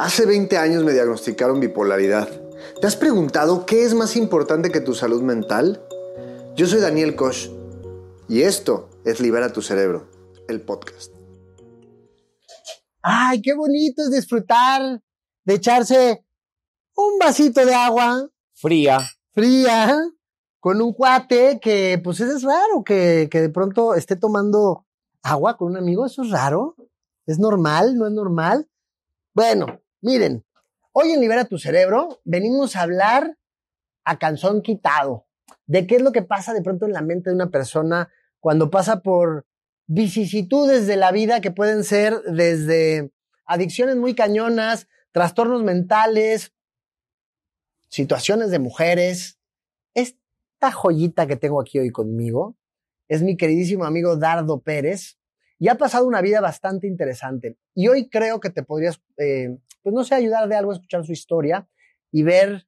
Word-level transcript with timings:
Hace 0.00 0.24
20 0.24 0.56
años 0.56 0.82
me 0.82 0.94
diagnosticaron 0.94 1.60
bipolaridad. 1.60 2.26
¿Te 2.80 2.86
has 2.86 2.96
preguntado 2.96 3.66
qué 3.66 3.84
es 3.84 3.92
más 3.92 4.16
importante 4.16 4.70
que 4.70 4.80
tu 4.80 4.94
salud 4.94 5.20
mental? 5.20 5.86
Yo 6.56 6.66
soy 6.66 6.80
Daniel 6.80 7.16
Koch 7.16 7.50
y 8.26 8.40
esto 8.40 8.88
es 9.04 9.20
Libera 9.20 9.52
tu 9.52 9.60
Cerebro, 9.60 10.08
el 10.48 10.62
podcast. 10.62 11.12
Ay, 13.02 13.42
qué 13.42 13.52
bonito 13.52 14.00
es 14.04 14.10
disfrutar 14.10 15.02
de 15.44 15.54
echarse 15.54 16.24
un 16.96 17.18
vasito 17.18 17.66
de 17.66 17.74
agua 17.74 18.26
Fría. 18.54 19.00
fría 19.32 19.94
con 20.60 20.80
un 20.80 20.94
cuate 20.94 21.60
que, 21.60 22.00
pues, 22.02 22.20
es 22.20 22.42
raro 22.42 22.84
que, 22.86 23.28
que 23.30 23.42
de 23.42 23.50
pronto 23.50 23.94
esté 23.94 24.16
tomando 24.16 24.86
agua 25.22 25.58
con 25.58 25.72
un 25.72 25.76
amigo. 25.76 26.06
Eso 26.06 26.22
es 26.22 26.30
raro. 26.30 26.74
¿Es 27.26 27.38
normal? 27.38 27.98
¿No 27.98 28.06
es 28.06 28.14
normal? 28.14 28.66
Bueno, 29.34 29.66
miren, 30.00 30.44
hoy 30.92 31.12
en 31.12 31.20
Libera 31.20 31.44
tu 31.44 31.58
Cerebro 31.58 32.20
venimos 32.24 32.76
a 32.76 32.82
hablar 32.82 33.36
a 34.04 34.18
canzón 34.18 34.62
quitado 34.62 35.26
de 35.66 35.86
qué 35.86 35.96
es 35.96 36.02
lo 36.02 36.12
que 36.12 36.22
pasa 36.22 36.52
de 36.54 36.62
pronto 36.62 36.86
en 36.86 36.92
la 36.92 37.02
mente 37.02 37.30
de 37.30 37.36
una 37.36 37.50
persona 37.50 38.10
cuando 38.40 38.70
pasa 38.70 39.00
por 39.02 39.46
vicisitudes 39.86 40.86
de 40.86 40.96
la 40.96 41.12
vida 41.12 41.40
que 41.40 41.50
pueden 41.50 41.84
ser 41.84 42.20
desde 42.22 43.12
adicciones 43.44 43.96
muy 43.96 44.14
cañonas, 44.14 44.88
trastornos 45.12 45.62
mentales, 45.62 46.52
situaciones 47.88 48.50
de 48.50 48.60
mujeres. 48.60 49.38
Esta 49.94 50.70
joyita 50.72 51.26
que 51.26 51.36
tengo 51.36 51.60
aquí 51.60 51.78
hoy 51.78 51.90
conmigo 51.90 52.56
es 53.08 53.22
mi 53.22 53.36
queridísimo 53.36 53.84
amigo 53.84 54.16
Dardo 54.16 54.60
Pérez 54.60 55.18
y 55.58 55.68
ha 55.68 55.74
pasado 55.76 56.06
una 56.06 56.22
vida 56.22 56.40
bastante 56.40 56.86
interesante. 56.86 57.58
Y 57.74 57.88
hoy 57.88 58.08
creo 58.08 58.40
que 58.40 58.50
te 58.50 58.62
podrías, 58.62 59.02
eh, 59.18 59.58
pues 59.82 59.94
no 59.94 60.04
sé, 60.04 60.14
ayudar 60.14 60.48
de 60.48 60.56
algo 60.56 60.70
a 60.72 60.74
escuchar 60.74 61.04
su 61.04 61.12
historia 61.12 61.68
y 62.10 62.22
ver 62.22 62.66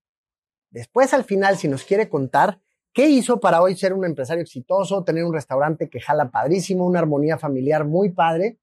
después 0.71 1.13
al 1.15 1.25
final, 1.25 1.57
si 1.57 1.69
nos 1.69 1.85
quiere 1.85 2.09
contar, 2.09 2.61
qué 2.93 3.09
hizo 3.09 3.41
para 3.41 3.63
hoy 3.63 3.77
ser 3.77 3.93
un 3.93 4.05
empresario 4.05 4.43
exitoso, 4.43 5.05
tener 5.05 5.25
un 5.25 5.33
restaurante 5.33 5.89
que 5.89 6.01
jala 6.01 6.31
padrísimo, 6.31 6.87
una 6.87 7.01
armonía 7.01 7.39
familiar 7.39 7.87
muy 7.87 8.11
padre. 8.11 8.59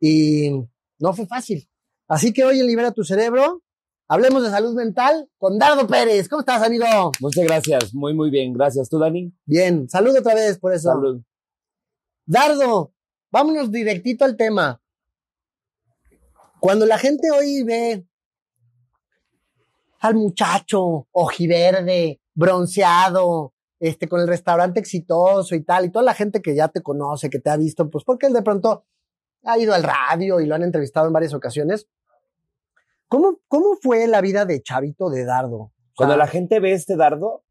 Y 0.00 0.50
no 0.98 1.12
fue 1.14 1.26
fácil. 1.26 1.68
Así 2.08 2.32
que 2.32 2.44
hoy 2.44 2.60
en 2.60 2.66
Libera 2.66 2.92
tu 2.92 3.04
Cerebro, 3.04 3.62
hablemos 4.08 4.42
de 4.42 4.50
salud 4.50 4.74
mental 4.74 5.28
con 5.38 5.58
Dardo 5.58 5.86
Pérez. 5.86 6.28
¿Cómo 6.28 6.40
estás, 6.40 6.62
amigo? 6.62 6.84
Muchas 7.20 7.44
gracias. 7.44 7.94
Muy, 7.94 8.12
muy 8.12 8.30
bien. 8.30 8.52
Gracias. 8.52 8.88
¿Tú, 8.88 8.98
Dani? 8.98 9.32
Bien, 9.46 9.88
salud 9.88 10.14
otra 10.18 10.34
vez 10.34 10.58
por 10.58 10.74
eso. 10.74 10.90
Salud. 10.90 11.22
Dardo, 12.26 12.92
vámonos 13.30 13.70
directito 13.70 14.24
al 14.24 14.36
tema. 14.36 14.80
Cuando 16.64 16.86
la 16.86 16.96
gente 16.96 17.30
hoy 17.30 17.62
ve 17.62 18.06
al 20.00 20.14
muchacho 20.14 21.06
ojiverde, 21.12 22.22
bronceado, 22.32 23.52
este, 23.78 24.08
con 24.08 24.22
el 24.22 24.26
restaurante 24.26 24.80
exitoso 24.80 25.54
y 25.54 25.62
tal, 25.62 25.84
y 25.84 25.90
toda 25.90 26.06
la 26.06 26.14
gente 26.14 26.40
que 26.40 26.54
ya 26.54 26.68
te 26.68 26.80
conoce, 26.80 27.28
que 27.28 27.38
te 27.38 27.50
ha 27.50 27.58
visto, 27.58 27.90
pues 27.90 28.02
porque 28.02 28.28
él 28.28 28.32
de 28.32 28.40
pronto 28.40 28.86
ha 29.42 29.58
ido 29.58 29.74
al 29.74 29.82
radio 29.82 30.40
y 30.40 30.46
lo 30.46 30.54
han 30.54 30.62
entrevistado 30.62 31.06
en 31.06 31.12
varias 31.12 31.34
ocasiones. 31.34 31.86
¿Cómo, 33.08 33.40
cómo 33.46 33.76
fue 33.82 34.06
la 34.06 34.22
vida 34.22 34.46
de 34.46 34.62
Chavito 34.62 35.10
de 35.10 35.26
Dardo? 35.26 35.56
O 35.58 35.72
Cuando 35.94 36.16
la 36.16 36.28
gente 36.28 36.60
ve 36.60 36.72
este 36.72 36.96
dardo, 36.96 37.44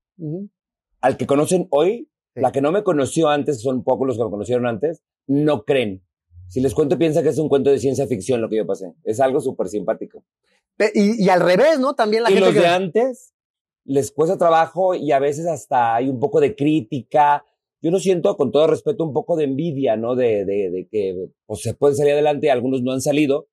al 1.01 1.17
que 1.17 1.27
conocen 1.27 1.67
hoy, 1.69 2.09
Sí. 2.33 2.41
la 2.41 2.51
que 2.51 2.61
no 2.61 2.71
me 2.71 2.83
conoció 2.83 3.29
antes, 3.29 3.61
son 3.61 3.83
pocos 3.83 4.07
los 4.07 4.17
que 4.17 4.23
me 4.23 4.31
conocieron 4.31 4.65
antes, 4.65 5.03
no 5.27 5.65
creen. 5.65 6.03
Si 6.53 6.61
les 6.61 6.75
cuento, 6.75 6.99
piensa 6.99 7.23
que 7.23 7.29
es 7.29 7.39
un 7.39 7.49
cuento 7.49 7.71
de 7.71 7.79
ciencia 7.79 8.05
ficción 8.05 8.39
lo 8.39 8.47
que 8.47 8.57
yo 8.57 8.67
pasé. 8.67 8.93
Es 9.03 9.19
algo 9.19 9.39
súper 9.39 9.69
simpático. 9.69 10.23
y, 10.93 11.25
y 11.25 11.29
al 11.29 11.41
revés, 11.41 11.79
¿no? 11.79 11.95
También 11.95 12.21
la 12.21 12.29
y 12.29 12.33
gente 12.33 12.45
los 12.45 12.53
que... 12.53 12.59
de 12.59 12.67
antes 12.67 13.33
les 13.85 14.11
cuesta 14.11 14.37
trabajo 14.37 14.93
y 14.93 15.11
a 15.13 15.17
veces 15.17 15.47
hasta 15.47 15.95
hay 15.95 16.09
un 16.09 16.19
poco 16.19 16.39
de 16.39 16.55
crítica. 16.55 17.43
Yo 17.81 17.89
no 17.89 17.97
siento, 17.97 18.37
con 18.37 18.51
todo 18.51 18.67
respeto, 18.67 19.03
un 19.03 19.13
poco 19.13 19.35
de 19.35 19.45
envidia, 19.45 19.97
¿no? 19.97 20.13
De, 20.13 20.45
de, 20.45 20.69
de 20.69 20.87
que 20.91 21.31
pues, 21.47 21.61
se 21.61 21.73
pueden 21.73 21.97
salir 21.97 22.13
adelante, 22.13 22.51
algunos 22.51 22.83
no 22.83 22.91
han 22.91 23.01
salido. 23.01 23.47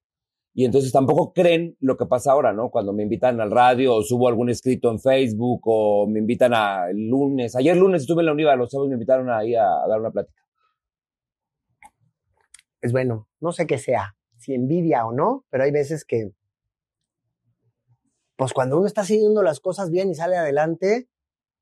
Y 0.52 0.66
entonces 0.66 0.92
tampoco 0.92 1.32
creen 1.32 1.78
lo 1.80 1.96
que 1.96 2.04
pasa 2.04 2.32
ahora, 2.32 2.52
¿no? 2.52 2.68
Cuando 2.68 2.92
me 2.92 3.02
invitan 3.02 3.40
al 3.40 3.50
radio 3.50 3.94
o 3.94 4.02
subo 4.02 4.28
algún 4.28 4.50
escrito 4.50 4.90
en 4.90 5.00
Facebook 5.00 5.62
o 5.64 6.06
me 6.06 6.18
invitan 6.18 6.52
a 6.52 6.90
el 6.90 7.08
lunes. 7.08 7.56
Ayer 7.56 7.78
lunes 7.78 8.02
estuve 8.02 8.20
en 8.20 8.26
la 8.26 8.32
Univa, 8.32 8.54
los 8.56 8.68
chavos 8.68 8.88
me 8.88 8.94
invitaron 8.94 9.30
ahí 9.30 9.54
a, 9.54 9.64
a 9.64 9.88
dar 9.88 10.00
una 10.00 10.10
plática. 10.10 10.38
Es 12.80 12.92
bueno, 12.92 13.28
no 13.40 13.52
sé 13.52 13.66
qué 13.66 13.78
sea, 13.78 14.16
si 14.38 14.54
envidia 14.54 15.06
o 15.06 15.12
no, 15.12 15.44
pero 15.50 15.64
hay 15.64 15.70
veces 15.70 16.04
que, 16.04 16.32
pues 18.36 18.52
cuando 18.52 18.78
uno 18.78 18.86
está 18.86 19.02
haciendo 19.02 19.42
las 19.42 19.60
cosas 19.60 19.90
bien 19.90 20.10
y 20.10 20.14
sale 20.14 20.36
adelante, 20.36 21.08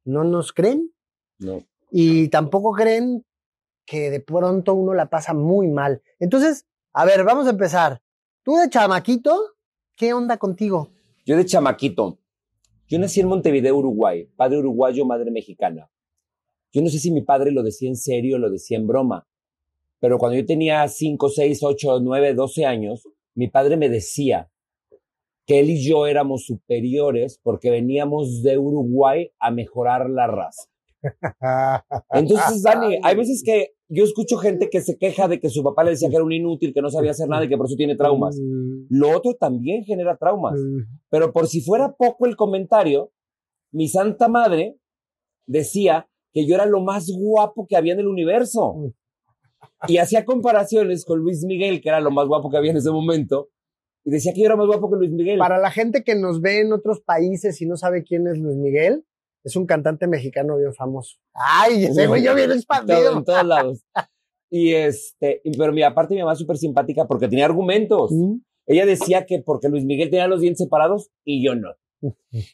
no 0.04 0.24
nos 0.24 0.52
creen 0.52 0.92
No. 1.38 1.64
y 1.90 2.28
tampoco 2.28 2.72
creen 2.72 3.24
que 3.84 4.10
de 4.10 4.20
pronto 4.20 4.74
uno 4.74 4.94
la 4.94 5.10
pasa 5.10 5.34
muy 5.34 5.68
mal. 5.68 6.02
Entonces, 6.18 6.66
a 6.92 7.04
ver, 7.04 7.24
vamos 7.24 7.46
a 7.46 7.50
empezar. 7.50 8.02
Tú 8.42 8.56
de 8.56 8.68
chamaquito, 8.70 9.36
¿qué 9.96 10.12
onda 10.12 10.36
contigo? 10.36 10.90
Yo 11.26 11.36
de 11.36 11.44
chamaquito, 11.44 12.18
yo 12.86 12.98
nací 12.98 13.20
en 13.20 13.28
Montevideo, 13.28 13.76
Uruguay, 13.76 14.24
padre 14.36 14.58
uruguayo, 14.58 15.04
madre 15.04 15.30
mexicana. 15.30 15.90
Yo 16.72 16.80
no 16.80 16.88
sé 16.88 16.98
si 16.98 17.10
mi 17.10 17.22
padre 17.22 17.50
lo 17.50 17.62
decía 17.62 17.88
en 17.88 17.96
serio 17.96 18.36
o 18.36 18.38
lo 18.38 18.50
decía 18.50 18.78
en 18.78 18.86
broma, 18.86 19.26
pero 20.00 20.18
cuando 20.18 20.38
yo 20.38 20.46
tenía 20.46 20.86
5, 20.86 21.28
6, 21.28 21.62
8, 21.62 22.00
9, 22.00 22.34
12 22.34 22.64
años, 22.64 23.08
mi 23.34 23.48
padre 23.48 23.76
me 23.76 23.88
decía 23.88 24.50
que 25.46 25.60
él 25.60 25.70
y 25.70 25.82
yo 25.82 26.06
éramos 26.06 26.44
superiores 26.44 27.40
porque 27.42 27.70
veníamos 27.70 28.42
de 28.42 28.58
Uruguay 28.58 29.30
a 29.38 29.50
mejorar 29.50 30.10
la 30.10 30.26
raza. 30.26 30.68
Entonces, 32.10 32.62
Dani, 32.62 32.98
hay 33.02 33.16
veces 33.16 33.42
que 33.44 33.72
yo 33.88 34.04
escucho 34.04 34.36
gente 34.36 34.68
que 34.70 34.82
se 34.82 34.98
queja 34.98 35.28
de 35.28 35.40
que 35.40 35.48
su 35.48 35.62
papá 35.62 35.84
le 35.84 35.90
decía 35.90 36.10
que 36.10 36.16
era 36.16 36.24
un 36.24 36.32
inútil, 36.32 36.74
que 36.74 36.82
no 36.82 36.90
sabía 36.90 37.12
hacer 37.12 37.28
nada 37.28 37.44
y 37.44 37.48
que 37.48 37.56
por 37.56 37.66
eso 37.66 37.76
tiene 37.76 37.96
traumas. 37.96 38.38
Lo 38.90 39.16
otro 39.16 39.34
también 39.34 39.84
genera 39.84 40.16
traumas. 40.16 40.60
Pero 41.08 41.32
por 41.32 41.46
si 41.46 41.62
fuera 41.62 41.94
poco 41.94 42.26
el 42.26 42.36
comentario, 42.36 43.12
mi 43.72 43.88
santa 43.88 44.28
madre 44.28 44.76
decía 45.46 46.08
que 46.32 46.46
yo 46.46 46.54
era 46.54 46.66
lo 46.66 46.80
más 46.82 47.10
guapo 47.10 47.66
que 47.66 47.76
había 47.76 47.94
en 47.94 48.00
el 48.00 48.08
universo. 48.08 48.92
Y 49.86 49.98
hacía 49.98 50.24
comparaciones 50.24 51.04
con 51.04 51.20
Luis 51.20 51.44
Miguel, 51.44 51.80
que 51.80 51.88
era 51.88 52.00
lo 52.00 52.10
más 52.10 52.26
guapo 52.26 52.50
que 52.50 52.56
había 52.56 52.70
en 52.70 52.76
ese 52.78 52.90
momento. 52.90 53.48
Y 54.04 54.10
decía 54.10 54.32
que 54.32 54.40
yo 54.40 54.46
era 54.46 54.56
más 54.56 54.66
guapo 54.66 54.90
que 54.90 54.96
Luis 54.96 55.10
Miguel. 55.12 55.38
Para 55.38 55.58
la 55.58 55.70
gente 55.70 56.02
que 56.02 56.14
nos 56.14 56.40
ve 56.40 56.60
en 56.60 56.72
otros 56.72 57.00
países 57.00 57.60
y 57.60 57.66
no 57.66 57.76
sabe 57.76 58.02
quién 58.04 58.26
es 58.26 58.38
Luis 58.38 58.56
Miguel, 58.56 59.04
es 59.44 59.56
un 59.56 59.66
cantante 59.66 60.06
mexicano 60.06 60.56
bien 60.56 60.74
famoso. 60.74 61.16
Ay, 61.34 61.84
ese 61.84 62.06
güey 62.06 62.22
yo 62.22 62.34
bien 62.34 62.48
Todo- 62.48 62.56
expandido. 62.56 63.18
en 63.18 63.24
todos 63.24 63.44
lados. 63.46 63.84
Y 64.50 64.72
este, 64.72 65.42
pero 65.58 65.72
mi 65.72 65.82
aparte 65.82 66.14
mi 66.14 66.20
mamá 66.20 66.32
es 66.32 66.38
súper 66.38 66.56
simpática 66.56 67.06
porque 67.06 67.28
tenía 67.28 67.44
argumentos. 67.44 68.10
Mm. 68.12 68.36
Ella 68.66 68.86
decía 68.86 69.26
que 69.26 69.40
porque 69.44 69.68
Luis 69.68 69.84
Miguel 69.84 70.10
tenía 70.10 70.26
los 70.26 70.40
dientes 70.40 70.64
separados 70.64 71.10
y 71.24 71.44
yo 71.44 71.54
no. 71.54 71.74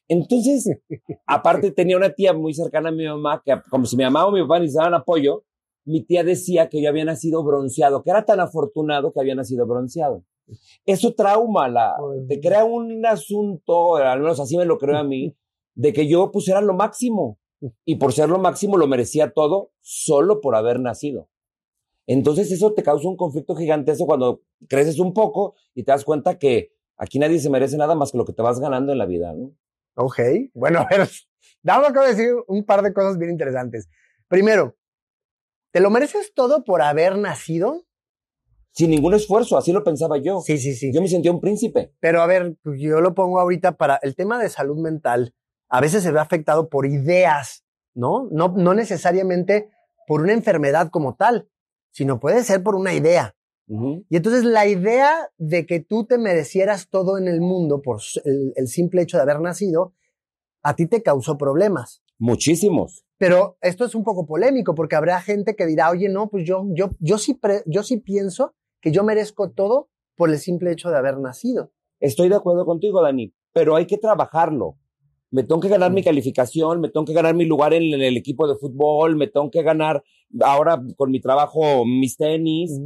Entonces, 0.09 0.69
aparte 1.27 1.71
tenía 1.71 1.97
una 1.97 2.11
tía 2.11 2.33
muy 2.33 2.55
cercana 2.55 2.89
a 2.89 2.93
mi 2.93 3.07
mamá 3.07 3.43
que 3.45 3.55
como 3.71 3.85
si 3.87 3.97
mi 3.97 4.05
mamá 4.05 4.27
o 4.27 4.33
mi 4.33 4.41
papá 4.43 4.59
necesitaban 4.59 4.95
apoyo, 4.95 5.45
mi 5.85 6.03
tía 6.03 6.25
decía 6.25 6.69
que 6.69 6.83
yo 6.83 6.89
había 6.89 7.05
nacido 7.05 7.43
bronceado, 7.45 8.03
que 8.03 8.11
era 8.11 8.25
tan 8.25 8.41
afortunado 8.41 9.13
que 9.13 9.21
había 9.21 9.35
nacido 9.35 9.67
bronceado. 9.67 10.25
Eso 10.85 11.15
trauma, 11.15 11.69
la, 11.69 11.97
te 12.29 12.41
crea 12.41 12.65
un 12.65 13.05
asunto, 13.07 13.97
al 13.97 14.21
menos 14.21 14.41
así 14.41 14.57
me 14.57 14.65
lo 14.65 14.79
creo 14.79 14.99
a 14.99 15.05
mí, 15.05 15.37
de 15.75 15.93
que 15.93 16.07
yo 16.07 16.31
pues 16.31 16.49
era 16.49 16.61
lo 16.61 16.75
máximo. 16.75 17.39
Y 17.85 17.97
por 17.97 18.13
ser 18.13 18.29
lo 18.29 18.39
máximo 18.39 18.77
lo 18.77 18.87
merecía 18.87 19.33
todo 19.33 19.73
solo 19.81 20.41
por 20.41 20.55
haber 20.55 20.81
nacido. 20.81 21.29
Entonces 22.07 22.53
eso 22.53 22.75
te 22.75 22.83
causa 22.83 23.09
un 23.09 23.17
conflicto 23.17 23.57
gigantesco 23.57 24.05
cuando 24.05 24.43
creces 24.69 24.99
un 24.99 25.15
poco 25.15 25.55
y 25.75 25.85
te 25.85 25.93
das 25.93 26.05
cuenta 26.05 26.39
que 26.39 26.73
aquí 26.99 27.19
nadie 27.19 27.39
se 27.39 27.49
merece 27.49 27.79
nada 27.79 27.95
más 27.95 28.13
que 28.13 28.19
lo 28.19 28.27
que 28.27 28.35
te 28.35 28.43
vas 28.43 28.61
ganando 28.61 28.93
en 28.93 28.99
la 28.99 29.07
vida, 29.07 29.33
¿no? 29.33 29.53
Ok, 29.95 30.21
bueno, 30.53 30.81
a 30.81 30.87
ver, 30.91 31.09
Dame 31.65 31.87
acabo 31.87 32.05
de 32.07 32.15
decir 32.15 32.35
un 32.47 32.65
par 32.65 32.83
de 32.83 32.93
cosas 32.93 33.17
bien 33.19 33.31
interesantes. 33.31 33.89
Primero, 34.29 34.77
¿te 35.75 35.81
lo 35.81 35.91
mereces 35.91 36.33
todo 36.35 36.63
por 36.63 36.83
haber 36.83 37.19
nacido? 37.19 37.83
Sin 38.71 38.91
ningún 38.91 39.13
esfuerzo, 39.13 39.59
así 39.59 39.73
lo 39.73 39.83
pensaba 39.83 40.19
yo. 40.19 40.41
Sí, 40.41 40.57
sí, 40.57 40.73
sí. 40.73 40.93
Yo 40.95 41.03
me 41.03 41.09
sentía 41.09 41.33
un 41.33 41.41
príncipe. 41.41 41.93
Pero 41.99 42.23
a 42.23 42.27
ver, 42.29 42.57
pues, 42.63 42.81
yo 42.81 43.01
lo 43.01 43.13
pongo 43.17 43.41
ahorita 43.41 43.77
para 43.77 43.99
el 44.03 44.15
tema 44.15 44.39
de 44.39 44.49
salud 44.49 44.79
mental. 44.79 45.35
A 45.69 45.81
veces 45.81 46.05
se 46.05 46.13
ve 46.13 46.21
afectado 46.21 46.69
por 46.69 46.87
ideas, 46.87 47.65
¿no? 47.93 48.29
No, 48.31 48.55
no 48.57 48.73
necesariamente 48.73 49.69
por 50.07 50.21
una 50.21 50.33
enfermedad 50.33 50.91
como 50.91 51.17
tal, 51.17 51.49
sino 51.91 52.21
puede 52.21 52.45
ser 52.45 52.63
por 52.63 52.77
una 52.77 52.95
idea. 52.95 53.35
Y 53.67 54.17
entonces 54.17 54.45
la 54.45 54.69
idea 54.69 55.31
de 55.39 55.67
que 55.67 55.81
tú 55.81 56.07
te 56.07 56.19
merecieras 56.19 56.89
todo 56.89 57.19
en 57.19 57.27
el 57.27 57.41
mundo 57.41 57.83
por 57.83 58.01
el 58.25 58.69
simple 58.69 59.03
hecho 59.03 59.17
de 59.17 59.25
haber 59.25 59.41
nacido, 59.41 59.95
a 60.63 60.77
ti 60.77 60.87
te 60.87 61.03
causó 61.03 61.37
problemas. 61.37 62.04
Muchísimos. 62.19 63.05
Pero 63.19 63.57
esto 63.61 63.85
es 63.85 63.95
un 63.95 64.05
poco 64.05 64.27
polémico 64.27 64.75
porque 64.75 64.97
habrá 64.97 65.21
gente 65.21 65.55
que 65.57 65.67
dirá, 65.67 65.91
oye, 65.91 66.09
no, 66.09 66.29
pues 66.29 66.47
yo, 66.47 66.65
yo, 66.75 66.91
yo, 66.99 67.19
sí, 67.19 67.35
pre- 67.35 67.63
yo 67.67 67.83
sí 67.83 67.99
pienso 67.99 68.55
que 68.81 68.93
yo 68.93 69.05
merezco 69.05 69.51
todo 69.51 69.89
por 70.17 70.31
el 70.31 70.39
simple 70.39 70.73
hecho 70.73 70.91
de 70.91 70.97
haber 70.97 71.19
nacido. 71.19 71.73
estoy 72.01 72.29
de 72.29 72.37
acuerdo 72.37 72.65
contigo, 72.67 73.03
Dani, 73.03 73.33
pero 73.53 73.77
hay 73.77 73.87
que 73.87 73.99
trabajarlo. 73.99 74.77
Me 75.31 75.43
tengo 75.43 75.61
que 75.61 75.69
ganar 75.69 75.93
mi 75.93 76.03
calificación, 76.05 76.81
me 76.81 76.89
tengo 76.91 77.05
que 77.05 77.13
ganar 77.13 77.35
mi 77.35 77.45
lugar 77.45 77.75
en, 77.75 77.83
en 77.95 78.03
el 78.03 78.17
equipo 78.17 78.47
de 78.47 78.55
fútbol, 78.57 79.17
me 79.17 79.27
tengo 79.27 79.51
que 79.51 79.63
ganar 79.63 80.05
ahora 80.41 80.81
con 80.97 81.11
mi 81.11 81.21
trabajo 81.21 81.85
mis 81.85 82.17
tenis. 82.17 82.79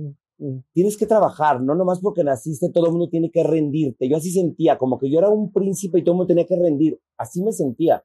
Tienes 0.72 0.96
que 0.96 1.04
trabajar, 1.04 1.60
no 1.60 1.75
nomás 1.75 2.00
porque 2.00 2.22
naciste, 2.25 2.70
todo 2.70 2.86
el 2.86 2.92
mundo 2.92 3.08
tiene 3.10 3.30
que 3.30 3.42
rendirte. 3.42 4.08
Yo 4.08 4.16
así 4.16 4.30
sentía, 4.30 4.78
como 4.78 4.98
que 4.98 5.10
yo 5.10 5.19
era 5.19 5.28
un 5.28 5.52
príncipe 5.52 5.98
y 5.98 6.02
todo 6.04 6.12
el 6.12 6.16
mundo 6.19 6.28
tenía 6.28 6.46
que 6.46 6.56
rendir. 6.56 6.98
Así 7.19 7.42
me 7.42 7.52
sentía. 7.52 8.04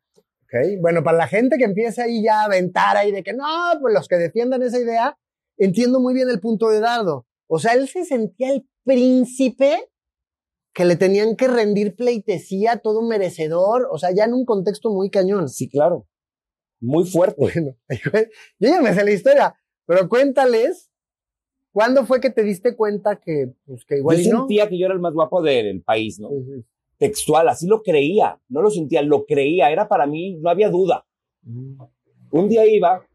Bueno, 0.80 1.04
para 1.04 1.18
la 1.18 1.28
gente 1.28 1.58
que 1.58 1.64
empieza 1.64 2.04
ahí 2.04 2.24
ya 2.24 2.42
a 2.42 2.46
aventar 2.46 2.96
ahí 2.98 3.12
de 3.12 3.24
que 3.24 3.34
no, 3.34 3.46
pues 3.82 3.94
los 3.94 4.08
que 4.08 4.18
defiendan 4.18 4.62
esa 4.62 4.80
idea, 4.80 5.18
entiendo 5.58 6.00
muy 6.00 6.14
bien 6.14 6.30
el 6.30 6.40
punto 6.40 6.70
de 6.70 6.80
Dardo. 6.80 7.26
O 7.48 7.60
sea, 7.60 7.74
él 7.74 7.88
se 7.88 8.06
sentía 8.06 8.52
el 8.52 8.68
príncipe 8.84 9.90
que 10.74 10.86
le 10.86 10.96
tenían 10.96 11.36
que 11.36 11.48
rendir 11.48 11.96
pleitesía, 11.96 12.78
todo 12.78 13.02
merecedor, 13.02 13.88
o 13.92 13.98
sea, 13.98 14.12
ya 14.12 14.26
en 14.26 14.34
un 14.34 14.46
contexto 14.46 14.90
muy 14.92 15.10
cañón. 15.10 15.50
Sí, 15.50 15.70
claro. 15.70 16.08
Muy 16.80 17.06
fuerte. 17.06 17.36
Bueno, 17.38 17.76
yo 18.60 18.70
ya 18.70 18.82
me 18.82 18.94
sé 18.94 19.04
la 19.04 19.12
historia, 19.12 19.56
pero 19.86 20.10
cuéntales, 20.10 20.92
¿cuándo 21.72 22.06
fue 22.06 22.20
que 22.20 22.30
te 22.30 22.44
diste 22.44 22.76
cuenta 22.76 23.20
que, 23.20 23.54
pues, 23.66 23.86
que 23.86 23.98
igual 23.98 24.18
yo 24.18 24.24
y 24.24 24.30
no? 24.30 24.40
sentía 24.40 24.68
que 24.68 24.78
yo 24.78 24.86
era 24.86 24.96
el 24.96 25.00
más 25.00 25.14
guapo 25.14 25.42
del 25.42 25.82
país, 25.84 26.20
¿no? 26.20 26.30
Textual, 26.98 27.50
así 27.50 27.68
lo 27.68 27.82
creía. 27.82 28.40
No 28.50 28.62
lo 28.62 28.70
sentía, 28.70 29.02
lo 29.02 29.26
creía. 29.26 29.72
Era 29.72 29.88
para 29.88 30.06
mí, 30.06 30.38
no 30.38 30.50
había 30.50 30.70
duda. 30.70 31.06
Un 32.32 32.50
día 32.50 32.66
iba, 32.66 33.06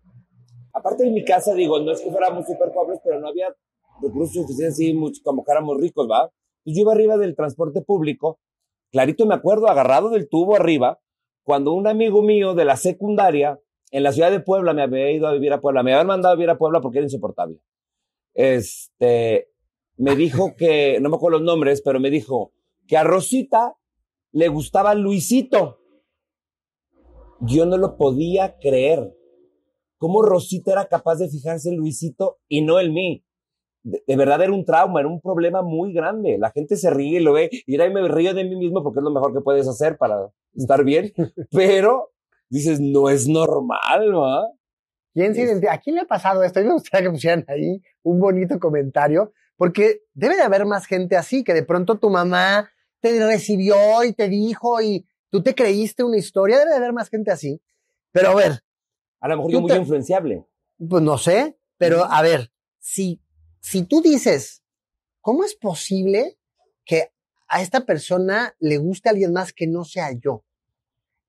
aparte 0.72 1.04
de 1.04 1.10
mi 1.10 1.24
casa, 1.24 1.54
digo, 1.54 1.80
no 1.80 1.92
es 1.92 2.00
que 2.00 2.10
fuéramos 2.10 2.46
súper 2.46 2.72
pobres, 2.72 3.00
pero 3.02 3.20
no 3.20 3.28
había 3.28 3.54
recursos 4.00 4.34
suficientes, 4.34 4.74
así, 4.74 4.94
mucho, 4.94 5.20
como 5.24 5.44
que 5.44 5.50
éramos 5.50 5.80
ricos, 5.80 6.08
¿va? 6.08 6.30
Entonces 6.58 6.76
yo 6.76 6.82
iba 6.82 6.92
arriba 6.92 7.16
del 7.16 7.34
transporte 7.34 7.82
público, 7.82 8.38
clarito 8.90 9.26
me 9.26 9.34
acuerdo, 9.34 9.68
agarrado 9.68 10.10
del 10.10 10.28
tubo 10.28 10.56
arriba, 10.56 11.00
cuando 11.42 11.72
un 11.72 11.86
amigo 11.86 12.22
mío 12.22 12.54
de 12.54 12.64
la 12.64 12.76
secundaria, 12.76 13.58
en 13.90 14.02
la 14.02 14.12
ciudad 14.12 14.30
de 14.30 14.40
Puebla, 14.40 14.74
me 14.74 14.82
había 14.82 15.10
ido 15.10 15.26
a 15.26 15.32
vivir 15.32 15.52
a 15.52 15.60
Puebla, 15.60 15.82
me 15.82 15.94
habían 15.94 16.06
mandado 16.06 16.34
a 16.34 16.36
vivir 16.36 16.50
a 16.50 16.58
Puebla 16.58 16.80
porque 16.80 16.98
era 16.98 17.06
insoportable. 17.06 17.58
Este, 18.34 19.48
me 19.96 20.14
dijo 20.14 20.54
que, 20.56 21.00
no 21.00 21.08
me 21.08 21.16
acuerdo 21.16 21.38
los 21.38 21.46
nombres, 21.46 21.80
pero 21.80 21.98
me 21.98 22.10
dijo 22.10 22.52
que 22.88 22.96
a 22.96 23.04
Rosita 23.04 23.76
le 24.32 24.48
gustaba 24.48 24.94
Luisito. 24.94 25.78
Yo 27.40 27.66
no 27.66 27.76
lo 27.76 27.96
podía 27.96 28.58
creer. 28.58 29.14
¿Cómo 29.98 30.22
Rosita 30.22 30.72
era 30.72 30.86
capaz 30.86 31.16
de 31.16 31.28
fijarse 31.28 31.68
en 31.68 31.76
Luisito 31.76 32.38
y 32.48 32.62
no 32.62 32.80
en 32.80 32.92
mí? 32.92 33.24
De, 33.82 34.02
de 34.06 34.16
verdad 34.16 34.42
era 34.42 34.52
un 34.52 34.64
trauma, 34.64 35.00
era 35.00 35.08
un 35.08 35.20
problema 35.20 35.62
muy 35.62 35.92
grande. 35.92 36.38
La 36.38 36.50
gente 36.50 36.76
se 36.76 36.90
ríe 36.90 37.20
y 37.20 37.22
lo 37.22 37.34
ve, 37.34 37.50
y 37.66 37.80
ahí 37.80 37.92
me 37.92 38.08
río 38.08 38.34
de 38.34 38.44
mí 38.44 38.56
mismo 38.56 38.82
porque 38.82 39.00
es 39.00 39.04
lo 39.04 39.12
mejor 39.12 39.32
que 39.32 39.40
puedes 39.40 39.68
hacer 39.68 39.98
para 39.98 40.30
estar 40.54 40.82
bien, 40.82 41.12
pero 41.50 42.10
dices, 42.48 42.80
no 42.80 43.08
es 43.10 43.28
normal, 43.28 44.14
¿va? 44.16 44.48
¿Quién 45.14 45.34
se? 45.34 45.68
¿A 45.68 45.78
quién 45.78 45.96
le 45.96 46.02
ha 46.02 46.06
pasado 46.06 46.42
esto? 46.42 46.60
A 46.60 46.62
mí 46.62 46.68
me 46.68 46.74
gustaría 46.74 47.06
que 47.06 47.12
pusieran 47.12 47.44
ahí 47.48 47.82
un 48.02 48.20
bonito 48.20 48.58
comentario, 48.58 49.32
porque 49.56 50.02
debe 50.14 50.36
de 50.36 50.42
haber 50.42 50.64
más 50.64 50.86
gente 50.86 51.16
así, 51.16 51.44
que 51.44 51.54
de 51.54 51.64
pronto 51.64 51.98
tu 51.98 52.08
mamá 52.08 52.70
te 53.00 53.24
recibió 53.26 54.04
y 54.04 54.12
te 54.12 54.28
dijo 54.28 54.80
y 54.80 55.06
tú 55.30 55.42
te 55.42 55.54
creíste 55.54 56.02
una 56.04 56.16
historia, 56.16 56.58
debe 56.58 56.70
de 56.70 56.76
haber 56.76 56.92
más 56.92 57.08
gente 57.08 57.30
así. 57.30 57.60
Pero 58.12 58.30
a 58.30 58.34
ver, 58.34 58.62
A 59.20 59.28
lo 59.28 59.36
mejor 59.36 59.52
yo 59.52 59.60
muy 59.60 59.70
te- 59.70 59.76
influenciable. 59.78 60.46
pues 60.88 61.02
no 61.02 61.18
sé, 61.18 61.58
pero 61.76 62.04
a 62.04 62.22
ver, 62.22 62.52
si, 62.78 63.20
si 63.60 63.84
tú 63.84 64.00
dices, 64.00 64.62
¿cómo 65.20 65.44
es 65.44 65.54
posible 65.54 66.38
que 66.84 67.10
a 67.48 67.62
esta 67.62 67.80
persona 67.86 68.54
le 68.58 68.78
guste 68.78 69.08
a 69.08 69.12
alguien 69.12 69.32
más 69.32 69.52
que 69.52 69.66
no 69.66 69.84
sea 69.84 70.10
yo? 70.12 70.44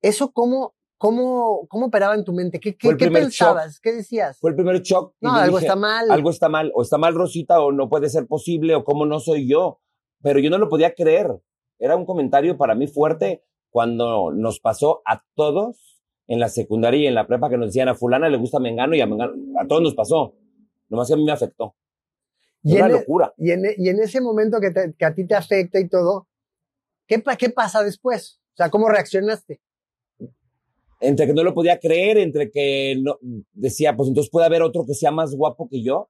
¿Eso 0.01 0.31
cómo, 0.31 0.75
cómo, 0.98 1.68
cómo 1.68 1.88
operaba 1.88 2.15
en 2.15 2.24
tu 2.24 2.31
mente? 2.33 2.60
¿Qué, 2.60 2.75
qué, 2.77 2.95
pensabas? 2.95 3.80
¿Qué 3.80 3.92
decías? 3.92 4.38
Fue 4.39 4.51
el 4.51 4.56
primer 4.56 4.81
shock. 4.81 5.13
no, 5.19 5.33
algo 5.36 5.57
dije, 5.57 5.68
está 5.68 5.75
mal. 5.75 6.10
algo 6.10 6.30
está 6.30 6.48
mal, 6.50 6.72
o 6.74 6.81
está 6.81 6.98
mal 6.98 7.13
Rosita, 7.15 7.60
o 7.62 7.72
no 7.72 7.89
puede 7.89 8.10
ser 8.10 8.25
posible, 8.27 8.75
o 8.75 8.83
cómo 8.83 9.06
no 9.06 9.19
soy 9.19 9.48
yo. 9.50 9.81
Pero 10.22 10.39
yo 10.39 10.50
no 10.50 10.57
lo 10.57 10.69
podía 10.69 10.94
creer. 10.94 11.27
Era 11.79 11.95
un 11.95 12.05
comentario 12.05 12.57
para 12.57 12.75
mí 12.75 12.87
fuerte 12.87 13.41
cuando 13.71 14.31
nos 14.31 14.59
pasó 14.59 15.01
a 15.05 15.23
todos 15.35 16.01
en 16.27 16.39
la 16.39 16.49
secundaria 16.49 16.99
y 17.01 17.07
en 17.07 17.15
la 17.15 17.25
prepa 17.25 17.49
que 17.49 17.57
nos 17.57 17.67
decían 17.69 17.87
a 17.89 17.95
fulana 17.95 18.29
le 18.29 18.37
gusta 18.37 18.59
Mengano 18.59 18.95
y 18.95 19.01
a 19.01 19.07
Mengano, 19.07 19.33
a 19.59 19.65
todos 19.65 19.81
nos 19.81 19.95
pasó. 19.95 20.35
Nomás 20.89 21.07
que 21.07 21.13
a 21.13 21.17
mí 21.17 21.23
me 21.25 21.31
afectó. 21.31 21.75
y, 22.63 22.75
Una 22.75 22.87
en, 22.87 22.91
locura. 22.91 23.33
y, 23.37 23.51
en, 23.51 23.65
e- 23.65 23.75
y 23.77 23.89
en 23.89 23.99
ese 23.99 24.19
momento 24.21 24.59
que, 24.59 24.71
te- 24.71 24.93
que 24.97 25.05
a 25.05 25.13
ti 25.15 25.25
te 25.25 25.35
afecta 25.35 25.79
y 25.79 25.87
todo, 25.87 26.27
¿qué, 27.07 27.23
¿qué 27.37 27.49
pasa 27.49 27.83
después? 27.83 28.41
O 28.53 28.57
sea, 28.57 28.69
¿cómo 28.69 28.89
reaccionaste? 28.89 29.61
Entre 31.01 31.25
que 31.27 31.33
no 31.33 31.43
lo 31.43 31.53
podía 31.53 31.79
creer, 31.79 32.17
entre 32.17 32.51
que 32.51 32.97
no, 33.01 33.17
decía, 33.53 33.95
pues 33.95 34.09
entonces 34.09 34.29
puede 34.29 34.47
haber 34.47 34.61
otro 34.63 34.85
que 34.85 34.93
sea 34.93 35.11
más 35.11 35.33
guapo 35.33 35.69
que 35.69 35.81
yo. 35.81 36.09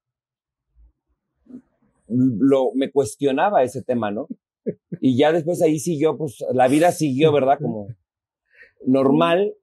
Lo, 2.08 2.72
me 2.74 2.90
cuestionaba 2.90 3.62
ese 3.62 3.82
tema, 3.82 4.10
¿no? 4.10 4.26
Y 5.00 5.16
ya 5.16 5.32
después 5.32 5.62
ahí 5.62 5.78
siguió, 5.78 6.16
pues 6.16 6.44
la 6.52 6.68
vida 6.68 6.92
siguió, 6.92 7.32
¿verdad? 7.32 7.58
Como 7.60 7.88
normal. 8.86 9.54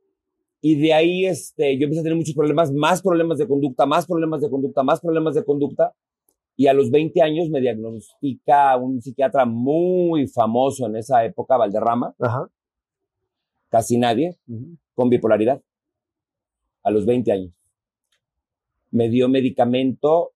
Y 0.61 0.75
de 0.75 0.93
ahí 0.93 1.25
este, 1.25 1.77
yo 1.77 1.83
empecé 1.85 2.01
a 2.01 2.03
tener 2.03 2.17
muchos 2.17 2.35
problemas, 2.35 2.71
más 2.71 3.01
problemas 3.01 3.37
de 3.37 3.47
conducta, 3.47 3.85
más 3.85 4.05
problemas 4.07 4.41
de 4.41 4.49
conducta, 4.49 4.83
más 4.83 4.99
problemas 4.99 5.35
de 5.35 5.45
conducta. 5.45 5.93
Y 6.55 6.67
a 6.67 6.73
los 6.73 6.89
20 6.89 7.21
años 7.21 7.49
me 7.49 7.61
diagnostica 7.61 8.75
un 8.77 8.99
psiquiatra 8.99 9.45
muy 9.45 10.27
famoso 10.27 10.87
en 10.87 10.95
esa 10.95 11.23
época, 11.23 11.55
Valderrama, 11.55 12.15
Ajá. 12.19 12.49
casi 13.69 13.97
nadie, 13.97 14.37
con 14.95 15.09
bipolaridad. 15.09 15.61
A 16.81 16.89
los 16.89 17.05
20 17.05 17.31
años. 17.31 17.53
Me 18.89 19.09
dio 19.09 19.29
medicamento 19.29 20.31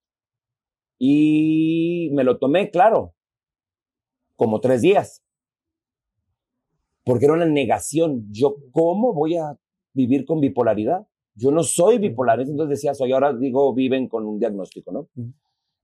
y 1.00 2.10
me 2.14 2.24
lo 2.24 2.38
tomé, 2.38 2.70
claro, 2.70 3.16
como 4.42 4.60
tres 4.60 4.82
días. 4.82 5.22
Porque 7.06 7.26
era 7.26 7.36
una 7.36 7.46
negación. 7.46 8.26
Yo, 8.32 8.56
¿cómo 8.72 9.14
voy 9.14 9.38
a 9.38 9.56
vivir 9.94 10.26
con 10.26 10.40
bipolaridad? 10.42 11.06
Yo 11.36 11.52
no 11.52 11.62
soy 11.62 12.00
bipolar. 12.00 12.40
Entonces 12.42 12.70
decía, 12.80 12.96
soy 12.96 13.12
ahora 13.12 13.34
digo, 13.36 13.72
viven 13.76 14.08
con 14.08 14.26
un 14.26 14.40
diagnóstico, 14.40 14.92
¿no? 14.92 15.10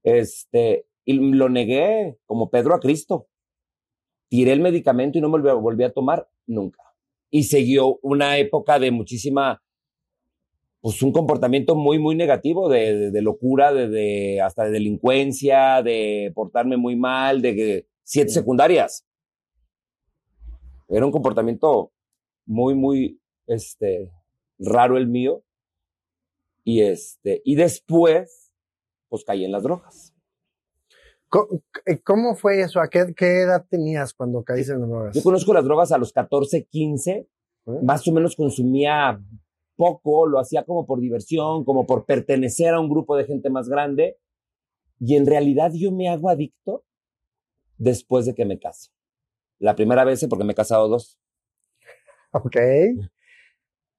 Este, 0.01 0.87
y 1.05 1.13
lo 1.13 1.49
negué 1.49 2.17
como 2.25 2.49
Pedro 2.49 2.73
a 2.73 2.79
Cristo. 2.79 3.27
Tiré 4.27 4.53
el 4.53 4.61
medicamento 4.61 5.19
y 5.19 5.21
no 5.21 5.27
me 5.29 5.33
volví 5.33 5.49
a, 5.49 5.53
volví 5.53 5.83
a 5.83 5.93
tomar 5.93 6.27
nunca. 6.47 6.81
Y 7.29 7.43
siguió 7.43 7.99
una 8.01 8.39
época 8.39 8.79
de 8.79 8.89
muchísima, 8.89 9.61
pues 10.81 11.03
un 11.03 11.11
comportamiento 11.11 11.75
muy, 11.75 11.99
muy 11.99 12.15
negativo, 12.15 12.69
de, 12.69 12.97
de- 12.97 13.11
de 13.11 13.21
locura, 13.21 13.71
de, 13.71 13.87
de- 13.87 14.41
hasta 14.41 14.63
de 14.65 14.71
delincuencia, 14.71 15.83
de 15.83 16.31
portarme 16.33 16.75
muy 16.77 16.95
mal, 16.95 17.43
de 17.43 17.55
que 17.55 17.85
siete 18.07 18.31
secundarias. 18.31 19.05
Era 20.87 21.05
un 21.05 21.11
comportamiento 21.11 21.91
muy, 22.45 22.73
muy, 22.73 23.21
este, 23.47 24.09
raro 24.57 24.97
el 24.97 25.07
mío. 25.07 25.43
Y 26.63 26.81
este, 26.81 27.41
y 27.43 27.55
después, 27.55 28.53
pues 29.09 29.25
caí 29.25 29.43
en 29.43 29.51
las 29.51 29.63
drogas. 29.63 30.13
Eh, 31.85 31.99
¿Cómo 32.03 32.35
fue 32.35 32.61
eso? 32.61 32.79
¿A 32.79 32.89
qué, 32.89 33.13
qué 33.15 33.41
edad 33.41 33.65
tenías 33.69 34.13
cuando 34.13 34.43
caíste 34.43 34.73
en 34.73 34.81
las 34.81 34.89
drogas? 34.89 35.15
Yo 35.15 35.23
conozco 35.23 35.53
las 35.53 35.65
drogas 35.65 35.91
a 35.91 35.97
los 35.97 36.13
14, 36.13 36.65
15, 36.65 37.11
¿Eh? 37.11 37.27
más 37.83 38.07
o 38.07 38.13
menos 38.13 38.37
consumía 38.37 39.21
poco, 39.75 40.25
lo 40.27 40.39
hacía 40.39 40.63
como 40.63 40.85
por 40.85 41.01
diversión, 41.01 41.65
como 41.65 41.85
por 41.85 42.05
pertenecer 42.05 42.73
a 42.73 42.79
un 42.79 42.89
grupo 42.89 43.17
de 43.17 43.25
gente 43.25 43.49
más 43.49 43.67
grande. 43.67 44.17
Y 44.99 45.15
en 45.15 45.25
realidad 45.25 45.71
yo 45.73 45.91
me 45.91 46.07
hago 46.07 46.29
adicto 46.29 46.85
después 47.77 48.25
de 48.25 48.35
que 48.35 48.45
me 48.45 48.59
caso. 48.59 48.91
La 49.59 49.75
primera 49.75 50.03
vez 50.03 50.25
porque 50.29 50.45
me 50.45 50.53
he 50.53 50.55
casado 50.55 50.87
dos. 50.87 51.19
Ok. 52.31 52.55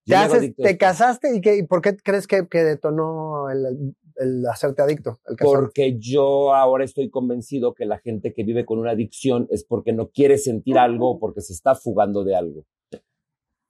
Te, 0.05 0.15
haces- 0.15 0.79
casaste 0.79 1.37
y, 1.37 1.41
qué, 1.41 1.65
por 1.69 1.83
qué 1.83 1.97
crees 1.97 2.27
que, 2.27 2.47
que 2.49 2.65
detonó 2.65 3.51
el, 3.51 3.95
el 4.17 4.47
hacerte 4.47 4.83
adicto? 4.83 5.21
El? 5.27 5.37
Porque 5.37 5.99
yo 5.99 6.55
ahora 6.55 6.85
estoy 6.85 7.11
convencido 7.11 7.75
que 7.75 7.85
la 7.85 7.99
gente 7.99 8.33
que 8.33 8.45
vive 8.45 8.65
con 8.65 8.79
una 8.79 8.93
adicción 8.93 9.47
es 9.51 9.65
porque 9.65 9.93
no 9.93 10.09
quiere 10.09 10.39
sentir 10.39 10.79
algo 10.79 11.11
o 11.11 11.19
porque 11.19 11.41
se 11.41 11.53
está 11.53 11.75
fugando 11.75 12.25
de 12.25 12.37
algo. 12.37 12.65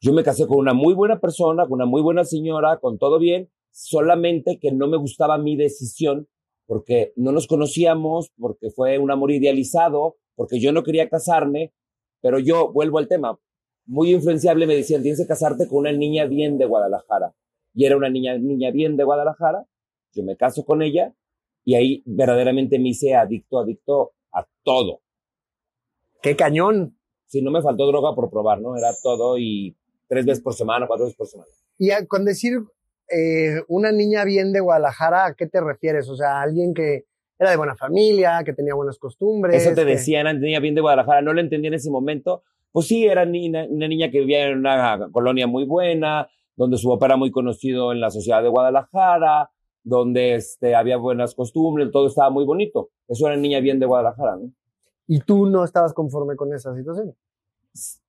Yo 0.01 0.13
me 0.13 0.23
casé 0.23 0.47
con 0.47 0.59
una 0.59 0.75
muy 0.75 0.95
buena 0.95 1.19
persona, 1.19 1.65
con 1.65 1.75
una 1.75 1.87
muy 1.87 2.03
buena 2.03 2.25
señora, 2.25 2.79
con 2.79 2.99
todo 2.99 3.19
bien, 3.19 3.51
solamente 3.73 4.61
que 4.61 4.71
no 4.71 4.87
me 4.87 4.97
gustaba 4.97 5.39
mi 5.39 5.57
decisión 5.57 6.29
porque 6.69 7.15
no 7.17 7.33
nos 7.33 7.47
conocíamos, 7.47 8.31
porque 8.39 8.69
fue 8.71 8.99
un 8.99 9.11
amor 9.11 9.31
idealizado, 9.33 10.19
porque 10.37 10.61
yo 10.61 10.71
no 10.71 10.83
quería 10.85 11.09
casarme, 11.09 11.73
pero 12.21 12.39
yo 12.39 12.71
vuelvo 12.71 12.99
al 12.99 13.09
tema. 13.09 13.41
Muy 13.87 14.13
influenciable 14.13 14.67
me 14.67 14.77
decían, 14.77 15.01
tienes 15.01 15.19
que 15.19 15.27
casarte 15.27 15.67
con 15.67 15.79
una 15.79 15.93
niña 15.93 16.27
bien 16.27 16.59
de 16.59 16.67
Guadalajara. 16.67 17.35
Y 17.73 17.87
era 17.87 17.97
una 17.97 18.11
niña, 18.11 18.37
niña 18.37 18.71
bien 18.71 18.99
de 18.99 19.05
Guadalajara. 19.05 19.67
Yo 20.13 20.23
me 20.25 20.37
caso 20.37 20.65
con 20.67 20.83
ella 20.83 21.15
y 21.65 21.75
ahí 21.75 22.03
verdaderamente 22.05 22.79
me 22.79 22.91
hice 22.91 23.15
adicto, 23.15 23.59
adicto 23.61 24.13
a 24.31 24.47
todo. 24.63 25.01
¡Qué 26.21 26.37
cañón! 26.37 26.99
Si 27.27 27.41
no 27.41 27.51
me 27.51 27.63
faltó 27.63 27.87
droga 27.87 28.15
por 28.15 28.29
probar, 28.31 28.61
¿no? 28.61 28.77
Era 28.77 28.91
todo 29.03 29.39
y 29.39 29.75
tres 30.07 30.27
veces 30.27 30.43
por 30.43 30.53
semana, 30.55 30.87
cuatro 30.87 31.07
veces 31.07 31.17
por 31.17 31.27
semana. 31.29 31.51
Y 31.79 31.91
a- 31.93 32.07
con 32.07 32.25
decir 32.27 32.59
eh, 33.11 33.63
una 33.69 33.93
niña 33.93 34.25
bien 34.25 34.53
de 34.53 34.61
Guadalajara, 34.61 35.27
¿a 35.27 35.35
qué 35.35 35.47
te 35.47 35.61
refieres? 35.61 36.09
O 36.09 36.17
sea, 36.17 36.41
alguien 36.41 36.75
que 36.75 37.05
era 37.39 37.51
de 37.51 37.57
buena 37.57 37.77
familia, 37.77 38.43
que 38.45 38.53
tenía 38.53 38.75
buenas 38.75 38.99
costumbres. 38.99 39.63
Eso 39.63 39.71
te 39.75 39.85
que- 39.85 39.93
decían, 39.93 40.27
era 40.27 40.33
niña 40.33 40.61
bien 40.61 40.75
de 40.75 40.81
Guadalajara, 40.81 41.23
no 41.23 41.33
lo 41.33 41.41
entendí 41.41 41.69
en 41.69 41.75
ese 41.75 41.91
momento. 41.91 42.43
Pues 42.73 42.87
sí, 42.87 43.07
era 43.07 43.25
ni- 43.25 43.49
una, 43.49 43.65
una 43.69 43.89
niña 43.89 44.11
que 44.11 44.21
vivía 44.21 44.47
en 44.49 44.59
una 44.59 45.09
colonia 45.13 45.47
muy 45.47 45.65
buena, 45.65 46.29
donde 46.57 46.77
su 46.77 46.89
papá 46.89 47.07
era 47.07 47.17
muy 47.17 47.31
conocido 47.31 47.93
en 47.93 48.01
la 48.01 48.11
sociedad 48.11 48.43
de 48.43 48.49
Guadalajara, 48.49 49.51
donde 49.85 50.35
este, 50.35 50.75
había 50.75 50.97
buenas 50.97 51.35
costumbres, 51.35 51.91
todo 51.93 52.09
estaba 52.09 52.31
muy 52.31 52.45
bonito. 52.45 52.91
Eso 53.07 53.27
era 53.29 53.37
niña 53.37 53.61
bien 53.61 53.79
de 53.79 53.87
Guadalajara, 53.87 54.37
¿no? 54.37 54.53
Y 55.07 55.21
tú 55.21 55.47
no 55.47 55.65
estabas 55.65 55.95
conforme 55.95 56.37
con 56.37 56.53
esa 56.53 56.75
situación. 56.75 57.15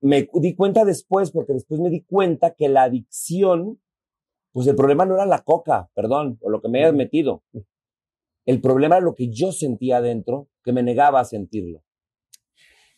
me 0.01 0.27
di 0.33 0.55
cuenta 0.55 0.83
después, 0.83 1.31
porque 1.31 1.53
después 1.53 1.79
me 1.79 1.89
di 1.89 2.01
cuenta 2.03 2.55
que 2.55 2.67
la 2.67 2.83
adicción, 2.83 3.79
pues 4.51 4.67
el 4.67 4.75
problema 4.75 5.05
no 5.05 5.15
era 5.15 5.25
la 5.25 5.43
coca, 5.43 5.89
perdón, 5.93 6.37
o 6.41 6.49
lo 6.49 6.61
que 6.61 6.69
me 6.69 6.79
hayas 6.79 6.93
metido. 6.93 7.43
El 8.45 8.61
problema 8.61 8.97
era 8.97 9.05
lo 9.05 9.15
que 9.15 9.29
yo 9.29 9.51
sentía 9.51 9.97
adentro, 9.97 10.47
que 10.63 10.73
me 10.73 10.83
negaba 10.83 11.19
a 11.19 11.25
sentirlo. 11.25 11.83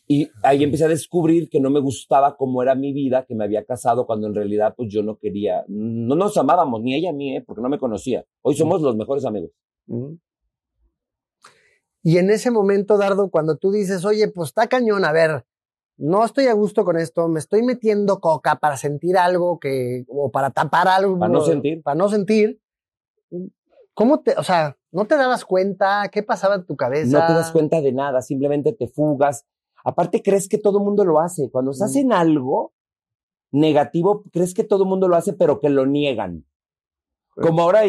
Y 0.06 0.28
ahí 0.42 0.64
empecé 0.64 0.84
a 0.84 0.88
descubrir 0.88 1.48
que 1.48 1.60
no 1.60 1.70
me 1.70 1.80
gustaba 1.80 2.36
cómo 2.36 2.62
era 2.62 2.74
mi 2.74 2.92
vida, 2.92 3.24
que 3.26 3.34
me 3.34 3.44
había 3.44 3.64
casado 3.64 4.06
cuando 4.06 4.26
en 4.26 4.34
realidad 4.34 4.74
pues 4.76 4.88
yo 4.90 5.02
no 5.02 5.16
quería, 5.16 5.64
no 5.68 6.14
nos 6.16 6.36
amábamos, 6.36 6.82
ni 6.82 6.94
ella 6.94 7.10
a 7.10 7.14
mí, 7.14 7.36
¿eh? 7.36 7.44
porque 7.46 7.62
no 7.62 7.68
me 7.68 7.78
conocía. 7.78 8.24
Hoy 8.42 8.56
somos 8.56 8.82
los 8.82 8.96
mejores 8.96 9.24
amigos. 9.24 9.50
Y 12.02 12.18
en 12.18 12.30
ese 12.30 12.50
momento, 12.50 12.98
Dardo, 12.98 13.30
cuando 13.30 13.56
tú 13.56 13.70
dices, 13.70 14.04
oye, 14.04 14.28
pues 14.28 14.48
está 14.48 14.66
cañón, 14.66 15.04
a 15.04 15.12
ver, 15.12 15.44
no 16.04 16.24
estoy 16.24 16.46
a 16.46 16.52
gusto 16.52 16.84
con 16.84 16.96
esto, 16.96 17.28
me 17.28 17.38
estoy 17.38 17.62
metiendo 17.62 18.18
coca 18.18 18.56
para 18.56 18.76
sentir 18.76 19.16
algo 19.16 19.60
que, 19.60 20.04
o 20.08 20.32
para 20.32 20.50
tapar 20.50 20.88
algo. 20.88 21.16
Para 21.16 21.32
no 21.32 21.40
sentir. 21.42 21.80
Para 21.80 21.94
no 21.94 22.08
sentir. 22.08 22.60
¿Cómo 23.94 24.20
te, 24.20 24.34
o 24.36 24.42
sea, 24.42 24.76
no 24.90 25.04
te 25.06 25.16
dabas 25.16 25.44
cuenta? 25.44 26.08
¿Qué 26.10 26.24
pasaba 26.24 26.56
en 26.56 26.66
tu 26.66 26.76
cabeza? 26.76 27.20
No 27.20 27.24
te 27.26 27.32
das 27.34 27.52
cuenta 27.52 27.80
de 27.80 27.92
nada, 27.92 28.20
simplemente 28.20 28.72
te 28.72 28.88
fugas. 28.88 29.46
Aparte, 29.84 30.22
crees 30.22 30.48
que 30.48 30.58
todo 30.58 30.78
el 30.78 30.84
mundo 30.84 31.04
lo 31.04 31.20
hace. 31.20 31.50
Cuando 31.50 31.70
estás 31.70 31.94
Mm. 31.94 31.98
en 31.98 32.12
algo 32.12 32.72
negativo, 33.52 34.24
crees 34.32 34.54
que 34.54 34.64
todo 34.64 34.82
el 34.82 34.88
mundo 34.88 35.06
lo 35.06 35.14
hace, 35.14 35.34
pero 35.34 35.60
que 35.60 35.68
lo 35.70 35.86
niegan. 35.86 36.44
Como 37.36 37.62
ahora, 37.62 37.82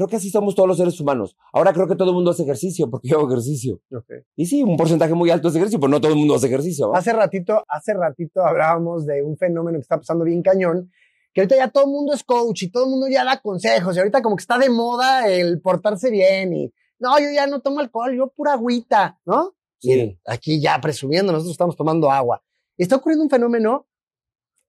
creo 0.00 0.08
que 0.08 0.16
así 0.16 0.30
somos 0.30 0.54
todos 0.54 0.66
los 0.66 0.78
seres 0.78 0.98
humanos. 0.98 1.36
Ahora 1.52 1.74
creo 1.74 1.86
que 1.86 1.94
todo 1.94 2.08
el 2.08 2.14
mundo 2.14 2.30
hace 2.30 2.42
ejercicio, 2.42 2.88
porque 2.88 3.08
yo 3.08 3.18
hago 3.18 3.28
ejercicio. 3.28 3.82
Ok. 3.94 4.10
Y 4.34 4.46
sí, 4.46 4.62
un 4.62 4.78
porcentaje 4.78 5.12
muy 5.12 5.28
alto 5.28 5.50
de 5.50 5.58
ejercicio, 5.58 5.78
pero 5.78 5.90
no 5.90 6.00
todo 6.00 6.12
el 6.12 6.18
mundo 6.18 6.36
hace 6.36 6.46
ejercicio. 6.46 6.88
¿va? 6.88 6.98
Hace 6.98 7.12
ratito, 7.12 7.62
hace 7.68 7.92
ratito 7.92 8.42
hablábamos 8.42 9.04
de 9.04 9.22
un 9.22 9.36
fenómeno 9.36 9.76
que 9.76 9.82
está 9.82 9.98
pasando 9.98 10.24
bien 10.24 10.40
cañón, 10.40 10.90
que 11.34 11.42
ahorita 11.42 11.54
ya 11.54 11.68
todo 11.68 11.84
el 11.84 11.90
mundo 11.90 12.14
es 12.14 12.24
coach 12.24 12.62
y 12.62 12.70
todo 12.70 12.84
el 12.84 12.90
mundo 12.90 13.08
ya 13.10 13.24
da 13.24 13.42
consejos 13.42 13.94
y 13.94 13.98
ahorita 13.98 14.22
como 14.22 14.36
que 14.36 14.40
está 14.40 14.56
de 14.56 14.70
moda 14.70 15.28
el 15.28 15.60
portarse 15.60 16.10
bien 16.10 16.54
y 16.54 16.72
no, 16.98 17.18
yo 17.18 17.26
ya 17.34 17.46
no 17.46 17.60
tomo 17.60 17.80
alcohol, 17.80 18.16
yo 18.16 18.28
pura 18.28 18.54
agüita, 18.54 19.20
¿no? 19.26 19.54
Sí. 19.80 20.18
Aquí 20.26 20.62
ya 20.62 20.80
presumiendo, 20.80 21.30
nosotros 21.30 21.52
estamos 21.52 21.76
tomando 21.76 22.10
agua. 22.10 22.42
Y 22.78 22.84
está 22.84 22.96
ocurriendo 22.96 23.24
un 23.24 23.30
fenómeno 23.30 23.86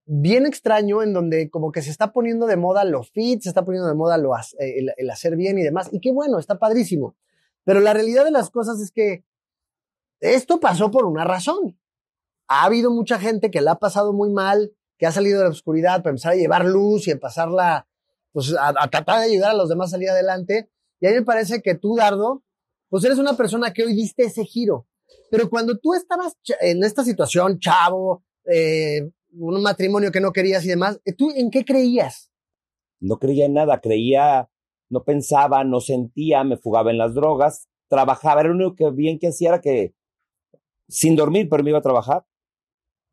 bien 0.06 0.46
extraño 0.46 1.04
en 1.04 1.14
donde 1.14 1.50
como 1.50 1.72
que 1.72 1.82
se 1.82 1.90
está 1.90 2.12
poniendo 2.12 2.48
de 2.48 2.58
moda 2.58 2.84
lo 2.84 3.04
fit, 3.04 3.42
se 3.42 3.50
está 3.50 3.64
poniendo 3.64 3.88
de 3.88 3.96
moda 3.96 4.18
lo, 4.18 4.36
eh, 4.60 4.94
el, 4.98 5.10
hacer 5.10 5.36
bien 5.36 5.58
y 5.58 5.64
demás. 5.64 5.90
Y 5.92 6.00
qué 6.00 6.12
bueno, 6.12 6.40
está 6.40 6.60
padrísimo. 6.60 7.16
Pero 7.64 7.80
la 7.80 7.94
realidad 7.94 8.26
de 8.26 8.32
las 8.32 8.50
cosas 8.50 8.80
es 8.80 8.92
que 8.92 9.24
esto 10.20 10.60
pasó 10.60 10.92
por 10.92 11.06
una 11.06 11.24
razón. 11.24 11.80
Ha 12.48 12.66
habido 12.66 12.92
mucha 12.92 13.20
gente 13.20 13.52
que 13.52 13.62
la 13.62 13.74
ha 13.74 13.80
pasado 13.80 14.14
muy 14.14 14.30
mal, 14.30 14.74
que 14.98 15.06
ha 15.06 15.12
salido 15.12 15.40
de 15.40 15.46
la 15.46 15.52
oscuridad 15.52 16.04
para 16.04 16.12
empezar 16.12 16.34
a 16.34 16.36
llevar 16.36 16.66
luz 16.66 17.08
y 17.08 17.12
empezarla, 17.12 17.88
pues 18.32 18.54
a, 18.56 18.70
a 18.70 18.88
tratar 18.90 19.20
de 19.20 19.26
ayudar 19.26 19.52
a 19.52 19.56
los 19.56 19.70
demás 19.70 19.90
a 19.90 19.92
salir 19.92 20.10
adelante. 20.10 20.70
Y 21.00 21.08
a 21.08 21.10
mí 21.12 21.16
me 21.16 21.26
parece 21.26 21.62
que 21.62 21.76
tú, 21.76 21.96
Dardo, 21.96 22.44
pues 22.90 23.04
eres 23.06 23.18
una 23.20 23.38
persona 23.38 23.74
que 23.74 23.84
hoy 23.84 23.96
diste 23.96 24.24
ese 24.24 24.44
giro. 24.44 24.88
Pero 25.30 25.50
cuando 25.50 25.78
tú 25.78 25.94
estabas 25.94 26.36
en 26.60 26.84
esta 26.84 27.04
situación, 27.04 27.60
chavo, 27.60 28.24
eh, 28.46 29.10
un 29.34 29.62
matrimonio 29.62 30.12
que 30.12 30.22
no 30.22 30.32
querías 30.32 30.66
y 30.66 30.70
demás, 30.70 31.00
¿tú 31.18 31.32
en 31.36 31.50
qué 31.52 31.66
creías? 31.66 32.32
No 33.00 33.18
creía 33.18 33.46
en 33.46 33.54
nada, 33.54 33.80
creía, 33.80 34.50
no 34.90 35.04
pensaba, 35.04 35.64
no 35.64 35.80
sentía, 35.80 36.44
me 36.44 36.58
fugaba 36.58 36.92
en 36.92 36.98
las 36.98 37.14
drogas, 37.14 37.68
trabajaba, 37.88 38.42
era 38.42 38.50
lo 38.50 38.56
único 38.56 38.76
que 38.76 38.92
bien 38.92 39.20
que 39.20 39.30
hacía 39.30 39.50
era 39.50 39.62
que 39.62 39.94
sin 40.88 41.16
dormir, 41.16 41.48
pero 41.50 41.64
me 41.64 41.70
iba 41.70 41.80
a 41.80 41.84
trabajar. 41.84 42.26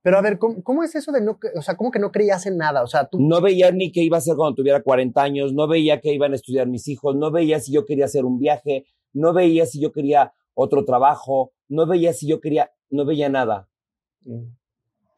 Pero 0.03 0.19
a 0.19 0.21
ver, 0.21 0.39
¿cómo, 0.39 0.63
cómo 0.63 0.83
es 0.83 0.95
eso 0.95 1.13
de 1.13 1.21
no, 1.21 1.39
o 1.57 1.63
sea, 1.63 1.77
cómo 1.77 1.91
que 1.91 1.99
no 1.99 2.13
creías 2.13 2.47
en 2.47 2.57
nada? 2.57 2.83
O 2.83 2.87
sea, 2.87 3.09
tú, 3.09 3.19
No 3.21 3.41
veía 3.41 3.71
ni 3.73 3.93
qué 3.93 4.03
iba 4.03 4.17
a 4.17 4.19
hacer 4.19 4.37
cuando 4.37 4.55
tuviera 4.55 4.83
40 4.83 5.21
años, 5.21 5.53
no 5.53 5.67
veía 5.69 6.01
qué 6.01 6.13
iban 6.13 6.33
a 6.33 6.37
estudiar 6.37 6.67
mis 6.67 6.89
hijos, 6.89 7.17
no 7.17 7.31
veía 7.31 7.61
si 7.61 7.73
yo 7.73 7.85
quería 7.85 8.07
hacer 8.07 8.25
un 8.25 8.39
viaje, 8.39 8.87
no 9.13 9.33
veía 9.33 9.67
si 9.67 9.81
yo 9.81 9.93
quería 9.93 10.33
otro 10.55 10.85
trabajo, 10.85 11.53
no 11.69 11.87
veía 11.87 12.13
si 12.13 12.27
yo 12.27 12.41
quería, 12.41 12.71
no 12.91 13.05
veía 13.05 13.29
nada. 13.29 13.69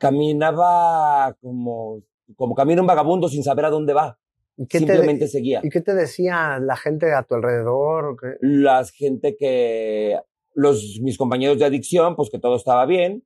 Caminaba 0.00 1.36
como, 1.40 2.02
como 2.36 2.54
camina 2.54 2.80
un 2.80 2.86
vagabundo 2.86 3.28
sin 3.28 3.44
saber 3.44 3.66
a 3.66 3.70
dónde 3.70 3.92
va. 3.92 4.18
¿y 4.56 4.66
qué, 4.66 4.78
Simplemente 4.78 5.26
te, 5.26 5.30
seguía. 5.30 5.60
¿y 5.62 5.68
qué 5.68 5.80
te 5.80 5.94
decía 5.94 6.58
la 6.58 6.76
gente 6.76 7.12
a 7.12 7.22
tu 7.22 7.34
alrededor? 7.34 8.04
¿O 8.06 8.16
qué? 8.16 8.36
La 8.40 8.82
gente 8.84 9.36
que, 9.36 10.18
los, 10.54 10.98
mis 11.02 11.18
compañeros 11.18 11.58
de 11.58 11.66
adicción, 11.66 12.16
pues 12.16 12.30
que 12.30 12.38
todo 12.38 12.56
estaba 12.56 12.86
bien 12.86 13.24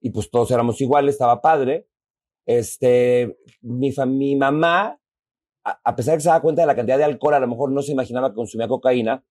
y 0.00 0.10
pues 0.10 0.30
todos 0.30 0.50
éramos 0.50 0.80
iguales, 0.80 1.16
estaba 1.16 1.40
padre. 1.40 1.88
Este, 2.46 3.36
mi, 3.60 3.92
mi 4.06 4.36
mamá, 4.36 4.98
a, 5.64 5.80
a 5.84 5.96
pesar 5.96 6.12
de 6.12 6.18
que 6.18 6.22
se 6.22 6.28
daba 6.28 6.42
cuenta 6.42 6.62
de 6.62 6.66
la 6.66 6.76
cantidad 6.76 6.98
de 6.98 7.04
alcohol, 7.04 7.34
a 7.34 7.40
lo 7.40 7.48
mejor 7.48 7.72
no 7.72 7.82
se 7.82 7.92
imaginaba 7.92 8.30
que 8.30 8.36
consumía 8.36 8.68
cocaína, 8.68 9.24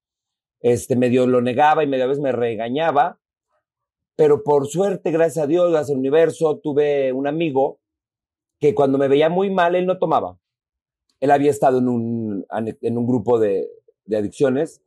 este, 0.59 0.95
medio 0.95 1.27
lo 1.27 1.41
negaba 1.41 1.83
y 1.83 1.87
medio 1.87 2.05
a 2.05 2.07
veces 2.07 2.21
me 2.21 2.31
regañaba, 2.31 3.19
pero 4.17 4.43
por 4.43 4.67
suerte, 4.67 5.11
gracias 5.11 5.45
a 5.45 5.47
Dios, 5.47 5.69
gracias 5.69 5.91
al 5.91 5.99
universo, 5.99 6.57
tuve 6.57 7.13
un 7.13 7.27
amigo 7.27 7.79
que 8.59 8.73
cuando 8.73 8.97
me 8.97 9.07
veía 9.07 9.29
muy 9.29 9.51
mal, 9.51 9.75
él 9.75 9.85
no 9.85 9.99
tomaba. 9.99 10.39
Él 11.19 11.29
había 11.29 11.51
estado 11.51 11.77
en 11.77 11.87
un, 11.87 12.45
en 12.49 12.97
un 12.97 13.07
grupo 13.07 13.37
de, 13.39 13.69
adicciones 14.11 14.81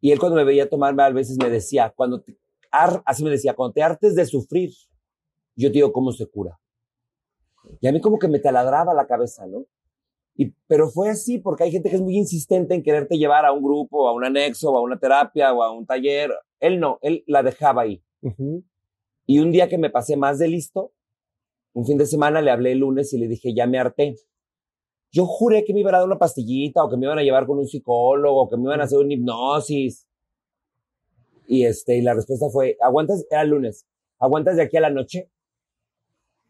y 0.00 0.10
él 0.10 0.18
cuando 0.18 0.36
me 0.36 0.44
veía 0.44 0.68
tomar 0.68 0.98
a 1.00 1.10
veces 1.10 1.36
me 1.40 1.50
decía, 1.50 1.92
cuando 1.94 2.20
te, 2.20 2.36
así 3.04 3.22
me 3.22 3.30
decía, 3.30 3.54
cuando 3.54 3.74
te 3.74 3.82
hartes 3.82 4.16
de 4.16 4.26
sufrir, 4.26 4.70
yo 5.54 5.68
te 5.68 5.74
digo 5.74 5.92
cómo 5.92 6.10
se 6.10 6.26
cura. 6.26 6.58
Y 7.80 7.86
a 7.86 7.92
mí 7.92 8.00
como 8.00 8.18
que 8.18 8.26
me 8.26 8.40
taladraba 8.40 8.92
la 8.92 9.06
cabeza, 9.06 9.46
¿no? 9.46 9.66
Y, 10.34 10.52
pero 10.66 10.88
fue 10.88 11.10
así 11.10 11.38
porque 11.38 11.62
hay 11.62 11.70
gente 11.70 11.90
que 11.90 11.96
es 11.96 12.02
muy 12.02 12.16
insistente 12.16 12.74
en 12.74 12.82
quererte 12.82 13.16
llevar 13.18 13.44
a 13.44 13.52
un 13.52 13.62
grupo, 13.62 14.08
a 14.08 14.12
un 14.12 14.24
anexo, 14.24 14.76
a 14.76 14.80
una 14.80 14.98
terapia, 14.98 15.52
o 15.52 15.62
a 15.62 15.70
un 15.70 15.86
taller. 15.86 16.32
Él 16.58 16.80
no, 16.80 16.98
él 17.02 17.22
la 17.28 17.44
dejaba 17.44 17.82
ahí. 17.82 18.02
Y 19.26 19.38
un 19.38 19.52
día 19.52 19.68
que 19.68 19.78
me 19.78 19.90
pasé 19.90 20.16
más 20.16 20.38
de 20.38 20.48
listo, 20.48 20.92
un 21.72 21.86
fin 21.86 21.98
de 21.98 22.06
semana 22.06 22.40
le 22.40 22.50
hablé 22.50 22.72
el 22.72 22.78
lunes 22.78 23.12
y 23.12 23.18
le 23.18 23.28
dije, 23.28 23.54
ya 23.54 23.66
me 23.66 23.78
harté. 23.78 24.16
Yo 25.10 25.26
juré 25.26 25.64
que 25.64 25.72
me 25.72 25.80
iban 25.80 25.94
a 25.94 25.98
dar 25.98 26.06
una 26.06 26.18
pastillita 26.18 26.84
o 26.84 26.90
que 26.90 26.96
me 26.96 27.06
iban 27.06 27.18
a 27.18 27.22
llevar 27.22 27.46
con 27.46 27.58
un 27.58 27.66
psicólogo 27.66 28.42
o 28.42 28.50
que 28.50 28.56
me 28.56 28.64
iban 28.64 28.80
a 28.80 28.84
hacer 28.84 28.98
una 28.98 29.12
hipnosis. 29.12 30.06
Y 31.46 31.64
este, 31.64 31.96
y 31.98 32.02
la 32.02 32.14
respuesta 32.14 32.48
fue, 32.50 32.76
aguantas, 32.80 33.26
era 33.30 33.42
el 33.42 33.50
lunes, 33.50 33.86
aguantas 34.18 34.56
de 34.56 34.62
aquí 34.62 34.76
a 34.76 34.80
la 34.80 34.90
noche. 34.90 35.30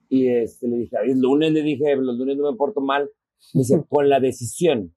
Y 0.09 0.29
este, 0.29 0.69
le 0.69 0.77
dije, 0.77 0.97
"Ay, 0.97 1.11
es 1.11 1.17
lunes, 1.17 1.53
le 1.53 1.63
dije, 1.63 1.97
los 1.97 2.17
lunes 2.17 2.37
no 2.37 2.51
me 2.51 2.57
porto 2.57 2.81
mal. 2.81 3.11
Me 3.53 3.61
dice, 3.61 3.83
con 3.89 4.09
la 4.09 4.21
decisión. 4.21 4.95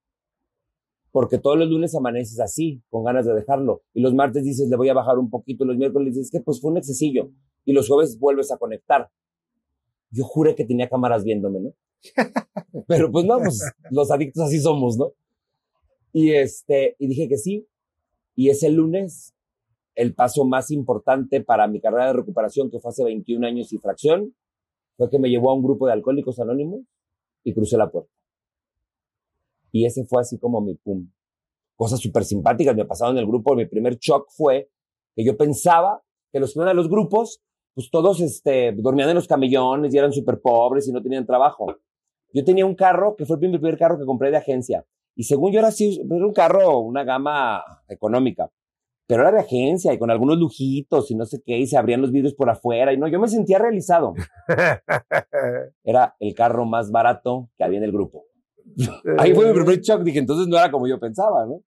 Porque 1.17 1.39
todos 1.39 1.57
los 1.57 1.67
lunes 1.67 1.95
amaneces 1.95 2.39
así, 2.39 2.83
con 2.91 3.03
ganas 3.03 3.25
de 3.25 3.33
dejarlo. 3.33 3.81
Y 3.95 4.01
los 4.01 4.13
martes 4.13 4.43
dices, 4.43 4.69
le 4.69 4.75
voy 4.75 4.89
a 4.89 4.93
bajar 4.93 5.17
un 5.17 5.31
poquito. 5.31 5.65
Los 5.65 5.75
miércoles 5.75 6.13
dices, 6.13 6.29
que 6.29 6.41
pues 6.41 6.61
fue 6.61 6.69
un 6.69 6.77
excesillo. 6.77 7.31
Y 7.65 7.73
los 7.73 7.87
jueves 7.87 8.19
vuelves 8.19 8.51
a 8.51 8.57
conectar. 8.59 9.09
Yo 10.11 10.25
juré 10.25 10.53
que 10.53 10.63
tenía 10.63 10.87
cámaras 10.87 11.23
viéndome, 11.23 11.59
¿no? 11.59 11.73
Pero 12.87 13.11
pues 13.11 13.25
no, 13.25 13.39
pues 13.39 13.59
los 13.89 14.11
adictos 14.11 14.43
así 14.43 14.59
somos, 14.59 14.95
¿no? 14.99 15.13
Y 16.13 16.33
este, 16.33 16.95
y 16.99 17.07
dije 17.07 17.27
que 17.27 17.39
sí. 17.39 17.67
Y 18.35 18.51
ese 18.51 18.69
lunes, 18.69 19.33
el 19.95 20.13
paso 20.13 20.45
más 20.45 20.69
importante 20.69 21.41
para 21.41 21.67
mi 21.67 21.81
carrera 21.81 22.09
de 22.09 22.13
recuperación, 22.13 22.69
que 22.69 22.77
fue 22.77 22.89
hace 22.89 23.03
21 23.03 23.47
años 23.47 23.73
y 23.73 23.79
fracción, 23.79 24.35
fue 24.97 25.09
que 25.09 25.17
me 25.17 25.31
llevó 25.31 25.49
a 25.49 25.55
un 25.55 25.63
grupo 25.63 25.87
de 25.87 25.93
alcohólicos 25.93 26.39
anónimos 26.39 26.81
y 27.43 27.55
crucé 27.55 27.75
la 27.75 27.89
puerta. 27.89 28.16
Y 29.71 29.85
ese 29.85 30.05
fue 30.05 30.21
así 30.21 30.37
como 30.39 30.61
mi 30.61 30.75
pum. 30.75 31.09
Cosas 31.75 31.99
súper 31.99 32.23
simpáticas 32.25 32.75
me 32.75 32.85
pasaron 32.85 33.15
en 33.15 33.23
el 33.23 33.27
grupo. 33.27 33.55
Mi 33.55 33.65
primer 33.65 33.97
shock 33.97 34.27
fue 34.29 34.69
que 35.15 35.23
yo 35.23 35.37
pensaba 35.37 36.03
que 36.31 36.39
los 36.39 36.53
que 36.53 36.59
iban 36.59 36.69
a 36.69 36.73
los 36.73 36.89
grupos, 36.89 37.41
pues 37.73 37.89
todos 37.91 38.21
este, 38.21 38.71
dormían 38.73 39.09
en 39.09 39.15
los 39.15 39.27
camellones 39.27 39.93
y 39.93 39.97
eran 39.97 40.11
súper 40.11 40.41
pobres 40.41 40.87
y 40.87 40.91
no 40.91 41.01
tenían 41.01 41.25
trabajo. 41.25 41.67
Yo 42.33 42.43
tenía 42.43 42.65
un 42.65 42.75
carro 42.75 43.15
que 43.15 43.25
fue 43.25 43.35
el 43.35 43.39
primer, 43.39 43.59
primer 43.59 43.77
carro 43.77 43.97
que 43.97 44.05
compré 44.05 44.31
de 44.31 44.37
agencia. 44.37 44.85
Y 45.15 45.23
según 45.23 45.51
yo 45.51 45.59
era 45.59 45.69
así, 45.69 45.99
era 45.99 46.25
un 46.25 46.33
carro, 46.33 46.79
una 46.79 47.03
gama 47.03 47.63
económica. 47.87 48.51
pero 49.07 49.21
era 49.21 49.31
de 49.31 49.39
agencia 49.39 49.93
y 49.93 49.97
con 49.97 50.11
algunos 50.11 50.37
lujitos 50.37 51.09
y 51.09 51.15
no 51.15 51.25
sé 51.25 51.41
qué, 51.43 51.57
y 51.57 51.65
se 51.65 51.77
abrían 51.77 52.01
los 52.01 52.11
vidrios 52.11 52.35
por 52.35 52.49
afuera, 52.49 52.93
y 52.93 52.97
no, 52.97 53.07
yo 53.07 53.19
me 53.19 53.29
sentía 53.29 53.57
realizado. 53.57 54.13
Era 55.83 56.15
el 56.19 56.35
carro 56.35 56.65
más 56.65 56.91
barato 56.91 57.49
que 57.57 57.63
había 57.63 57.77
en 57.77 57.85
el 57.85 57.93
grupo. 57.93 58.26
Ahí 59.17 59.33
fue 59.33 59.47
mi 59.47 59.53
primer 59.53 59.81
shock, 59.81 60.03
dije, 60.03 60.19
entonces 60.19 60.47
no 60.47 60.57
era 60.57 60.71
como 60.71 60.87
yo 60.87 60.99
pensaba, 60.99 61.45
¿no? 61.45 61.63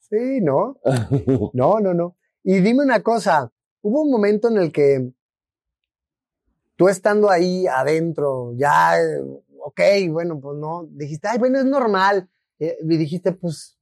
Sí, 0.00 0.40
no. 0.40 0.78
No, 1.54 1.80
no, 1.80 1.94
no. 1.94 2.16
Y 2.42 2.60
dime 2.60 2.82
una 2.84 3.02
cosa, 3.02 3.52
hubo 3.82 4.02
un 4.02 4.10
momento 4.10 4.48
en 4.48 4.58
el 4.58 4.72
que 4.72 5.12
tú 6.76 6.88
estando 6.88 7.30
ahí 7.30 7.66
adentro, 7.66 8.54
ya, 8.56 8.98
eh, 8.98 9.20
ok, 9.62 9.80
bueno, 10.10 10.40
pues 10.40 10.56
no, 10.58 10.86
dijiste, 10.90 11.28
ay, 11.28 11.38
bueno, 11.38 11.58
es 11.58 11.66
normal. 11.66 12.28
Eh, 12.58 12.76
Y 12.82 12.96
dijiste, 12.96 13.32
pues, 13.32 13.78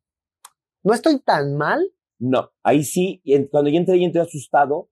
no 0.82 0.94
estoy 0.94 1.18
tan 1.20 1.56
mal. 1.56 1.80
No, 2.18 2.50
ahí 2.62 2.82
sí, 2.82 3.22
cuando 3.50 3.70
yo 3.70 3.78
entré 3.78 3.96
y 3.96 4.04
entré 4.04 4.20
asustado, 4.20 4.88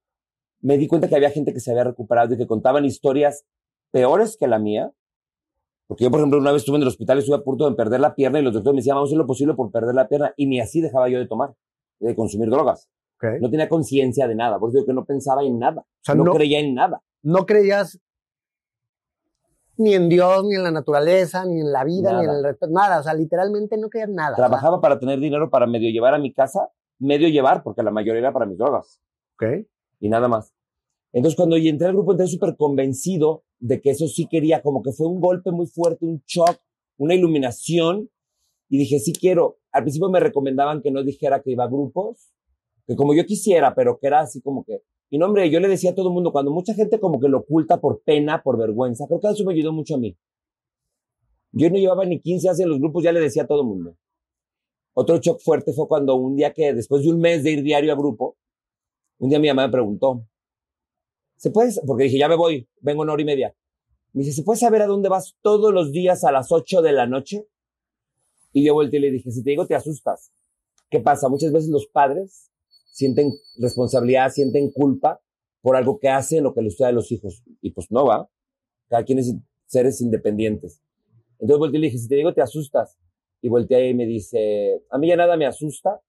me 0.61 0.78
di 0.78 0.87
cuenta 0.87 1.09
que 1.09 1.16
había 1.16 1.31
gente 1.31 1.52
que 1.52 1.61
se 1.61 1.71
había 1.71 1.85
recuperado 1.85 2.35
y 2.35 2.38
que 2.38 2.47
contaban 2.47 2.85
historias 2.85 3.45
peores 3.90 4.37
que 4.38 4.47
la 4.47 4.59
mía. 4.59 4.93
Porque 5.87 6.05
yo, 6.05 6.11
por 6.11 6.21
ejemplo, 6.21 6.38
una 6.40 6.50
vez 6.52 6.62
estuve 6.62 6.76
en 6.76 6.83
el 6.83 6.88
hospital 6.88 7.19
y 7.19 7.21
estuve 7.21 7.37
a 7.37 7.43
punto 7.43 7.69
de 7.69 7.76
perder 7.76 8.00
la 8.00 8.14
pierna 8.14 8.40
y 8.40 8.43
los 8.43 8.52
doctores 8.52 8.75
me 8.75 8.81
decían, 8.81 8.97
vamos 8.97 9.09
a 9.09 9.11
hacer 9.11 9.19
lo 9.19 9.26
posible 9.26 9.55
por 9.55 9.71
perder 9.71 9.95
la 9.95 10.09
pierna. 10.09 10.33
Y 10.37 10.47
ni 10.47 10.61
así 10.61 10.81
dejaba 10.81 11.09
yo 11.09 11.19
de 11.19 11.26
tomar, 11.26 11.55
de 12.00 12.14
consumir 12.16 12.49
drogas. 12.50 12.88
Okay. 13.19 13.40
No 13.40 13.49
tenía 13.50 13.69
conciencia 13.69 14.26
de 14.28 14.35
nada, 14.35 14.59
por 14.59 14.69
eso 14.71 14.78
digo 14.78 14.87
que 14.87 14.93
no 14.95 15.05
pensaba 15.05 15.43
en 15.43 15.59
nada. 15.59 15.85
sea, 16.02 16.14
no, 16.14 16.25
no- 16.25 16.33
creía 16.35 16.59
en 16.61 16.75
nada. 16.75 17.02
No 17.23 17.47
creías 17.47 17.99
ni 19.78 19.95
en 19.95 20.09
Dios, 20.09 20.45
ni 20.45 20.55
en 20.57 20.62
la 20.64 20.71
naturaleza, 20.71 21.45
ni 21.45 21.61
en 21.61 21.71
la 21.73 21.85
vida, 21.85 22.19
ni 22.19 22.25
en 22.25 22.31
el 22.31 22.43
respeto, 22.43 22.73
nada. 22.73 23.00
O 23.00 23.02
sea, 23.02 23.14
literalmente 23.14 23.76
no 23.76 23.88
creías 23.88 24.09
nada. 24.09 24.35
Trabajaba 24.35 24.81
para 24.81 24.99
tener 24.99 25.21
dinero 25.21 25.50
para 25.50 25.66
medio 25.66 25.90
llevar 25.90 26.14
a 26.14 26.19
mi 26.19 26.33
casa, 26.33 26.71
medio 26.99 27.28
llevar, 27.28 27.62
porque 27.62 27.83
la 27.83 27.90
mayoría 27.90 28.21
era 28.21 28.33
para 28.33 28.47
mis 28.47 28.59
drogas. 28.59 29.00
Ok. 29.35 29.66
y 30.00 30.09
nada 30.09 30.28
más. 30.28 30.52
Entonces, 31.13 31.37
cuando 31.37 31.57
yo 31.57 31.71
entré 31.71 31.89
al 31.89 31.95
grupo, 31.95 32.13
entré 32.13 32.27
súper 32.27 32.57
convencido 32.57 33.45
de 33.59 33.81
que 33.81 33.91
eso 33.91 34.07
sí 34.07 34.27
quería, 34.27 34.63
como 34.63 34.83
que 34.83 34.93
fue 34.93 35.07
un 35.07 35.21
golpe 35.21 35.51
muy 35.51 35.67
fuerte, 35.67 36.05
un 36.05 36.23
shock, 36.27 36.59
una 36.99 37.15
iluminación, 37.15 38.11
y 38.69 38.79
dije, 38.79 38.99
sí 38.99 39.13
quiero. 39.13 39.59
Al 39.73 39.83
principio 39.83 40.11
me 40.11 40.21
recomendaban 40.21 40.83
que 40.83 40.91
no 40.91 41.03
dijera 41.03 41.43
que 41.43 41.53
iba 41.53 41.65
a 41.65 41.69
grupos, 41.69 42.33
que 42.87 42.97
como 42.97 43.15
yo 43.15 43.25
quisiera, 43.25 43.75
pero 43.75 43.99
que 43.99 44.07
era 44.07 44.21
así 44.21 44.41
como 44.41 44.65
que... 44.65 44.83
Y 45.09 45.19
no, 45.19 45.27
hombre, 45.27 45.49
yo 45.51 45.61
le 45.61 45.69
decía 45.69 45.91
a 45.91 45.95
todo 45.95 46.09
el 46.09 46.15
mundo, 46.15 46.33
cuando 46.33 46.51
mucha 46.51 46.75
gente 46.75 46.99
como 46.99 47.21
que 47.21 47.29
lo 47.29 47.39
oculta 47.39 47.81
por 47.81 48.03
pena, 48.03 48.43
por 48.43 48.59
vergüenza, 48.59 49.07
creo 49.07 49.21
que 49.21 49.29
eso 49.29 49.45
me 49.45 49.55
ayudó 49.55 49.73
mucho 49.73 49.95
a 49.95 49.99
mí. 49.99 50.17
Yo 51.53 51.71
no 51.71 51.77
llevaba 51.77 52.05
ni 52.05 52.21
15 52.21 52.49
años 52.49 52.61
en 52.61 52.69
los 52.69 52.81
grupos, 52.81 53.05
ya 53.05 53.13
le 53.13 53.21
decía 53.21 53.45
a 53.45 53.47
todo 53.47 53.61
el 53.61 53.69
mundo. 53.69 53.97
Otro 54.95 55.19
shock 55.19 55.41
fuerte 55.41 55.73
fue 55.73 55.87
cuando 55.87 56.17
un 56.17 56.37
día 56.37 56.53
que, 56.53 56.75
después 56.75 57.03
de 57.03 57.11
un 57.11 57.21
mes 57.21 57.45
de 57.45 57.53
ir 57.53 57.63
diario 57.63 57.93
a 57.93 57.97
grupo, 57.97 58.37
un 59.19 59.29
día 59.29 59.39
mi 59.39 59.49
mamá 59.49 59.67
me 59.67 59.73
preguntó, 59.73 60.27
¿se 61.37 61.50
puede? 61.50 61.73
Porque 61.87 62.05
dije, 62.05 62.19
ya 62.19 62.28
me 62.28 62.37
voy, 62.37 62.69
vengo 62.81 63.02
una 63.02 63.12
hora 63.12 63.23
y 63.23 63.26
media. 63.26 63.55
Me 64.12 64.23
dice, 64.23 64.37
¿se 64.37 64.43
puede 64.43 64.59
saber 64.59 64.83
a 64.83 64.87
dónde 64.87 65.09
vas 65.09 65.37
todos 65.43 65.73
los 65.73 65.93
días 65.93 66.25
a 66.25 66.33
las 66.33 66.50
8 66.50 66.83
de 66.83 66.93
la 66.93 67.07
noche? 67.07 67.47
Y 68.52 68.64
yo 68.64 68.75
volteé 68.75 68.99
y 68.99 69.02
le 69.02 69.11
dije, 69.11 69.31
si 69.31 69.43
te 69.43 69.50
digo, 69.50 69.66
te 69.66 69.75
asustas. 69.75 70.33
¿Qué 70.88 71.00
pasa? 71.00 71.28
Muchas 71.28 71.52
veces 71.52 71.69
los 71.69 71.87
padres 71.88 72.50
sienten 72.93 73.33
responsabilidad, 73.59 74.31
sienten 74.31 74.71
culpa 74.71 75.21
por 75.61 75.76
algo 75.76 75.99
que 75.99 76.09
hacen 76.09 76.47
o 76.47 76.55
que 76.55 76.62
les 76.62 76.73
sucede 76.73 76.88
a 76.88 76.93
los 76.93 77.12
hijos. 77.12 77.43
Y 77.61 77.73
pues 77.73 77.90
no 77.90 78.07
va. 78.07 78.31
Cada 78.88 79.05
quien 79.05 79.19
es 79.19 79.35
seres 79.66 80.00
independientes. 80.00 80.81
Entonces 81.38 81.59
volteé 81.59 81.78
y 81.78 81.81
le 81.83 81.87
dije, 81.88 81.99
si 81.99 82.09
te 82.09 82.14
digo, 82.14 82.33
te 82.33 82.40
asustas. 82.40 82.97
Y 83.43 83.49
volteé 83.49 83.90
y 83.90 83.95
me 83.95 84.07
dice, 84.07 84.83
a 84.90 84.97
mí 84.97 85.09
ya 85.09 85.16
nada 85.16 85.37
me 85.37 85.45
asusta. 85.45 86.00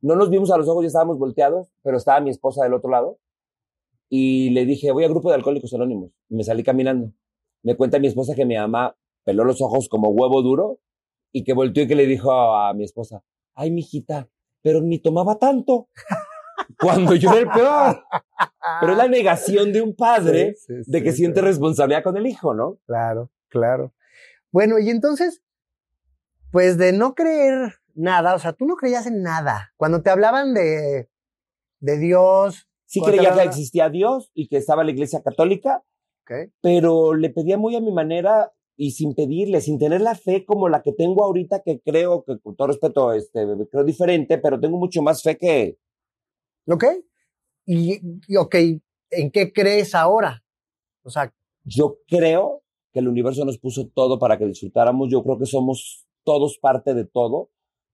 No 0.00 0.14
nos 0.14 0.30
vimos 0.30 0.50
a 0.50 0.58
los 0.58 0.68
ojos, 0.68 0.82
ya 0.82 0.88
estábamos 0.88 1.18
volteados, 1.18 1.72
pero 1.82 1.96
estaba 1.96 2.20
mi 2.20 2.30
esposa 2.30 2.62
del 2.62 2.74
otro 2.74 2.90
lado. 2.90 3.18
Y 4.14 4.50
le 4.50 4.66
dije, 4.66 4.92
voy 4.92 5.04
al 5.04 5.10
grupo 5.10 5.30
de 5.30 5.36
alcohólicos 5.36 5.72
anónimos. 5.72 6.10
Y 6.28 6.34
me 6.34 6.44
salí 6.44 6.62
caminando. 6.62 7.14
Me 7.62 7.76
cuenta 7.76 7.98
mi 7.98 8.08
esposa 8.08 8.34
que 8.34 8.44
mi 8.44 8.56
mamá 8.56 8.94
peló 9.24 9.42
los 9.42 9.62
ojos 9.62 9.88
como 9.88 10.10
huevo 10.10 10.42
duro 10.42 10.80
y 11.32 11.44
que 11.44 11.54
volteó 11.54 11.84
y 11.84 11.86
que 11.86 11.94
le 11.94 12.04
dijo 12.04 12.30
a 12.30 12.74
mi 12.74 12.84
esposa, 12.84 13.24
ay, 13.54 13.70
mijita, 13.70 14.28
pero 14.60 14.82
ni 14.82 14.98
tomaba 14.98 15.38
tanto. 15.38 15.88
Cuando 16.78 17.14
yo 17.14 17.30
era 17.30 17.40
el 17.40 17.48
peor. 17.48 18.04
Pero 18.80 18.92
es 18.92 18.98
la 18.98 19.08
negación 19.08 19.72
de 19.72 19.80
un 19.80 19.96
padre 19.96 20.56
Sí, 20.58 20.84
sí, 20.84 20.90
de 20.92 21.02
que 21.02 21.12
siente 21.12 21.40
responsabilidad 21.40 22.02
con 22.02 22.18
el 22.18 22.26
hijo, 22.26 22.52
¿no? 22.52 22.80
Claro, 22.86 23.30
claro. 23.48 23.94
Bueno, 24.50 24.78
y 24.78 24.90
entonces, 24.90 25.40
pues 26.50 26.76
de 26.76 26.92
no 26.92 27.14
creer 27.14 27.76
nada, 27.94 28.34
o 28.34 28.38
sea, 28.38 28.52
tú 28.52 28.66
no 28.66 28.76
creías 28.76 29.06
en 29.06 29.22
nada. 29.22 29.72
Cuando 29.78 30.02
te 30.02 30.10
hablaban 30.10 30.52
de, 30.52 31.08
de 31.80 31.98
Dios, 31.98 32.68
Sí 32.92 33.00
creía 33.00 33.32
que 33.32 33.42
existía 33.42 33.88
Dios 33.88 34.30
y 34.34 34.48
que 34.48 34.58
estaba 34.58 34.84
la 34.84 34.90
iglesia 34.90 35.22
católica, 35.22 35.82
pero 36.60 37.14
le 37.14 37.30
pedía 37.30 37.56
muy 37.56 37.74
a 37.74 37.80
mi 37.80 37.90
manera 37.90 38.52
y 38.76 38.90
sin 38.90 39.14
pedirle, 39.14 39.62
sin 39.62 39.78
tener 39.78 40.02
la 40.02 40.14
fe 40.14 40.44
como 40.44 40.68
la 40.68 40.82
que 40.82 40.92
tengo 40.92 41.24
ahorita, 41.24 41.62
que 41.62 41.80
creo 41.80 42.22
que 42.22 42.38
con 42.40 42.54
todo 42.54 42.68
respeto, 42.68 43.12
este, 43.14 43.46
creo 43.70 43.84
diferente, 43.84 44.36
pero 44.36 44.60
tengo 44.60 44.76
mucho 44.76 45.00
más 45.00 45.22
fe 45.22 45.38
que, 45.38 45.78
¿Ok? 46.68 46.84
Y, 47.64 48.00
y, 48.28 48.36
ok, 48.36 48.54
¿en 49.10 49.30
qué 49.30 49.52
crees 49.52 49.94
ahora? 49.94 50.44
O 51.02 51.10
sea, 51.10 51.32
yo 51.64 51.98
creo 52.06 52.62
que 52.92 53.00
el 53.00 53.08
universo 53.08 53.44
nos 53.44 53.58
puso 53.58 53.88
todo 53.88 54.18
para 54.18 54.38
que 54.38 54.46
disfrutáramos. 54.46 55.08
Yo 55.10 55.22
creo 55.22 55.38
que 55.38 55.46
somos 55.46 56.06
todos 56.24 56.58
parte 56.58 56.94
de 56.94 57.04
todo. 57.04 57.50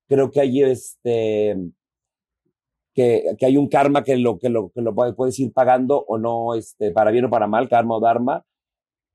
Creo 0.08 0.30
que 0.30 0.40
hay 0.40 0.62
este 0.62 1.56
que, 2.98 3.36
que 3.38 3.46
hay 3.46 3.56
un 3.56 3.68
karma 3.68 4.02
que 4.02 4.16
lo 4.16 4.38
que 4.40 4.48
lo 4.48 4.70
que 4.72 4.80
lo 4.82 4.92
puede- 4.92 5.12
puedes 5.12 5.38
ir 5.38 5.52
pagando 5.52 6.04
o 6.08 6.18
no, 6.18 6.54
este, 6.56 6.90
para 6.90 7.12
bien 7.12 7.26
o 7.26 7.30
para 7.30 7.46
mal, 7.46 7.68
karma 7.68 7.94
o 7.96 8.00
dharma. 8.00 8.44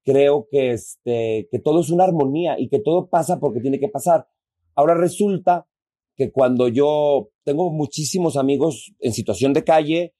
Creo 0.05 0.47
que 0.49 0.71
este 0.71 1.49
que 1.51 1.59
todo 1.59 1.81
es 1.81 1.89
una 1.89 2.05
armonía 2.05 2.57
y 2.57 2.69
que 2.69 2.79
todo 2.79 3.09
pasa 3.09 3.41
porque 3.41 3.59
tiene 3.59 3.81
que 3.81 3.89
pasar. 3.89 4.27
Ahora 4.73 4.93
resulta 4.95 5.67
que 6.15 6.31
cuando 6.31 6.69
yo 6.69 7.29
tengo 7.43 7.71
muchísimos 7.71 8.37
amigos 8.37 8.93
en 8.99 9.11
situación 9.11 9.51
de 9.51 9.65
calle, 9.65 10.13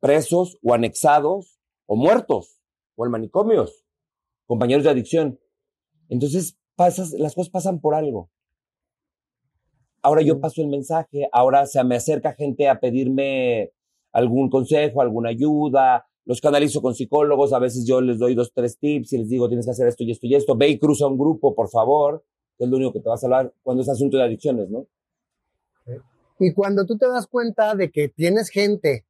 presos 0.00 0.58
o 0.62 0.72
anexados 0.72 1.58
o 1.84 1.96
muertos 1.96 2.62
o 2.96 3.04
en 3.04 3.10
manicomios, 3.12 3.84
compañeros 4.46 4.84
de 4.84 4.90
adicción. 4.90 5.38
Entonces, 6.08 6.56
pasas, 6.76 7.12
las 7.12 7.34
cosas 7.34 7.50
pasan 7.50 7.80
por 7.80 7.94
algo. 7.94 8.30
Ahora 10.06 10.22
yo 10.22 10.38
paso 10.38 10.62
el 10.62 10.68
mensaje, 10.68 11.28
ahora 11.32 11.66
se 11.66 11.82
me 11.82 11.96
acerca 11.96 12.32
gente 12.32 12.68
a 12.68 12.78
pedirme 12.78 13.72
algún 14.12 14.48
consejo, 14.48 15.02
alguna 15.02 15.30
ayuda, 15.30 16.06
los 16.24 16.40
canalizo 16.40 16.80
con 16.80 16.94
psicólogos, 16.94 17.52
a 17.52 17.58
veces 17.58 17.84
yo 17.84 18.00
les 18.00 18.16
doy 18.20 18.36
dos, 18.36 18.52
tres 18.54 18.78
tips 18.78 19.14
y 19.14 19.18
les 19.18 19.28
digo, 19.28 19.48
tienes 19.48 19.66
que 19.66 19.72
hacer 19.72 19.88
esto 19.88 20.04
y 20.04 20.12
esto 20.12 20.28
y 20.28 20.36
esto, 20.36 20.56
ve 20.56 20.68
y 20.68 20.78
cruza 20.78 21.08
un 21.08 21.18
grupo, 21.18 21.56
por 21.56 21.68
favor, 21.68 22.24
que 22.56 22.62
es 22.62 22.70
lo 22.70 22.76
único 22.76 22.92
que 22.92 23.00
te 23.00 23.08
va 23.08 23.16
a 23.16 23.18
salvar 23.18 23.52
cuando 23.64 23.82
es 23.82 23.88
asunto 23.88 24.16
de 24.16 24.22
adicciones, 24.22 24.70
¿no? 24.70 24.86
y 26.38 26.52
cuando 26.52 26.86
tú 26.86 26.96
te 26.96 27.08
das 27.08 27.26
cuenta 27.26 27.74
de 27.74 27.90
que 27.90 28.08
tienes 28.08 28.50
gente 28.50 29.06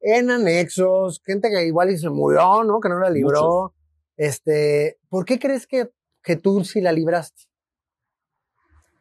en 0.00 0.32
anexos, 0.32 1.22
gente 1.24 1.48
que 1.48 1.64
igual 1.64 1.90
y 1.90 1.96
se 1.96 2.10
murió, 2.10 2.64
¿no? 2.64 2.80
Que 2.80 2.88
no 2.88 2.98
la 2.98 3.10
libró. 3.10 3.72
Este, 4.16 4.98
¿por 5.08 5.24
qué 5.24 5.38
crees 5.38 5.68
que, 5.68 5.92
que 6.24 6.34
tú 6.34 6.64
sí 6.64 6.80
la 6.80 6.90
libraste? 6.90 7.44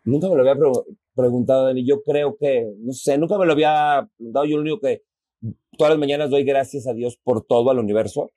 Nunca 0.03 0.29
me 0.29 0.35
lo 0.35 0.41
había 0.41 0.55
pre- 1.19 1.29
preguntado, 1.29 1.65
Dani. 1.65 1.85
Yo 1.85 2.01
creo 2.03 2.37
que, 2.37 2.73
no 2.79 2.93
sé, 2.93 3.17
nunca 3.17 3.37
me 3.37 3.45
lo 3.45 3.53
había 3.53 4.09
preguntado. 4.17 4.45
Yo 4.45 4.57
lo 4.57 4.61
único 4.61 4.79
que 4.79 5.03
todas 5.77 5.91
las 5.91 5.99
mañanas 5.99 6.29
doy 6.29 6.43
gracias 6.43 6.87
a 6.87 6.93
Dios 6.93 7.17
por 7.23 7.45
todo, 7.45 7.69
al 7.69 7.79
universo, 7.79 8.31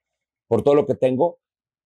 por 0.49 0.63
todo 0.63 0.75
lo 0.75 0.87
que 0.87 0.95
tengo. 0.95 1.39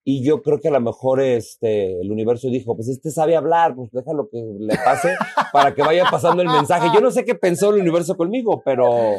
Y 0.08 0.24
yo 0.24 0.40
creo 0.40 0.60
que 0.60 0.68
a 0.68 0.70
lo 0.70 0.80
mejor 0.80 1.20
este, 1.20 2.00
el 2.00 2.12
universo 2.12 2.48
dijo, 2.48 2.76
pues 2.76 2.88
este 2.88 3.10
sabe 3.10 3.34
hablar, 3.34 3.74
pues 3.74 3.90
déjalo 3.90 4.28
que 4.30 4.40
le 4.56 4.76
pase 4.76 5.14
para 5.52 5.74
que 5.74 5.82
vaya 5.82 6.04
pasando 6.08 6.42
el 6.42 6.48
mensaje. 6.48 6.90
Yo 6.94 7.00
no 7.00 7.10
sé 7.10 7.24
qué 7.24 7.34
pensó 7.34 7.74
el 7.74 7.80
universo 7.80 8.16
conmigo, 8.16 8.62
pero 8.64 9.14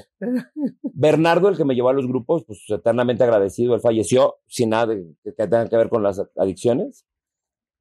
Bernardo, 0.94 1.50
el 1.50 1.58
que 1.58 1.66
me 1.66 1.76
llevó 1.76 1.90
a 1.90 1.94
los 1.94 2.08
grupos, 2.08 2.46
pues 2.46 2.64
eternamente 2.70 3.26
agradecido. 3.26 3.76
Él 3.76 3.82
falleció 3.82 4.36
sin 4.48 4.70
nada 4.70 4.96
que 4.96 5.32
tenga 5.34 5.68
que 5.68 5.76
ver 5.76 5.90
con 5.90 6.04
las 6.04 6.24
adicciones. 6.38 7.06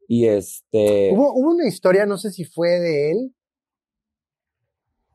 Y 0.09 0.27
este... 0.27 1.11
Hubo, 1.13 1.33
hubo 1.33 1.51
una 1.51 1.69
historia, 1.69 2.07
no 2.07 2.19
sé 2.19 2.33
si 2.33 2.45
fue 2.45 2.71
de 2.81 3.13
él, 3.13 3.35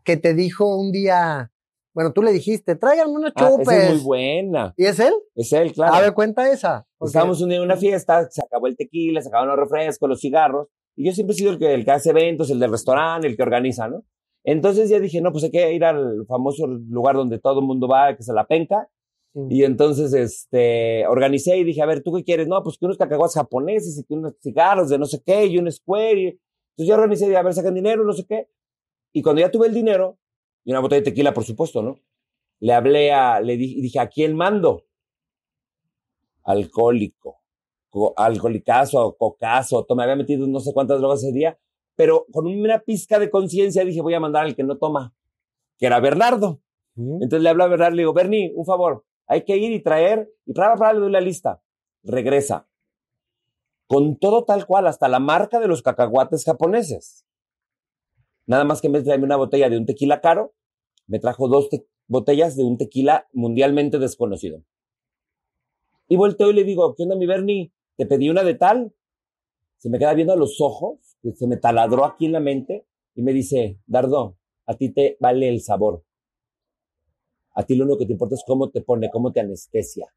que 0.04 0.18
te 0.18 0.34
dijo 0.34 0.76
un 0.76 0.92
día, 0.92 1.52
bueno, 1.94 2.14
tú 2.14 2.22
le 2.24 2.32
dijiste, 2.32 2.76
tráiganme 2.76 3.14
unos 3.14 3.34
Ah, 3.36 3.50
chupes. 3.50 3.68
esa 3.68 3.84
es 3.84 3.94
muy 3.96 4.04
buena. 4.04 4.74
¿Y 4.78 4.86
es 4.86 5.00
él? 5.00 5.14
Es 5.36 5.52
él, 5.54 5.74
claro. 5.74 5.94
A 5.94 6.02
ver, 6.02 6.14
cuenta 6.14 6.52
esa. 6.52 6.88
Estábamos 7.00 7.42
un 7.42 7.50
día 7.50 7.58
en 7.58 7.64
una 7.64 7.78
fiesta, 7.78 8.30
se 8.30 8.42
acabó 8.44 8.68
el 8.68 8.78
tequila, 8.78 9.22
se 9.22 9.30
acabaron 9.30 9.56
los 9.56 9.68
refrescos, 9.70 10.08
los 10.08 10.20
cigarros, 10.22 10.68
y 10.96 11.06
yo 11.06 11.12
siempre 11.14 11.34
he 11.34 11.38
sido 11.38 11.52
el 11.52 11.60
que, 11.60 11.74
el 11.74 11.84
que 11.86 11.92
hace 11.92 12.12
eventos, 12.12 12.50
el 12.50 12.60
del 12.60 12.72
restaurante, 12.72 13.28
el 13.28 13.36
que 13.36 13.44
organiza, 13.44 13.88
¿no? 13.88 14.04
Entonces 14.44 14.90
ya 14.90 15.00
dije, 15.00 15.22
no, 15.22 15.32
pues 15.32 15.44
hay 15.44 15.52
que 15.52 15.74
ir 15.74 15.84
al 15.84 16.26
famoso 16.28 16.66
lugar 16.68 17.16
donde 17.16 17.40
todo 17.40 17.60
el 17.60 17.66
mundo 17.66 17.88
va, 17.88 18.16
que 18.16 18.22
es 18.22 18.28
la 18.28 18.46
penca, 18.46 18.90
y 19.50 19.64
entonces, 19.64 20.14
este, 20.14 21.08
organicé 21.08 21.56
y 21.58 21.64
dije, 21.64 21.82
a 21.82 21.86
ver, 21.86 22.04
¿tú 22.04 22.12
qué 22.14 22.24
quieres? 22.24 22.50
No, 22.50 22.62
pues 22.64 22.78
que 22.78 22.86
unos 22.86 22.98
cacahuates 22.98 23.36
japoneses 23.36 23.98
y 23.98 24.04
que 24.04 24.14
unos 24.14 24.34
cigarros 24.42 24.90
de 24.90 24.98
no 24.98 25.06
sé 25.06 25.22
qué, 25.26 25.46
y 25.46 25.58
un 25.58 25.72
square, 25.72 26.20
y... 26.20 26.26
entonces 26.28 26.88
yo 26.88 26.96
organicé, 26.96 27.32
y 27.32 27.36
a 27.36 27.42
ver, 27.42 27.54
sacan 27.54 27.74
dinero, 27.74 28.04
no 28.04 28.12
sé 28.14 28.26
qué, 28.28 28.48
y 29.14 29.22
cuando 29.22 29.42
ya 29.42 29.52
tuve 29.52 29.68
el 29.68 29.74
dinero, 29.74 30.18
y 30.64 30.72
una 30.72 30.80
botella 30.80 31.02
de 31.02 31.06
tequila, 31.12 31.34
por 31.34 31.44
supuesto, 31.44 31.82
¿no? 31.82 32.00
le 32.60 32.74
hablé 32.74 33.12
a, 33.12 33.42
le 33.42 33.58
di- 33.58 33.82
dije, 33.82 34.00
¿a 34.00 34.08
quién 34.08 34.36
mando? 34.36 34.86
Alcohólico, 36.44 37.42
co- 37.90 38.14
alcoholicazo, 38.18 39.16
cocazo, 39.18 39.86
me 39.96 40.04
había 40.04 40.16
metido 40.16 40.48
no 40.48 40.60
sé 40.60 40.74
cuántas 40.74 41.00
drogas 41.00 41.24
ese 41.24 41.32
día, 41.34 41.58
pero 41.96 42.26
con 42.32 42.48
una 42.48 42.80
pizca 42.80 43.20
de 43.20 43.30
conciencia 43.30 43.84
dije, 43.86 44.02
voy 44.02 44.14
a 44.14 44.20
mandar 44.20 44.46
al 44.46 44.56
que 44.56 44.64
no 44.64 44.78
toma, 44.78 45.14
que 45.78 45.86
era 45.88 46.00
Bernardo. 46.00 46.62
Entonces 46.96 47.42
le 47.42 47.50
hablo 47.50 47.64
a 47.64 47.68
Bernardo, 47.68 47.96
le 47.96 48.02
digo, 48.04 48.14
Bernie, 48.14 48.54
un 48.56 48.66
favor, 48.66 49.06
hay 49.28 49.44
que 49.44 49.58
ir 49.58 49.72
y 49.72 49.82
traer, 49.82 50.32
y 50.46 50.54
para, 50.54 50.76
para, 50.76 50.94
le 50.94 51.00
doy 51.00 51.12
la 51.12 51.22
lista. 51.22 51.62
Regresa. 52.04 52.68
Con 53.88 54.18
todo 54.18 54.46
tal 54.46 54.66
cual, 54.66 54.88
hasta 54.88 55.08
la 55.08 55.20
marca 55.20 55.60
de 55.60 55.68
los 55.68 55.82
cacahuates 55.82 56.44
japoneses. 56.46 57.26
Nada 58.52 58.66
más 58.66 58.82
que 58.82 58.88
en 58.88 58.92
vez 58.92 59.04
de 59.04 59.06
traerme 59.06 59.28
una 59.28 59.38
botella 59.38 59.70
de 59.70 59.78
un 59.78 59.86
tequila 59.86 60.20
caro, 60.20 60.54
me 61.08 61.20
trajo 61.20 61.48
dos 61.48 61.70
te- 61.70 61.88
botellas 62.08 62.58
de 62.58 62.66
un 62.66 62.78
tequila 62.78 63.26
mundialmente 63.32 63.98
desconocido. 63.98 64.62
Y 66.10 66.18
volteo 66.18 66.50
y 66.50 66.54
le 66.56 66.66
digo, 66.66 66.94
¿qué 66.94 67.04
onda 67.04 67.16
mi 67.16 67.26
Bernie? 67.26 67.72
Te 67.96 68.06
pedí 68.06 68.30
una 68.30 68.44
de 68.44 68.56
tal. 68.56 68.94
Se 69.78 69.90
me 69.90 70.00
queda 70.00 70.14
viendo 70.16 70.34
a 70.34 70.36
los 70.36 70.60
ojos, 70.60 71.16
que 71.22 71.32
se 71.32 71.48
me 71.48 71.56
taladró 71.56 72.04
aquí 72.04 72.26
en 72.26 72.34
la 72.34 72.42
mente, 72.42 72.86
y 73.16 73.22
me 73.22 73.32
dice, 73.32 73.80
Dardo, 73.86 74.36
a 74.66 74.76
ti 74.76 74.90
te 74.90 75.16
vale 75.22 75.48
el 75.48 75.62
sabor. 75.62 76.04
A 77.54 77.64
ti 77.64 77.76
lo 77.76 77.86
único 77.86 78.00
que 78.00 78.06
te 78.06 78.12
importa 78.12 78.36
es 78.36 78.44
cómo 78.46 78.70
te 78.70 78.82
pone, 78.82 79.10
cómo 79.10 79.32
te 79.32 79.40
anestesia. 79.40 80.08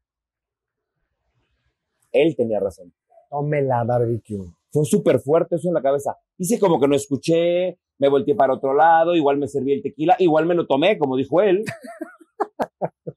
Él 2.11 2.35
tenía 2.35 2.59
razón. 2.59 2.93
Tome 3.29 3.61
la 3.61 3.85
barbecue. 3.85 4.43
Fue 4.71 4.83
súper 4.83 5.21
fuerte 5.21 5.55
eso 5.55 5.69
en 5.69 5.75
la 5.75 5.81
cabeza. 5.81 6.17
Hice 6.37 6.59
como 6.59 6.81
que 6.81 6.87
no 6.89 6.97
escuché, 6.97 7.79
me 7.97 8.09
volteé 8.09 8.35
para 8.35 8.53
otro 8.53 8.73
lado, 8.73 9.15
igual 9.15 9.37
me 9.37 9.47
serví 9.47 9.73
el 9.73 9.81
tequila, 9.81 10.15
igual 10.19 10.45
me 10.45 10.55
lo 10.55 10.67
tomé, 10.67 10.97
como 10.97 11.15
dijo 11.15 11.41
él. 11.41 11.63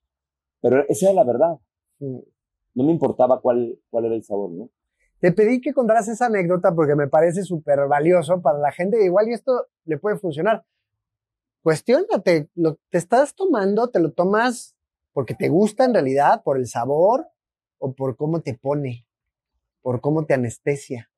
Pero 0.60 0.84
esa 0.88 1.06
era 1.06 1.14
la 1.14 1.24
verdad. 1.24 1.58
No 1.98 2.84
me 2.84 2.92
importaba 2.92 3.40
cuál, 3.40 3.78
cuál 3.90 4.04
era 4.06 4.14
el 4.14 4.24
sabor, 4.24 4.50
¿no? 4.50 4.70
Te 5.20 5.32
pedí 5.32 5.60
que 5.60 5.74
contaras 5.74 6.06
esa 6.06 6.26
anécdota 6.26 6.74
porque 6.74 6.94
me 6.94 7.08
parece 7.08 7.42
súper 7.42 7.88
valioso 7.88 8.40
para 8.40 8.58
la 8.58 8.70
gente. 8.70 9.04
Igual 9.04 9.28
y 9.28 9.32
esto 9.32 9.66
le 9.84 9.98
puede 9.98 10.16
funcionar. 10.16 10.64
Cuestiónate, 11.62 12.48
lo 12.54 12.78
te 12.88 12.98
estás 12.98 13.34
tomando, 13.34 13.90
te 13.90 13.98
lo 13.98 14.12
tomas 14.12 14.76
porque 15.12 15.34
te 15.34 15.48
gusta 15.48 15.84
en 15.84 15.94
realidad, 15.94 16.42
por 16.44 16.56
el 16.56 16.68
sabor 16.68 17.26
o 17.78 17.92
por 17.94 18.16
cómo 18.16 18.40
te 18.40 18.54
pone, 18.54 19.06
por 19.82 20.00
cómo 20.00 20.24
te 20.24 20.34
anestesia. 20.34 21.10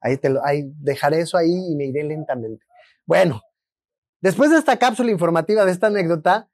Ahí 0.00 0.16
te 0.18 0.28
lo, 0.28 0.44
ahí 0.44 0.70
dejaré 0.78 1.20
eso 1.20 1.36
ahí 1.36 1.72
y 1.72 1.74
me 1.74 1.86
iré 1.86 2.04
lentamente. 2.04 2.64
Bueno, 3.06 3.42
después 4.20 4.50
de 4.50 4.58
esta 4.58 4.78
cápsula 4.78 5.10
informativa 5.10 5.64
de 5.64 5.72
esta 5.72 5.88
anécdota, 5.88 6.48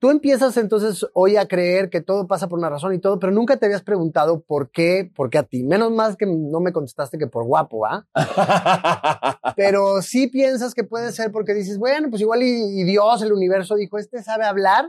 tú 0.00 0.10
empiezas 0.10 0.56
entonces 0.56 1.06
hoy 1.14 1.36
a 1.36 1.46
creer 1.46 1.88
que 1.88 2.00
todo 2.00 2.26
pasa 2.26 2.48
por 2.48 2.58
una 2.58 2.68
razón 2.68 2.92
y 2.92 2.98
todo, 2.98 3.20
pero 3.20 3.32
nunca 3.32 3.56
te 3.56 3.66
habías 3.66 3.84
preguntado 3.84 4.42
por 4.42 4.72
qué, 4.72 5.08
por 5.14 5.30
qué 5.30 5.38
a 5.38 5.44
ti. 5.44 5.62
Menos 5.62 5.92
más 5.92 6.16
que 6.16 6.26
no 6.26 6.58
me 6.58 6.72
contestaste 6.72 7.18
que 7.18 7.28
por 7.28 7.44
guapo, 7.44 7.86
¿ah? 7.86 8.04
Pero 9.56 10.02
sí 10.02 10.26
piensas 10.26 10.74
que 10.74 10.82
puede 10.82 11.12
ser 11.12 11.30
porque 11.30 11.54
dices, 11.54 11.78
bueno, 11.78 12.10
pues 12.10 12.20
igual 12.20 12.42
y, 12.42 12.80
y 12.80 12.82
Dios, 12.82 13.22
el 13.22 13.32
universo 13.32 13.76
dijo, 13.76 13.96
este 13.96 14.24
sabe 14.24 14.44
hablar 14.44 14.86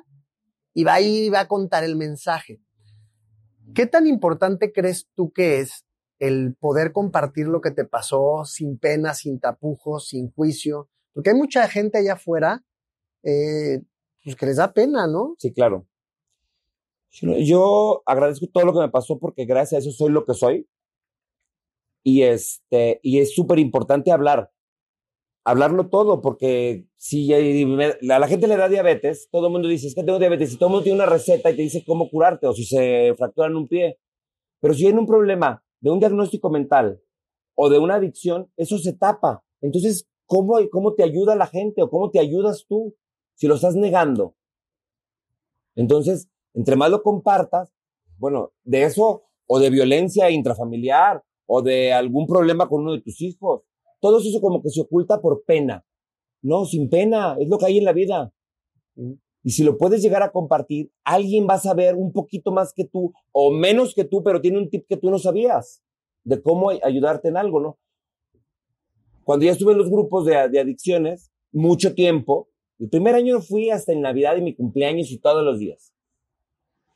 y 0.73 0.83
va 0.83 0.95
a 0.95 1.01
ir 1.01 1.25
y 1.25 1.29
va 1.29 1.41
a 1.41 1.47
contar 1.47 1.83
el 1.83 1.95
mensaje. 1.95 2.59
¿Qué 3.75 3.85
tan 3.85 4.07
importante 4.07 4.71
crees 4.73 5.07
tú 5.15 5.31
que 5.31 5.59
es 5.59 5.85
el 6.17 6.55
poder 6.59 6.91
compartir 6.91 7.47
lo 7.47 7.61
que 7.61 7.69
te 7.71 7.85
pasó 7.85 8.45
sin 8.45 8.79
pena, 8.79 9.13
sin 9.13 9.39
tapujos, 9.39 10.07
sin 10.07 10.31
juicio? 10.31 10.89
Porque 11.13 11.29
hay 11.31 11.35
mucha 11.35 11.67
gente 11.67 11.99
allá 11.99 12.13
afuera 12.13 12.63
eh, 13.23 13.81
pues 14.23 14.35
que 14.35 14.45
les 14.45 14.57
da 14.57 14.73
pena, 14.73 15.07
¿no? 15.07 15.35
Sí, 15.37 15.53
claro. 15.53 15.87
Yo, 17.21 18.01
agradezco 18.05 18.47
todo 18.51 18.65
lo 18.65 18.73
que 18.73 18.79
me 18.79 18.89
pasó 18.89 19.19
porque 19.19 19.45
gracias 19.45 19.73
a 19.73 19.87
eso 19.87 19.91
soy 19.91 20.11
lo 20.11 20.25
que 20.25 20.33
soy. 20.33 20.67
Y 22.03 22.23
este, 22.23 22.99
y 23.03 23.19
es 23.19 23.33
súper 23.33 23.59
importante 23.59 24.11
hablar. 24.11 24.51
Hablarlo 25.45 25.89
todo, 25.89 26.21
porque 26.21 26.87
si 26.97 27.33
a 27.33 27.39
la 28.01 28.27
gente 28.27 28.47
le 28.47 28.55
da 28.55 28.69
diabetes, 28.69 29.27
todo 29.29 29.47
el 29.47 29.53
mundo 29.53 29.67
dice, 29.67 29.87
es 29.87 29.95
que 29.95 30.03
tengo 30.03 30.17
diabetes, 30.17 30.53
y 30.53 30.57
todo 30.57 30.67
el 30.67 30.71
mundo 30.71 30.83
tiene 30.83 30.99
una 30.99 31.05
receta 31.05 31.51
y 31.51 31.55
te 31.55 31.61
dice 31.61 31.83
cómo 31.85 32.09
curarte, 32.09 32.47
o 32.47 32.53
si 32.53 32.63
se 32.63 33.13
fracturan 33.17 33.55
un 33.55 33.67
pie. 33.67 33.99
Pero 34.61 34.73
si 34.73 34.87
hay 34.87 34.93
un 34.93 35.05
problema 35.05 35.61
de 35.81 35.91
un 35.91 35.99
diagnóstico 35.99 36.49
mental 36.49 37.01
o 37.55 37.69
de 37.69 37.77
una 37.77 37.95
adicción, 37.95 38.49
eso 38.55 38.77
se 38.77 38.93
tapa. 38.93 39.43
Entonces, 39.61 40.07
¿cómo, 40.25 40.57
cómo 40.71 40.93
te 40.93 41.03
ayuda 41.03 41.35
la 41.35 41.47
gente 41.47 41.81
o 41.81 41.89
cómo 41.89 42.11
te 42.11 42.19
ayudas 42.19 42.65
tú 42.67 42.95
si 43.35 43.47
lo 43.47 43.55
estás 43.55 43.75
negando? 43.75 44.35
Entonces, 45.75 46.29
entre 46.53 46.75
más 46.75 46.89
lo 46.89 47.01
compartas, 47.01 47.73
bueno, 48.17 48.51
de 48.63 48.83
eso 48.83 49.23
o 49.47 49.59
de 49.59 49.69
violencia 49.69 50.29
intrafamiliar 50.29 51.23
o 51.45 51.61
de 51.61 51.93
algún 51.93 52.27
problema 52.27 52.67
con 52.69 52.81
uno 52.81 52.93
de 52.93 53.01
tus 53.01 53.21
hijos, 53.21 53.63
todo 53.99 54.19
eso 54.19 54.41
como 54.41 54.61
que 54.61 54.69
se 54.69 54.81
oculta 54.81 55.21
por 55.21 55.43
pena. 55.45 55.85
No, 56.41 56.65
sin 56.65 56.89
pena, 56.89 57.37
es 57.39 57.47
lo 57.47 57.57
que 57.57 57.65
hay 57.67 57.77
en 57.77 57.85
la 57.85 57.93
vida. 57.93 58.33
Y 59.43 59.51
si 59.51 59.63
lo 59.63 59.77
puedes 59.77 60.01
llegar 60.01 60.23
a 60.23 60.31
compartir, 60.31 60.91
alguien 61.03 61.47
va 61.49 61.55
a 61.55 61.59
saber 61.59 61.95
un 61.95 62.11
poquito 62.11 62.51
más 62.51 62.73
que 62.73 62.85
tú 62.85 63.13
o 63.31 63.51
menos 63.51 63.93
que 63.93 64.03
tú, 64.03 64.23
pero 64.23 64.41
tiene 64.41 64.57
un 64.57 64.69
tip 64.69 64.85
que 64.87 64.97
tú 64.97 65.09
no 65.09 65.19
sabías 65.19 65.83
de 66.23 66.41
cómo 66.41 66.69
ayudarte 66.69 67.27
en 67.27 67.37
algo, 67.37 67.59
¿no? 67.59 67.77
Cuando 69.23 69.45
ya 69.45 69.51
estuve 69.51 69.73
en 69.73 69.77
los 69.77 69.89
grupos 69.89 70.25
de, 70.25 70.49
de 70.49 70.59
adicciones, 70.59 71.31
mucho 71.51 71.93
tiempo, 71.93 72.49
el 72.79 72.89
primer 72.89 73.15
año 73.15 73.41
fui 73.41 73.69
hasta 73.69 73.93
en 73.93 74.01
Navidad 74.01 74.35
y 74.37 74.41
mi 74.41 74.55
cumpleaños 74.55 75.11
y 75.11 75.19
todos 75.19 75.43
los 75.43 75.59
días. 75.59 75.93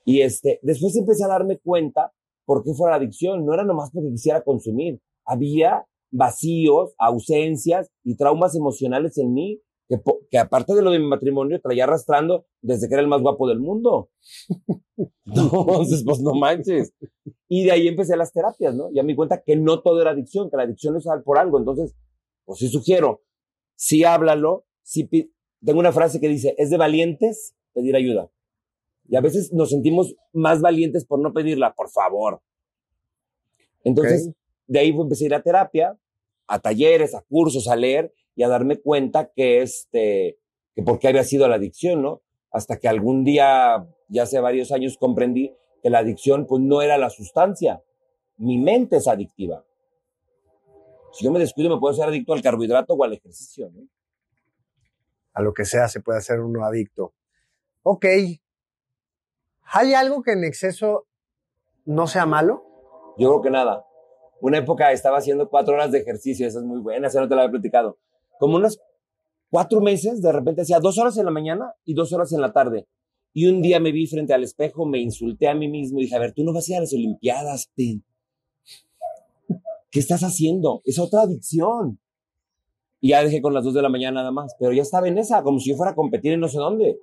Y 0.06 0.22
este, 0.22 0.60
después 0.62 0.96
empecé 0.96 1.26
a 1.26 1.28
darme 1.28 1.60
cuenta 1.60 2.14
por 2.46 2.64
qué 2.64 2.74
fue 2.74 2.90
la 2.90 2.96
adicción. 2.96 3.46
No 3.46 3.54
era 3.54 3.64
nomás 3.64 3.92
porque 3.92 4.10
quisiera 4.10 4.42
consumir. 4.42 5.02
Había 5.26 5.86
vacíos, 6.12 6.94
ausencias 6.98 7.92
y 8.04 8.16
traumas 8.16 8.56
emocionales 8.56 9.18
en 9.18 9.34
mí 9.34 9.62
que, 9.90 10.02
que 10.30 10.38
aparte 10.38 10.74
de 10.74 10.82
lo 10.82 10.92
de 10.92 11.00
mi 11.00 11.08
matrimonio 11.08 11.60
traía 11.62 11.84
arrastrando 11.84 12.46
desde 12.62 12.88
que 12.88 12.94
era 12.96 13.02
el 13.02 13.08
más 13.08 13.22
guapo 13.22 13.48
del 13.48 13.60
mundo. 13.60 14.10
Entonces, 15.26 16.04
pues 16.06 16.22
no 16.22 16.34
manches. 16.34 16.94
Y 17.48 17.66
de 17.66 17.72
ahí 17.72 17.88
empecé 17.88 18.16
las 18.18 18.32
terapias, 18.32 18.76
¿no? 18.76 18.90
Ya 18.94 19.04
me 19.04 19.10
di 19.10 19.16
cuenta 19.16 19.42
que 19.42 19.56
no 19.56 19.82
todo 19.82 20.02
era 20.02 20.12
adicción, 20.12 20.50
que 20.50 20.58
la 20.58 20.64
adicción 20.64 20.96
es 20.98 21.06
por 21.24 21.38
algo. 21.38 21.60
Entonces, 21.60 21.96
pues 22.48 22.60
sí 22.60 22.70
sugiero, 22.70 23.22
sí 23.76 24.06
háblalo, 24.06 24.66
sí 24.82 25.08
tengo 25.64 25.80
una 25.80 25.92
frase 25.92 26.22
que 26.22 26.30
dice, 26.30 26.56
es 26.58 26.70
de 26.70 26.78
valientes 26.78 27.54
pedir 27.74 27.96
ayuda. 27.96 28.32
Y 29.10 29.18
a 29.18 29.22
veces 29.22 29.52
nos 29.52 29.70
sentimos 29.70 30.16
más 30.32 30.62
valientes 30.62 31.06
por 31.06 31.20
no 31.20 31.34
pedirla, 31.34 31.74
por 31.74 31.90
favor. 31.90 32.42
Entonces, 33.84 34.32
de 34.66 34.80
ahí 34.80 34.90
empecé 34.90 35.26
a 35.26 35.28
ir 35.28 35.36
a 35.36 35.44
terapia, 35.44 36.00
a 36.48 36.60
talleres, 36.60 37.14
a 37.16 37.22
cursos, 37.22 37.68
a 37.68 37.76
leer 37.76 38.14
y 38.34 38.44
a 38.44 38.48
darme 38.48 38.78
cuenta 38.78 39.30
que 39.36 39.62
este, 39.62 40.40
que 40.74 40.84
por 40.84 41.00
qué 41.00 41.10
había 41.10 41.26
sido 41.26 41.50
la 41.50 41.56
adicción, 41.56 42.02
¿no? 42.02 42.22
Hasta 42.50 42.80
que 42.80 42.88
algún 42.88 43.26
día, 43.26 43.86
ya 44.08 44.24
hace 44.24 44.40
varios 44.40 44.72
años, 44.72 44.98
comprendí 44.98 45.54
que 45.84 45.90
la 45.90 46.00
adicción, 46.00 46.48
pues 46.48 46.62
no 46.62 46.82
era 46.82 46.98
la 46.98 47.10
sustancia. 47.10 47.84
Mi 48.38 48.58
mente 48.58 48.98
es 48.98 49.08
adictiva. 49.10 49.66
Si 51.12 51.26
yo 51.26 51.32
me 51.32 51.40
descuido, 51.40 51.70
me 51.70 51.80
puedo 51.80 51.94
ser 51.94 52.08
adicto 52.08 52.34
al 52.34 52.42
carbohidrato 52.42 52.94
o 52.94 53.04
al 53.04 53.14
ejercicio, 53.14 53.70
¿no? 53.74 53.88
A 55.34 55.42
lo 55.42 55.54
que 55.54 55.66
sea 55.66 55.88
se 55.88 56.02
puede 56.02 56.20
hacer 56.20 56.40
uno 56.40 56.66
adicto. 56.66 57.14
Ok. 57.84 58.06
¿Hay 59.70 59.94
algo 59.94 60.24
que 60.24 60.32
en 60.32 60.44
exceso 60.44 61.08
no 61.86 62.08
sea 62.08 62.26
malo? 62.26 62.64
Yo 63.18 63.30
creo 63.30 63.42
que 63.42 63.50
nada. 63.50 63.86
Una 64.40 64.60
época 64.60 64.92
estaba 64.92 65.18
haciendo 65.18 65.50
cuatro 65.50 65.74
horas 65.74 65.92
de 65.92 66.00
ejercicio, 66.00 66.48
esa 66.48 66.60
es 66.60 66.66
muy 66.66 66.80
buena, 66.80 67.08
esa 67.08 67.22
no 67.22 67.28
te 67.28 67.36
la 67.36 67.42
había 67.42 67.52
platicado. 67.52 67.98
Como 68.40 68.58
unos 68.58 68.80
cuatro 69.50 69.82
meses, 69.82 70.22
de 70.22 70.32
repente 70.32 70.62
hacía 70.62 70.80
dos 70.80 70.98
horas 70.98 71.18
en 71.18 71.26
la 71.26 71.32
mañana 71.32 71.74
y 71.86 71.94
dos 71.94 72.14
horas 72.14 72.32
en 72.34 72.42
la 72.42 72.54
tarde. 72.54 72.88
Y 73.34 73.48
un 73.48 73.62
día 73.62 73.80
me 73.80 73.92
vi 73.92 74.08
frente 74.08 74.34
al 74.34 74.44
espejo, 74.44 74.86
me 74.86 75.00
insulté 75.00 75.48
a 75.48 75.56
mí 75.56 75.68
mismo 75.68 76.00
y 76.00 76.04
dije, 76.04 76.16
a 76.16 76.20
ver, 76.20 76.34
tú 76.34 76.44
no 76.44 76.54
vas 76.54 76.68
a 76.68 76.72
ir 76.72 76.78
a 76.78 76.82
las 76.82 76.94
Olimpiadas. 76.94 77.72
¿Qué 79.90 80.00
estás 80.00 80.22
haciendo? 80.22 80.82
Es 80.86 81.00
otra 81.00 81.22
adicción. 81.22 82.00
Y 83.00 83.10
ya 83.10 83.24
dejé 83.24 83.42
con 83.42 83.54
las 83.54 83.64
dos 83.64 83.74
de 83.74 83.82
la 83.82 83.90
mañana 83.90 84.22
nada 84.22 84.32
más, 84.32 84.56
pero 84.60 84.72
ya 84.74 84.82
estaba 84.82 85.08
en 85.08 85.18
esa, 85.18 85.44
como 85.44 85.60
si 85.60 85.70
yo 85.70 85.76
fuera 85.78 85.92
a 85.92 85.96
competir 85.96 86.34
en 86.34 86.40
no 86.40 86.48
sé 86.48 86.58
dónde. 86.58 87.00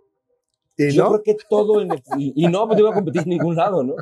¿Y 0.76 0.90
Yo 0.90 1.04
no? 1.04 1.10
creo 1.10 1.22
que 1.22 1.36
todo 1.48 1.80
en 1.80 1.90
y, 2.18 2.32
y 2.34 2.48
no, 2.48 2.66
pues 2.66 2.78
no 2.78 2.86
iba 2.86 2.90
a 2.90 2.94
competir 2.94 3.22
en 3.22 3.28
ningún 3.28 3.54
lado, 3.54 3.84
¿no? 3.84 3.94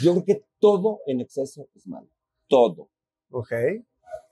Yo 0.00 0.12
creo 0.12 0.24
que 0.24 0.44
todo 0.60 1.00
en 1.06 1.20
exceso 1.20 1.66
es 1.74 1.86
malo. 1.86 2.08
Todo. 2.46 2.88
Ok. 3.30 3.52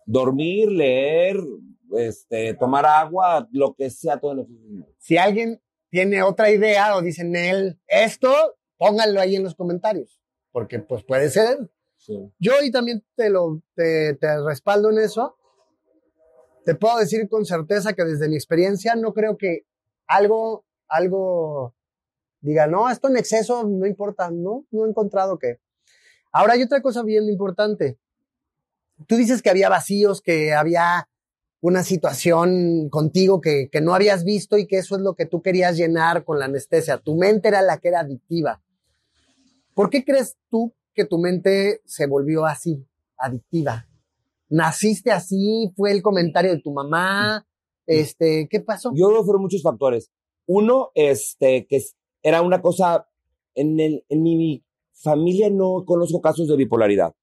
Dormir, 0.04 0.70
leer, 0.70 1.38
este, 1.96 2.54
tomar 2.54 2.86
agua, 2.86 3.48
lo 3.50 3.74
que 3.74 3.90
sea, 3.90 4.18
todo 4.18 4.32
en 4.32 4.38
exceso 4.40 4.64
es 4.64 4.70
malo. 4.72 4.92
Si 4.98 5.16
alguien 5.16 5.60
tiene 5.90 6.22
otra 6.22 6.50
idea 6.50 6.96
o 6.96 7.02
dicen 7.02 7.34
él 7.34 7.80
esto, 7.88 8.32
pónganlo 8.76 9.20
ahí 9.20 9.34
en 9.34 9.42
los 9.42 9.54
comentarios. 9.54 10.20
Porque 10.52 10.78
pues 10.78 11.02
puede 11.04 11.30
ser. 11.30 11.68
Yo 12.38 12.52
y 12.62 12.70
también 12.70 13.04
te 13.14 13.30
lo 13.30 13.62
te, 13.74 14.14
te 14.14 14.40
respaldo 14.42 14.90
en 14.90 14.98
eso. 14.98 15.36
Te 16.64 16.74
puedo 16.74 16.98
decir 16.98 17.28
con 17.28 17.44
certeza 17.44 17.92
que 17.92 18.04
desde 18.04 18.28
mi 18.28 18.34
experiencia 18.34 18.94
no 18.96 19.12
creo 19.12 19.36
que 19.36 19.66
algo 20.06 20.64
algo 20.88 21.74
diga, 22.40 22.66
no, 22.66 22.88
esto 22.88 23.08
en 23.08 23.16
exceso 23.16 23.64
no 23.64 23.86
importa, 23.86 24.30
no, 24.30 24.64
no 24.70 24.84
he 24.84 24.88
encontrado 24.88 25.38
que. 25.38 25.58
Ahora 26.32 26.54
hay 26.54 26.62
otra 26.62 26.82
cosa 26.82 27.02
bien 27.02 27.28
importante. 27.28 27.98
Tú 29.06 29.16
dices 29.16 29.42
que 29.42 29.50
había 29.50 29.68
vacíos, 29.68 30.20
que 30.20 30.54
había 30.54 31.08
una 31.60 31.82
situación 31.82 32.88
contigo 32.90 33.40
que, 33.40 33.68
que 33.70 33.80
no 33.80 33.94
habías 33.94 34.24
visto 34.24 34.58
y 34.58 34.66
que 34.66 34.78
eso 34.78 34.96
es 34.96 35.02
lo 35.02 35.14
que 35.14 35.26
tú 35.26 35.42
querías 35.42 35.76
llenar 35.76 36.24
con 36.24 36.38
la 36.38 36.44
anestesia. 36.44 36.98
Tu 36.98 37.16
mente 37.16 37.48
era 37.48 37.62
la 37.62 37.78
que 37.78 37.88
era 37.88 38.00
adictiva. 38.00 38.62
¿Por 39.74 39.90
qué 39.90 40.04
crees 40.04 40.36
tú 40.50 40.74
que 40.96 41.04
tu 41.04 41.18
mente 41.18 41.82
se 41.84 42.06
volvió 42.06 42.46
así, 42.46 42.84
adictiva? 43.18 43.86
¿Naciste 44.48 45.12
así? 45.12 45.72
¿Fue 45.76 45.92
el 45.92 46.02
comentario 46.02 46.50
de 46.52 46.60
tu 46.60 46.72
mamá? 46.72 47.46
Este, 47.86 48.48
¿qué 48.50 48.60
pasó? 48.60 48.90
Yo 48.94 49.08
creo 49.08 49.20
que 49.20 49.26
fueron 49.26 49.42
muchos 49.42 49.62
factores. 49.62 50.10
Uno, 50.46 50.90
este, 50.94 51.66
que 51.66 51.82
era 52.22 52.42
una 52.42 52.62
cosa, 52.62 53.08
en, 53.54 53.78
el, 53.78 54.04
en 54.08 54.22
mi 54.22 54.64
familia 54.92 55.50
no 55.50 55.84
conozco 55.84 56.20
casos 56.20 56.48
de 56.48 56.56
bipolaridad. 56.56 57.14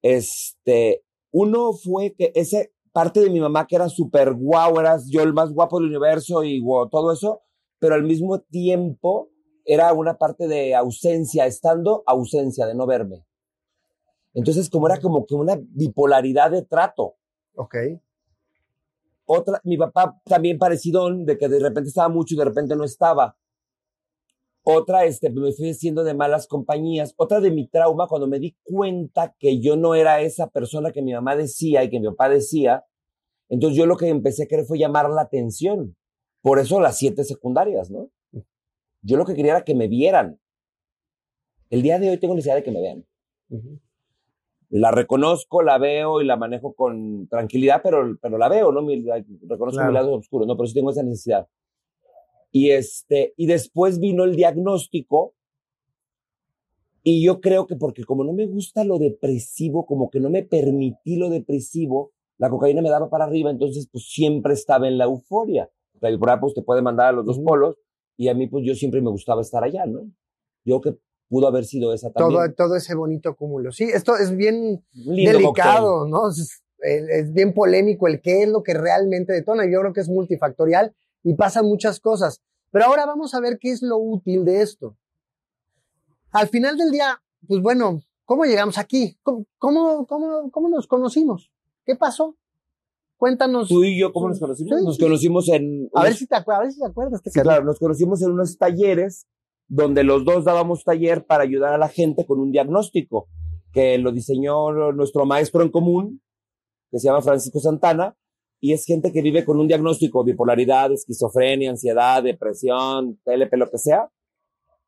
Este, 0.00 1.04
uno 1.32 1.72
fue 1.72 2.14
que 2.14 2.32
esa 2.34 2.58
parte 2.92 3.20
de 3.20 3.30
mi 3.30 3.40
mamá 3.40 3.66
que 3.66 3.74
era 3.76 3.88
súper 3.88 4.34
guau, 4.34 4.78
eras 4.78 5.08
yo 5.10 5.22
el 5.22 5.34
más 5.34 5.52
guapo 5.52 5.80
del 5.80 5.88
universo 5.88 6.44
y 6.44 6.62
todo 6.90 7.12
eso, 7.12 7.42
pero 7.78 7.94
al 7.96 8.04
mismo 8.04 8.38
tiempo 8.40 9.30
era 9.64 9.92
una 9.92 10.18
parte 10.18 10.46
de 10.46 10.74
ausencia, 10.74 11.46
estando 11.46 12.02
ausencia, 12.06 12.66
de 12.66 12.74
no 12.74 12.86
verme. 12.86 13.24
Entonces, 14.34 14.68
como 14.68 14.88
era 14.88 15.00
como 15.00 15.24
que 15.26 15.34
una 15.34 15.56
bipolaridad 15.58 16.50
de 16.50 16.62
trato. 16.62 17.14
Ok. 17.54 17.76
Otra, 19.26 19.60
mi 19.64 19.78
papá 19.78 20.20
también 20.24 20.58
parecido, 20.58 21.08
de 21.14 21.38
que 21.38 21.48
de 21.48 21.60
repente 21.60 21.88
estaba 21.88 22.08
mucho 22.08 22.34
y 22.34 22.38
de 22.38 22.44
repente 22.44 22.76
no 22.76 22.84
estaba. 22.84 23.36
Otra, 24.66 25.04
este, 25.04 25.30
me 25.30 25.52
fui 25.52 25.70
haciendo 25.70 26.04
de 26.04 26.14
malas 26.14 26.46
compañías. 26.46 27.14
Otra 27.16 27.40
de 27.40 27.50
mi 27.50 27.68
trauma, 27.68 28.06
cuando 28.08 28.26
me 28.26 28.38
di 28.38 28.56
cuenta 28.62 29.34
que 29.38 29.60
yo 29.60 29.76
no 29.76 29.94
era 29.94 30.20
esa 30.20 30.48
persona 30.48 30.90
que 30.90 31.02
mi 31.02 31.12
mamá 31.12 31.36
decía 31.36 31.84
y 31.84 31.90
que 31.90 32.00
mi 32.00 32.08
papá 32.08 32.28
decía, 32.28 32.84
entonces 33.48 33.78
yo 33.78 33.86
lo 33.86 33.96
que 33.96 34.08
empecé 34.08 34.44
a 34.44 34.46
querer 34.46 34.64
fue 34.64 34.78
llamar 34.78 35.08
la 35.10 35.22
atención. 35.22 35.96
Por 36.42 36.58
eso 36.58 36.80
las 36.80 36.98
siete 36.98 37.24
secundarias, 37.24 37.90
¿no? 37.90 38.10
Yo 39.04 39.18
lo 39.18 39.26
que 39.26 39.34
quería 39.34 39.52
era 39.52 39.64
que 39.64 39.74
me 39.74 39.86
vieran. 39.86 40.40
El 41.68 41.82
día 41.82 41.98
de 41.98 42.10
hoy 42.10 42.18
tengo 42.18 42.34
necesidad 42.34 42.56
de 42.56 42.62
que 42.62 42.72
me 42.72 42.80
vean. 42.80 43.04
La 44.70 44.90
reconozco, 44.90 45.62
la 45.62 45.78
veo 45.78 46.22
y 46.22 46.24
la 46.24 46.36
manejo 46.36 46.74
con 46.74 47.28
tranquilidad, 47.28 47.80
pero, 47.82 48.16
pero 48.20 48.38
la 48.38 48.48
veo, 48.48 48.72
¿no? 48.72 48.80
reconozco 49.46 49.84
mi 49.84 49.92
lado 49.92 50.14
oscuro, 50.14 50.46
¿no? 50.46 50.56
Pero 50.56 50.66
sí 50.66 50.74
tengo 50.74 50.90
esa 50.90 51.02
necesidad. 51.02 51.46
Y, 52.50 52.70
este, 52.70 53.34
y 53.36 53.46
después 53.46 54.00
vino 54.00 54.24
el 54.24 54.36
diagnóstico 54.36 55.34
y 57.02 57.22
yo 57.22 57.40
creo 57.40 57.66
que 57.66 57.76
porque 57.76 58.04
como 58.04 58.24
no 58.24 58.32
me 58.32 58.46
gusta 58.46 58.84
lo 58.84 58.98
depresivo, 58.98 59.84
como 59.84 60.08
que 60.08 60.20
no 60.20 60.30
me 60.30 60.42
permití 60.42 61.16
lo 61.16 61.28
depresivo, 61.28 62.12
la 62.38 62.48
cocaína 62.48 62.80
me 62.80 62.88
daba 62.88 63.10
para 63.10 63.24
arriba, 63.24 63.50
entonces 63.50 63.86
pues 63.92 64.08
siempre 64.08 64.54
estaba 64.54 64.88
en 64.88 64.96
la 64.96 65.04
euforia. 65.04 65.70
La 66.00 66.08
euforia 66.08 66.40
pues 66.40 66.54
te 66.54 66.62
puede 66.62 66.80
mandar 66.80 67.08
a 67.08 67.12
los 67.12 67.26
dos 67.26 67.38
polos 67.38 67.76
y 68.16 68.28
a 68.28 68.34
mí, 68.34 68.46
pues 68.46 68.64
yo 68.66 68.74
siempre 68.74 69.00
me 69.00 69.10
gustaba 69.10 69.42
estar 69.42 69.64
allá, 69.64 69.86
¿no? 69.86 70.10
Yo 70.64 70.80
que 70.80 70.96
pudo 71.28 71.48
haber 71.48 71.64
sido 71.64 71.92
esa 71.92 72.10
también. 72.10 72.40
Todo, 72.40 72.54
todo 72.54 72.76
ese 72.76 72.94
bonito 72.94 73.34
cúmulo. 73.34 73.72
Sí, 73.72 73.84
esto 73.84 74.16
es 74.16 74.36
bien 74.36 74.84
delicado, 74.92 76.06
¿no? 76.06 76.28
Es, 76.28 76.62
es, 76.78 77.32
bien 77.32 77.52
polémico 77.52 78.06
el 78.06 78.20
qué 78.20 78.42
es 78.42 78.48
lo 78.48 78.62
que 78.62 78.74
realmente 78.74 79.32
detona. 79.32 79.64
Yo 79.64 79.80
creo 79.80 79.92
que 79.92 80.00
es 80.00 80.08
multifactorial 80.08 80.94
y 81.22 81.34
pasan 81.34 81.66
muchas 81.66 81.98
cosas. 81.98 82.40
Pero 82.70 82.86
ahora 82.86 83.06
vamos 83.06 83.34
a 83.34 83.40
ver 83.40 83.58
qué 83.58 83.70
es 83.70 83.82
lo 83.82 83.98
útil 83.98 84.44
de 84.44 84.62
esto. 84.62 84.96
Al 86.30 86.48
final 86.48 86.76
del 86.76 86.90
día, 86.90 87.22
pues 87.46 87.60
bueno, 87.62 88.02
¿cómo 88.24 88.44
llegamos 88.44 88.78
aquí? 88.78 89.18
¿Cómo, 89.22 89.46
cómo, 89.58 90.06
cómo, 90.06 90.50
cómo 90.50 90.68
nos 90.68 90.86
conocimos? 90.86 91.50
¿Qué 91.84 91.96
pasó? 91.96 92.36
Cuéntanos. 93.16 93.68
Tú 93.68 93.84
y 93.84 93.98
yo, 93.98 94.12
¿cómo 94.12 94.28
nos 94.28 94.40
conocimos? 94.40 94.82
nos 94.82 94.98
conocimos 94.98 95.48
en. 95.48 95.88
A, 95.94 96.02
ver 96.04 96.14
si 96.14 96.26
te 96.26 96.36
acuerdas, 96.36 96.60
a 96.60 96.64
ver 96.64 96.72
si 96.72 96.80
te 96.80 96.86
acuerdas. 96.86 97.20
Sí, 97.24 97.40
claro, 97.40 97.64
nos 97.64 97.78
conocimos 97.78 98.22
en 98.22 98.32
unos 98.32 98.58
talleres 98.58 99.26
donde 99.68 100.04
los 100.04 100.24
dos 100.24 100.44
dábamos 100.44 100.84
taller 100.84 101.24
para 101.26 101.44
ayudar 101.44 101.72
a 101.72 101.78
la 101.78 101.88
gente 101.88 102.26
con 102.26 102.38
un 102.38 102.50
diagnóstico 102.50 103.28
que 103.72 103.98
lo 103.98 104.12
diseñó 104.12 104.70
nuestro 104.92 105.26
maestro 105.26 105.62
en 105.62 105.70
común, 105.70 106.22
que 106.90 106.98
se 106.98 107.08
llama 107.08 107.22
Francisco 107.22 107.58
Santana, 107.58 108.16
y 108.60 108.72
es 108.72 108.84
gente 108.86 109.12
que 109.12 109.20
vive 109.20 109.44
con 109.44 109.58
un 109.58 109.66
diagnóstico, 109.66 110.24
bipolaridad, 110.24 110.92
esquizofrenia, 110.92 111.70
ansiedad, 111.70 112.22
depresión, 112.22 113.20
TLP, 113.24 113.54
lo 113.56 113.70
que 113.70 113.78
sea. 113.78 114.10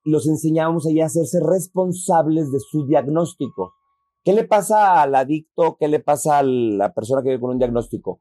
Los 0.04 0.28
enseñábamos 0.28 0.86
ahí 0.86 1.00
a 1.00 1.06
hacerse 1.06 1.40
responsables 1.40 2.52
de 2.52 2.60
su 2.60 2.86
diagnóstico. 2.86 3.74
¿Qué 4.26 4.32
le 4.32 4.42
pasa 4.42 5.02
al 5.02 5.14
adicto? 5.14 5.76
¿Qué 5.78 5.86
le 5.86 6.00
pasa 6.00 6.38
a 6.38 6.42
la 6.42 6.92
persona 6.92 7.22
que 7.22 7.28
vive 7.28 7.40
con 7.40 7.50
un 7.50 7.58
diagnóstico? 7.58 8.20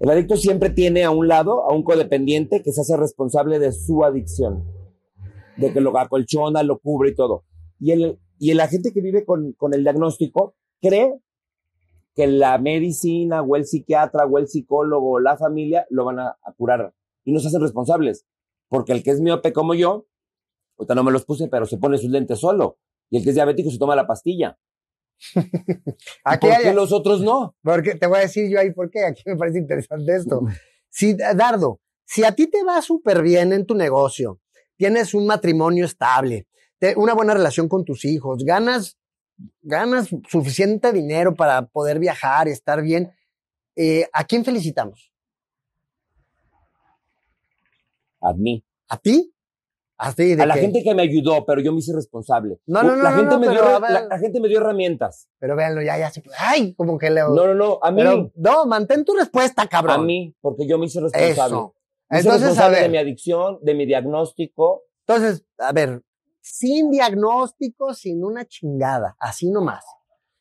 El 0.00 0.08
adicto 0.08 0.38
siempre 0.38 0.70
tiene 0.70 1.04
a 1.04 1.10
un 1.10 1.28
lado 1.28 1.70
a 1.70 1.74
un 1.74 1.82
codependiente 1.82 2.62
que 2.62 2.72
se 2.72 2.80
hace 2.80 2.96
responsable 2.96 3.58
de 3.58 3.72
su 3.72 4.04
adicción, 4.04 4.64
de 5.58 5.70
que 5.70 5.82
lo 5.82 5.98
acolchona, 5.98 6.62
lo 6.62 6.78
cubre 6.78 7.10
y 7.10 7.14
todo. 7.14 7.44
Y 7.78 7.90
el, 7.90 8.18
y 8.38 8.54
la 8.54 8.68
gente 8.68 8.90
que 8.94 9.02
vive 9.02 9.26
con, 9.26 9.52
con 9.52 9.74
el 9.74 9.82
diagnóstico 9.82 10.54
cree 10.80 11.20
que 12.14 12.26
la 12.26 12.56
medicina 12.56 13.42
o 13.42 13.54
el 13.56 13.66
psiquiatra 13.66 14.24
o 14.24 14.38
el 14.38 14.48
psicólogo 14.48 15.10
o 15.10 15.20
la 15.20 15.36
familia 15.36 15.86
lo 15.90 16.06
van 16.06 16.20
a, 16.20 16.38
curar 16.56 16.94
y 17.22 17.32
no 17.32 17.40
se 17.40 17.48
hacen 17.48 17.60
responsables. 17.60 18.24
Porque 18.68 18.92
el 18.92 19.02
que 19.02 19.10
es 19.10 19.20
miope 19.20 19.52
como 19.52 19.74
yo, 19.74 20.06
ahorita 20.78 20.94
no 20.94 21.04
me 21.04 21.12
los 21.12 21.26
puse, 21.26 21.48
pero 21.48 21.66
se 21.66 21.76
pone 21.76 21.98
sus 21.98 22.08
lentes 22.08 22.38
solo. 22.38 22.78
Y 23.10 23.18
el 23.18 23.24
que 23.24 23.28
es 23.28 23.34
diabético 23.34 23.70
se 23.70 23.78
toma 23.78 23.94
la 23.94 24.06
pastilla. 24.06 24.58
¿Por 26.40 26.62
qué 26.62 26.72
los 26.74 26.92
otros 26.92 27.20
no? 27.20 27.56
Porque 27.62 27.94
te 27.94 28.06
voy 28.06 28.18
a 28.18 28.22
decir 28.22 28.50
yo 28.50 28.60
ahí 28.60 28.72
por 28.72 28.90
qué. 28.90 29.04
Aquí 29.04 29.22
me 29.26 29.36
parece 29.36 29.58
interesante 29.58 30.16
esto. 30.16 30.42
Si, 30.90 31.14
Dardo, 31.14 31.80
si 32.04 32.24
a 32.24 32.32
ti 32.32 32.46
te 32.46 32.62
va 32.62 32.80
súper 32.82 33.22
bien 33.22 33.52
en 33.52 33.66
tu 33.66 33.74
negocio, 33.74 34.40
tienes 34.76 35.14
un 35.14 35.26
matrimonio 35.26 35.84
estable, 35.84 36.46
una 36.96 37.14
buena 37.14 37.34
relación 37.34 37.68
con 37.68 37.84
tus 37.84 38.04
hijos, 38.04 38.44
ganas, 38.44 38.98
ganas 39.62 40.08
suficiente 40.28 40.92
dinero 40.92 41.34
para 41.34 41.66
poder 41.66 41.98
viajar, 41.98 42.48
estar 42.48 42.82
bien, 42.82 43.12
eh, 43.76 44.08
¿a 44.12 44.24
quién 44.24 44.44
felicitamos? 44.44 45.12
A 48.20 48.32
mí. 48.34 48.64
¿A 48.88 48.96
ti? 48.98 49.33
A 49.96 50.46
la 50.46 50.54
gente 50.54 50.82
que 50.82 50.94
me 50.94 51.02
ayudó, 51.02 51.44
pero 51.46 51.60
yo 51.60 51.72
me 51.72 51.78
hice 51.78 51.94
responsable. 51.94 52.58
No, 52.66 52.82
no, 52.82 52.96
no. 52.96 53.02
La, 53.02 53.12
gente, 53.12 53.38
me 53.38 53.48
dio, 53.48 53.80
la, 53.80 54.18
gente 54.18 54.40
me 54.40 54.48
dio 54.48 54.58
herramientas. 54.58 55.28
Pero 55.38 55.56
véanlo, 55.56 55.82
ya, 55.82 55.98
ya 55.98 56.10
Ay, 56.38 56.74
como 56.74 56.98
que 56.98 57.10
le. 57.10 57.20
No, 57.20 57.46
no, 57.46 57.54
no. 57.54 57.78
A 57.82 57.90
mí. 57.90 58.02
no, 58.34 58.66
mantén 58.66 59.04
tu 59.04 59.14
respuesta, 59.14 59.66
cabrón. 59.66 60.00
A 60.00 60.02
mí, 60.02 60.34
porque 60.40 60.66
yo 60.66 60.78
me 60.78 60.86
hice 60.86 61.00
responsable. 61.00 61.32
Eso. 61.32 61.74
Entonces, 62.10 62.58
a 62.58 62.68
ver. 62.68 62.82
De 62.82 62.88
mi 62.88 62.98
adicción, 62.98 63.58
de 63.62 63.74
mi 63.74 63.86
diagnóstico. 63.86 64.82
Entonces, 65.06 65.44
a 65.58 65.72
ver, 65.72 66.02
sin 66.40 66.90
diagnóstico, 66.90 67.94
sin 67.94 68.24
una 68.24 68.44
chingada, 68.44 69.16
así 69.18 69.50
nomás. 69.50 69.84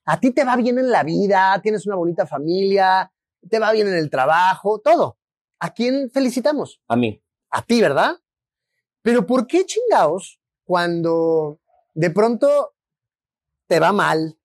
A 0.06 0.20
ti 0.20 0.32
te 0.32 0.44
va 0.44 0.56
bien 0.56 0.80
en 0.80 0.92
la 0.92 1.04
vida, 1.04 1.60
tienes 1.62 1.86
una 1.86 1.96
bonita 1.96 2.26
familia, 2.26 3.12
te 3.50 3.60
va 3.60 3.72
bien 3.72 3.88
en 3.88 3.96
el 3.96 4.10
trabajo, 4.10 4.80
todo. 4.80 5.18
¿A 5.60 5.74
quién 5.74 6.10
felicitamos? 6.10 6.82
A 6.88 6.96
mí. 6.96 7.24
A 7.50 7.62
ti, 7.62 7.82
¿verdad? 7.82 8.18
Pero 9.04 9.28
¿por 9.28 9.46
qué 9.46 9.66
chingados 9.66 10.39
cuando 10.63 11.60
de 11.94 12.10
pronto 12.10 12.74
te 13.68 13.80
va 13.80 13.92
mal, 13.92 14.39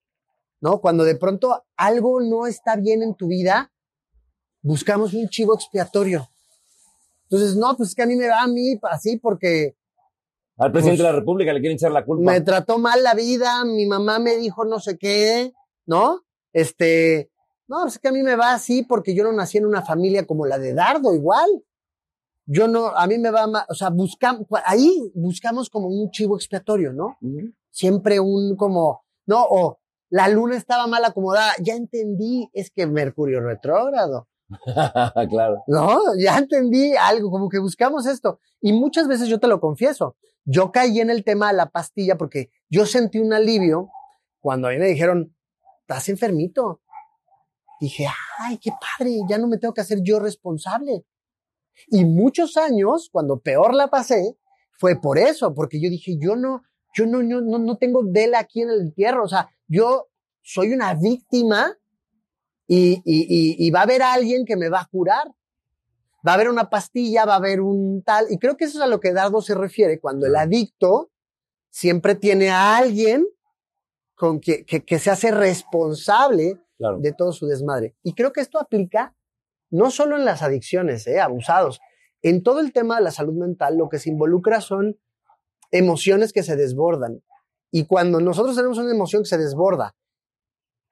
¿no? 0.60 0.80
Cuando 0.80 1.04
de 1.04 1.14
pronto 1.16 1.64
algo 1.76 2.20
no 2.20 2.46
está 2.46 2.76
bien 2.76 3.02
en 3.02 3.14
tu 3.14 3.28
vida, 3.28 3.72
buscamos 4.60 5.14
un 5.14 5.28
chivo 5.28 5.54
expiatorio. 5.54 6.28
Entonces, 7.30 7.56
no, 7.56 7.76
pues 7.76 7.90
es 7.90 7.94
que 7.94 8.02
a 8.02 8.06
mí 8.06 8.16
me 8.16 8.28
va 8.28 8.42
a 8.42 8.48
mí 8.48 8.78
así 8.90 9.16
porque... 9.18 9.76
Al 10.56 10.72
presidente 10.72 11.02
de 11.02 11.04
la 11.04 11.10
pues, 11.10 11.20
República 11.20 11.52
le 11.52 11.60
quieren 11.60 11.76
echar 11.76 11.92
la 11.92 12.04
culpa. 12.04 12.32
Me 12.32 12.40
trató 12.40 12.78
mal 12.78 13.02
la 13.02 13.14
vida, 13.14 13.64
mi 13.64 13.86
mamá 13.86 14.18
me 14.18 14.36
dijo 14.36 14.64
no 14.64 14.80
sé 14.80 14.98
qué, 14.98 15.52
¿no? 15.86 16.24
Este, 16.52 17.30
no, 17.68 17.82
pues 17.82 17.94
es 17.94 17.98
que 18.00 18.08
a 18.08 18.12
mí 18.12 18.22
me 18.24 18.34
va 18.34 18.54
así 18.54 18.82
porque 18.82 19.14
yo 19.14 19.22
no 19.22 19.32
nací 19.32 19.58
en 19.58 19.66
una 19.66 19.82
familia 19.82 20.26
como 20.26 20.46
la 20.46 20.58
de 20.58 20.74
Dardo, 20.74 21.14
igual 21.14 21.48
yo 22.50 22.66
no, 22.66 22.88
a 22.88 23.06
mí 23.06 23.18
me 23.18 23.30
va 23.30 23.46
más, 23.46 23.66
o 23.68 23.74
sea, 23.74 23.90
buscamos, 23.90 24.46
ahí 24.64 25.12
buscamos 25.14 25.68
como 25.68 25.88
un 25.88 26.10
chivo 26.10 26.34
expiatorio, 26.34 26.94
¿no? 26.94 27.18
Siempre 27.70 28.20
un 28.20 28.56
como, 28.56 29.04
no, 29.26 29.44
o 29.44 29.78
la 30.08 30.28
luna 30.28 30.56
estaba 30.56 30.86
mal 30.86 31.04
acomodada, 31.04 31.52
ya 31.60 31.74
entendí, 31.74 32.48
es 32.54 32.70
que 32.70 32.86
Mercurio 32.86 33.42
retrógrado. 33.42 34.28
claro. 35.28 35.62
No, 35.66 36.00
ya 36.18 36.38
entendí 36.38 36.96
algo, 36.96 37.30
como 37.30 37.50
que 37.50 37.58
buscamos 37.58 38.06
esto. 38.06 38.40
Y 38.62 38.72
muchas 38.72 39.08
veces 39.08 39.28
yo 39.28 39.38
te 39.38 39.46
lo 39.46 39.60
confieso, 39.60 40.16
yo 40.46 40.72
caí 40.72 41.00
en 41.00 41.10
el 41.10 41.24
tema 41.24 41.48
de 41.48 41.56
la 41.58 41.68
pastilla 41.68 42.16
porque 42.16 42.50
yo 42.70 42.86
sentí 42.86 43.18
un 43.18 43.34
alivio 43.34 43.90
cuando 44.40 44.68
a 44.68 44.70
mí 44.70 44.78
me 44.78 44.86
dijeron, 44.86 45.36
estás 45.82 46.08
enfermito. 46.08 46.80
Dije, 47.78 48.06
ay, 48.38 48.56
qué 48.56 48.70
padre, 48.70 49.18
ya 49.28 49.36
no 49.36 49.48
me 49.48 49.58
tengo 49.58 49.74
que 49.74 49.82
hacer 49.82 49.98
yo 50.02 50.18
responsable. 50.18 51.04
Y 51.86 52.04
muchos 52.04 52.56
años, 52.56 53.08
cuando 53.12 53.38
peor 53.38 53.74
la 53.74 53.88
pasé, 53.88 54.36
fue 54.72 55.00
por 55.00 55.18
eso, 55.18 55.54
porque 55.54 55.80
yo 55.80 55.88
dije, 55.90 56.16
yo 56.20 56.36
no, 56.36 56.62
yo 56.94 57.06
no, 57.06 57.22
no, 57.22 57.40
no, 57.40 57.58
no 57.58 57.76
tengo 57.78 58.02
vela 58.04 58.40
aquí 58.40 58.62
en 58.62 58.70
el 58.70 58.80
entierro, 58.80 59.24
o 59.24 59.28
sea, 59.28 59.48
yo 59.66 60.08
soy 60.42 60.72
una 60.72 60.94
víctima 60.94 61.76
y, 62.66 63.02
y, 63.04 63.26
y, 63.28 63.66
y 63.66 63.70
va 63.70 63.80
a 63.80 63.84
haber 63.84 64.02
alguien 64.02 64.44
que 64.44 64.56
me 64.56 64.68
va 64.68 64.80
a 64.80 64.88
curar. 64.90 65.28
Va 66.26 66.32
a 66.32 66.34
haber 66.34 66.48
una 66.48 66.68
pastilla, 66.68 67.24
va 67.24 67.34
a 67.34 67.36
haber 67.36 67.60
un 67.60 68.02
tal, 68.02 68.26
y 68.30 68.38
creo 68.38 68.56
que 68.56 68.64
eso 68.64 68.78
es 68.78 68.84
a 68.84 68.88
lo 68.88 68.98
que 69.00 69.12
Dardo 69.12 69.40
se 69.40 69.54
refiere 69.54 70.00
cuando 70.00 70.26
el 70.26 70.34
adicto 70.36 71.10
siempre 71.70 72.16
tiene 72.16 72.50
a 72.50 72.76
alguien 72.76 73.26
con 74.16 74.40
que, 74.40 74.64
que, 74.64 74.84
que 74.84 74.98
se 74.98 75.10
hace 75.10 75.30
responsable 75.30 76.60
Claro. 76.78 76.98
de 77.00 77.12
todo 77.12 77.32
su 77.32 77.46
desmadre. 77.48 77.96
Y 78.04 78.14
creo 78.14 78.32
que 78.32 78.40
esto 78.40 78.60
aplica 78.60 79.12
no 79.70 79.90
solo 79.90 80.16
en 80.16 80.24
las 80.24 80.42
adicciones, 80.42 81.06
¿eh? 81.06 81.20
abusados. 81.20 81.80
En 82.22 82.42
todo 82.42 82.60
el 82.60 82.72
tema 82.72 82.96
de 82.96 83.02
la 83.02 83.10
salud 83.10 83.34
mental, 83.34 83.76
lo 83.76 83.88
que 83.88 83.98
se 83.98 84.10
involucra 84.10 84.60
son 84.60 84.98
emociones 85.70 86.32
que 86.32 86.42
se 86.42 86.56
desbordan. 86.56 87.22
Y 87.70 87.86
cuando 87.86 88.20
nosotros 88.20 88.56
tenemos 88.56 88.78
una 88.78 88.90
emoción 88.90 89.22
que 89.22 89.28
se 89.28 89.38
desborda 89.38 89.94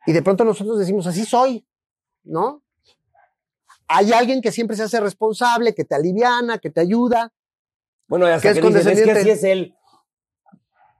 y 0.07 0.13
de 0.13 0.23
pronto 0.23 0.45
nosotros 0.45 0.79
decimos, 0.79 1.07
así 1.07 1.25
soy, 1.25 1.67
¿no? 2.23 2.63
Hay 3.89 4.13
alguien 4.13 4.41
que 4.41 4.53
siempre 4.53 4.77
se 4.77 4.83
hace 4.85 5.01
responsable, 5.01 5.75
que 5.75 5.85
te 5.85 5.95
aliviana, 5.95 6.59
que 6.59 6.71
te 6.71 6.81
ayuda. 6.81 7.33
Bueno, 8.09 8.29
y 8.29 8.33
hasta 8.33 8.53
Que 8.53 8.59
es 8.59 8.65
que 8.65 8.69
dicen, 8.69 8.93
es 8.99 9.03
que 9.05 9.11
así 9.13 9.31
es 9.31 9.45
él. 9.45 9.75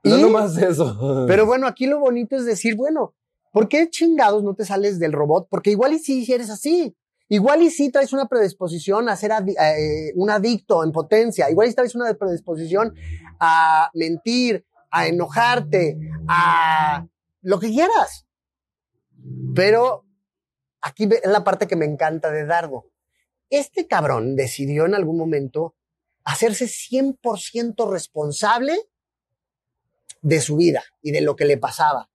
No 0.03 0.19
Y- 0.19 0.23
nomás 0.23 0.57
eso. 0.57 1.25
Pero 1.29 1.47
bueno, 1.47 1.67
aquí 1.67 1.87
lo 1.87 1.99
bonito 2.01 2.37
es 2.37 2.45
decir, 2.45 2.77
bueno, 2.77 3.15
¿por 3.53 3.69
qué 3.69 3.91
chingados 3.91 4.43
no 4.43 4.55
te 4.55 4.65
sales 4.65 4.99
del 4.99 5.13
robot? 5.13 5.49
Porque 5.51 5.71
igual 5.71 5.93
y 5.95 5.99
sí 5.99 6.27
eres 6.33 6.51
así. 6.51 6.97
Igual 7.29 7.63
y 7.63 7.71
sí 7.71 7.91
traes 7.91 8.13
una 8.13 8.27
predisposición 8.27 9.09
a 9.09 9.17
ser 9.17 9.33
eh, 9.33 10.13
un 10.15 10.31
adicto 10.31 10.85
en 10.85 10.93
potencia. 10.93 11.51
Igual 11.51 11.69
y 11.69 11.75
traes 11.75 11.95
una 11.95 12.15
predisposición 12.15 12.95
a 13.41 13.91
mentir, 13.95 14.65
a 14.91 15.09
enojarte, 15.09 15.99
a 16.29 17.07
lo 17.43 17.59
que 17.59 17.71
quieras. 17.71 18.27
Pero 19.55 20.05
aquí 20.81 21.05
es 21.05 21.31
la 21.31 21.43
parte 21.43 21.67
que 21.67 21.77
me 21.77 21.85
encanta 21.85 22.31
de 22.31 22.47
Dardo. 22.47 22.87
Este 23.51 23.87
cabrón 23.87 24.37
decidió 24.37 24.87
en 24.87 24.95
algún 24.95 25.17
momento 25.17 25.75
hacerse 26.25 26.67
100% 26.67 27.91
responsable 27.91 28.77
de 30.23 30.41
su 30.41 30.57
vida 30.57 30.83
y 31.03 31.13
de 31.13 31.21
lo 31.21 31.37
que 31.37 31.45
le 31.45 31.57
pasaba. 31.57 32.11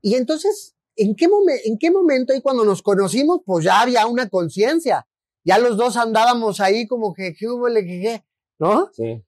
Y 0.00 0.14
entonces, 0.14 0.76
¿en 1.02 1.14
qué, 1.16 1.28
momen- 1.28 1.60
¿en 1.64 1.78
qué 1.78 1.90
momento 1.90 2.32
ahí 2.32 2.40
cuando 2.40 2.64
nos 2.64 2.82
conocimos, 2.82 3.40
pues 3.44 3.64
ya 3.64 3.80
había 3.80 4.06
una 4.06 4.28
conciencia? 4.28 5.06
Ya 5.44 5.58
los 5.58 5.76
dos 5.76 5.96
andábamos 5.96 6.60
ahí 6.60 6.86
como 6.86 7.14
que, 7.14 7.34
¿qué 7.34 7.48
hubo, 7.48 7.68
le, 7.68 7.84
qué? 7.84 8.24
¿No? 8.58 8.90
Sí. 8.92 9.24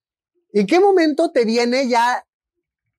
¿En 0.53 0.67
qué 0.67 0.79
momento 0.81 1.31
te 1.33 1.45
viene 1.45 1.89
ya 1.89 2.25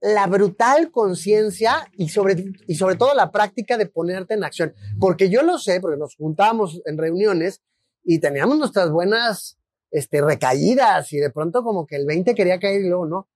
la 0.02 0.26
brutal 0.28 0.92
conciencia 0.92 1.88
y 1.94 2.10
sobre, 2.10 2.44
y 2.68 2.76
sobre 2.76 2.96
todo 2.96 3.14
la 3.14 3.32
práctica 3.32 3.78
de 3.78 3.86
ponerte 3.86 4.34
en 4.34 4.44
acción? 4.44 4.74
Porque 5.00 5.30
yo 5.30 5.44
lo 5.44 5.60
sé, 5.60 5.80
porque 5.80 5.98
nos 5.98 6.16
juntábamos 6.16 6.82
en 6.86 6.98
reuniones 6.98 7.62
y 8.04 8.20
teníamos 8.20 8.58
nuestras 8.58 8.90
buenas 8.92 9.58
este, 9.92 10.22
recaídas 10.22 11.14
y 11.14 11.18
de 11.18 11.30
pronto 11.30 11.64
como 11.64 11.86
que 11.86 11.96
el 11.98 12.06
20 12.08 12.34
quería 12.34 12.60
caer 12.60 12.82
y 12.82 12.90
luego 12.90 13.06
no. 13.06 13.30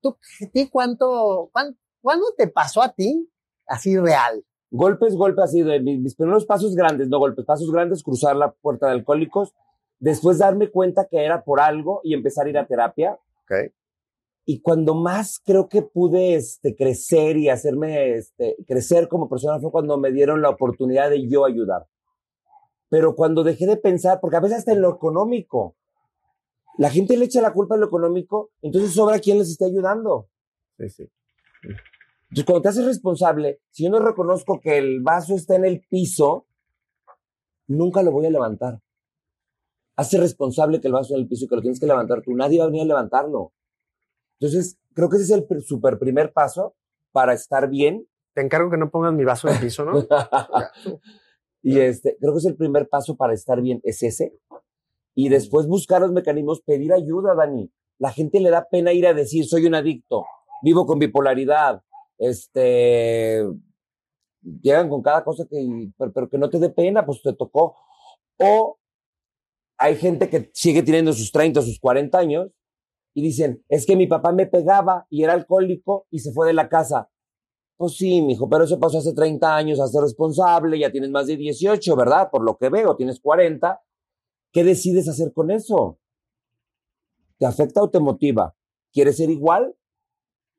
¿Tú, 0.00 0.16
a 0.42 0.46
ti 0.50 0.68
cuánto, 0.68 1.50
cuán- 1.52 1.78
cuándo 2.00 2.26
te 2.36 2.48
pasó 2.48 2.80
a 2.82 2.94
ti 2.94 3.28
así 3.66 3.96
real? 3.98 4.42
Golpes, 4.70 5.14
golpes 5.14 5.44
así 5.44 5.62
de 5.62 5.80
mis, 5.80 6.00
mis 6.00 6.14
primeros 6.14 6.44
pasos 6.44 6.74
grandes, 6.74 7.08
no 7.08 7.18
golpes, 7.18 7.44
pasos 7.44 7.70
grandes, 7.70 8.02
cruzar 8.02 8.36
la 8.36 8.52
puerta 8.52 8.86
de 8.86 8.92
alcohólicos, 8.92 9.54
después 9.98 10.38
darme 10.38 10.70
cuenta 10.70 11.06
que 11.06 11.24
era 11.24 11.42
por 11.42 11.60
algo 11.60 12.00
y 12.04 12.14
empezar 12.14 12.46
a 12.46 12.50
ir 12.50 12.58
a 12.58 12.66
terapia. 12.66 13.18
Ok. 13.42 13.72
Y 14.44 14.60
cuando 14.60 14.94
más 14.94 15.42
creo 15.44 15.68
que 15.68 15.82
pude 15.82 16.34
este, 16.34 16.74
crecer 16.74 17.36
y 17.36 17.50
hacerme 17.50 18.14
este, 18.14 18.56
crecer 18.66 19.06
como 19.06 19.28
persona 19.28 19.60
fue 19.60 19.70
cuando 19.70 19.98
me 19.98 20.10
dieron 20.10 20.40
la 20.40 20.48
oportunidad 20.48 21.10
de 21.10 21.28
yo 21.28 21.44
ayudar. 21.44 21.86
Pero 22.88 23.14
cuando 23.14 23.44
dejé 23.44 23.66
de 23.66 23.76
pensar, 23.76 24.20
porque 24.20 24.36
a 24.36 24.40
veces 24.40 24.58
hasta 24.58 24.72
en 24.72 24.80
lo 24.80 24.94
económico, 24.94 25.76
la 26.78 26.88
gente 26.88 27.16
le 27.16 27.26
echa 27.26 27.42
la 27.42 27.52
culpa 27.52 27.74
a 27.74 27.78
lo 27.78 27.86
económico, 27.86 28.50
entonces 28.62 28.94
sobra 28.94 29.18
quién 29.18 29.38
les 29.38 29.50
esté 29.50 29.66
ayudando. 29.66 30.28
Sí, 30.78 30.88
sí. 30.88 31.10
Entonces, 32.30 32.44
cuando 32.44 32.62
te 32.62 32.68
haces 32.68 32.84
responsable, 32.84 33.60
si 33.70 33.84
yo 33.84 33.90
no 33.90 34.00
reconozco 34.00 34.60
que 34.60 34.76
el 34.76 35.00
vaso 35.00 35.34
está 35.34 35.56
en 35.56 35.64
el 35.64 35.80
piso, 35.88 36.46
nunca 37.66 38.02
lo 38.02 38.12
voy 38.12 38.26
a 38.26 38.30
levantar. 38.30 38.80
Hazte 39.96 40.18
responsable 40.18 40.80
que 40.80 40.88
el 40.88 40.92
vaso 40.92 41.06
está 41.06 41.14
en 41.16 41.22
el 41.22 41.28
piso 41.28 41.46
y 41.46 41.48
que 41.48 41.56
lo 41.56 41.62
tienes 41.62 41.80
que 41.80 41.86
levantar 41.86 42.22
tú. 42.22 42.34
Nadie 42.34 42.58
va 42.58 42.64
a 42.64 42.68
venir 42.68 42.82
a 42.82 42.86
levantarlo. 42.86 43.52
Entonces, 44.38 44.78
creo 44.92 45.08
que 45.08 45.16
ese 45.16 45.24
es 45.24 45.30
el 45.30 45.64
super 45.64 45.98
primer 45.98 46.32
paso 46.32 46.76
para 47.12 47.32
estar 47.32 47.68
bien. 47.68 48.06
Te 48.34 48.42
encargo 48.42 48.70
que 48.70 48.76
no 48.76 48.90
pongas 48.90 49.14
mi 49.14 49.24
vaso 49.24 49.48
en 49.48 49.54
el 49.54 49.60
piso, 49.60 49.84
¿no? 49.84 50.06
y 51.62 51.80
este, 51.80 52.16
creo 52.20 52.32
que 52.32 52.38
es 52.38 52.44
el 52.44 52.56
primer 52.56 52.88
paso 52.88 53.16
para 53.16 53.32
estar 53.32 53.60
bien, 53.62 53.80
es 53.84 54.02
ese. 54.02 54.38
Y 55.14 55.30
después 55.30 55.66
buscar 55.66 56.02
los 56.02 56.12
mecanismos, 56.12 56.60
pedir 56.60 56.92
ayuda, 56.92 57.34
Dani. 57.34 57.72
La 57.98 58.12
gente 58.12 58.38
le 58.38 58.50
da 58.50 58.68
pena 58.70 58.92
ir 58.92 59.06
a 59.06 59.14
decir, 59.14 59.46
soy 59.46 59.66
un 59.66 59.74
adicto, 59.74 60.24
vivo 60.62 60.86
con 60.86 61.00
bipolaridad, 61.00 61.82
este, 62.18 63.44
llegan 64.62 64.88
con 64.88 65.02
cada 65.02 65.24
cosa 65.24 65.46
que, 65.48 65.90
pero, 65.96 66.28
que 66.28 66.38
no 66.38 66.50
te 66.50 66.58
dé 66.58 66.70
pena, 66.70 67.04
pues 67.06 67.22
te 67.22 67.32
tocó. 67.32 67.76
O 68.38 68.78
hay 69.78 69.96
gente 69.96 70.28
que 70.28 70.50
sigue 70.52 70.82
teniendo 70.82 71.12
sus 71.12 71.32
30, 71.32 71.62
sus 71.62 71.78
40 71.78 72.18
años 72.18 72.50
y 73.14 73.22
dicen, 73.22 73.64
es 73.68 73.86
que 73.86 73.96
mi 73.96 74.06
papá 74.06 74.32
me 74.32 74.46
pegaba 74.46 75.06
y 75.10 75.22
era 75.22 75.32
alcohólico 75.32 76.06
y 76.10 76.20
se 76.20 76.32
fue 76.32 76.46
de 76.46 76.52
la 76.52 76.68
casa. 76.68 77.10
Pues 77.76 77.96
sí, 77.96 78.22
mijo, 78.22 78.48
pero 78.48 78.64
eso 78.64 78.80
pasó 78.80 78.98
hace 78.98 79.14
30 79.14 79.54
años, 79.54 79.80
hazte 79.80 80.00
responsable, 80.00 80.78
ya 80.78 80.90
tienes 80.90 81.10
más 81.10 81.28
de 81.28 81.36
18, 81.36 81.94
¿verdad? 81.94 82.28
Por 82.30 82.42
lo 82.42 82.56
que 82.56 82.68
veo, 82.68 82.96
tienes 82.96 83.20
40. 83.20 83.80
¿Qué 84.52 84.64
decides 84.64 85.08
hacer 85.08 85.32
con 85.32 85.52
eso? 85.52 85.98
¿Te 87.38 87.46
afecta 87.46 87.80
o 87.82 87.88
te 87.88 88.00
motiva? 88.00 88.56
¿Quieres 88.92 89.18
ser 89.18 89.30
igual? 89.30 89.77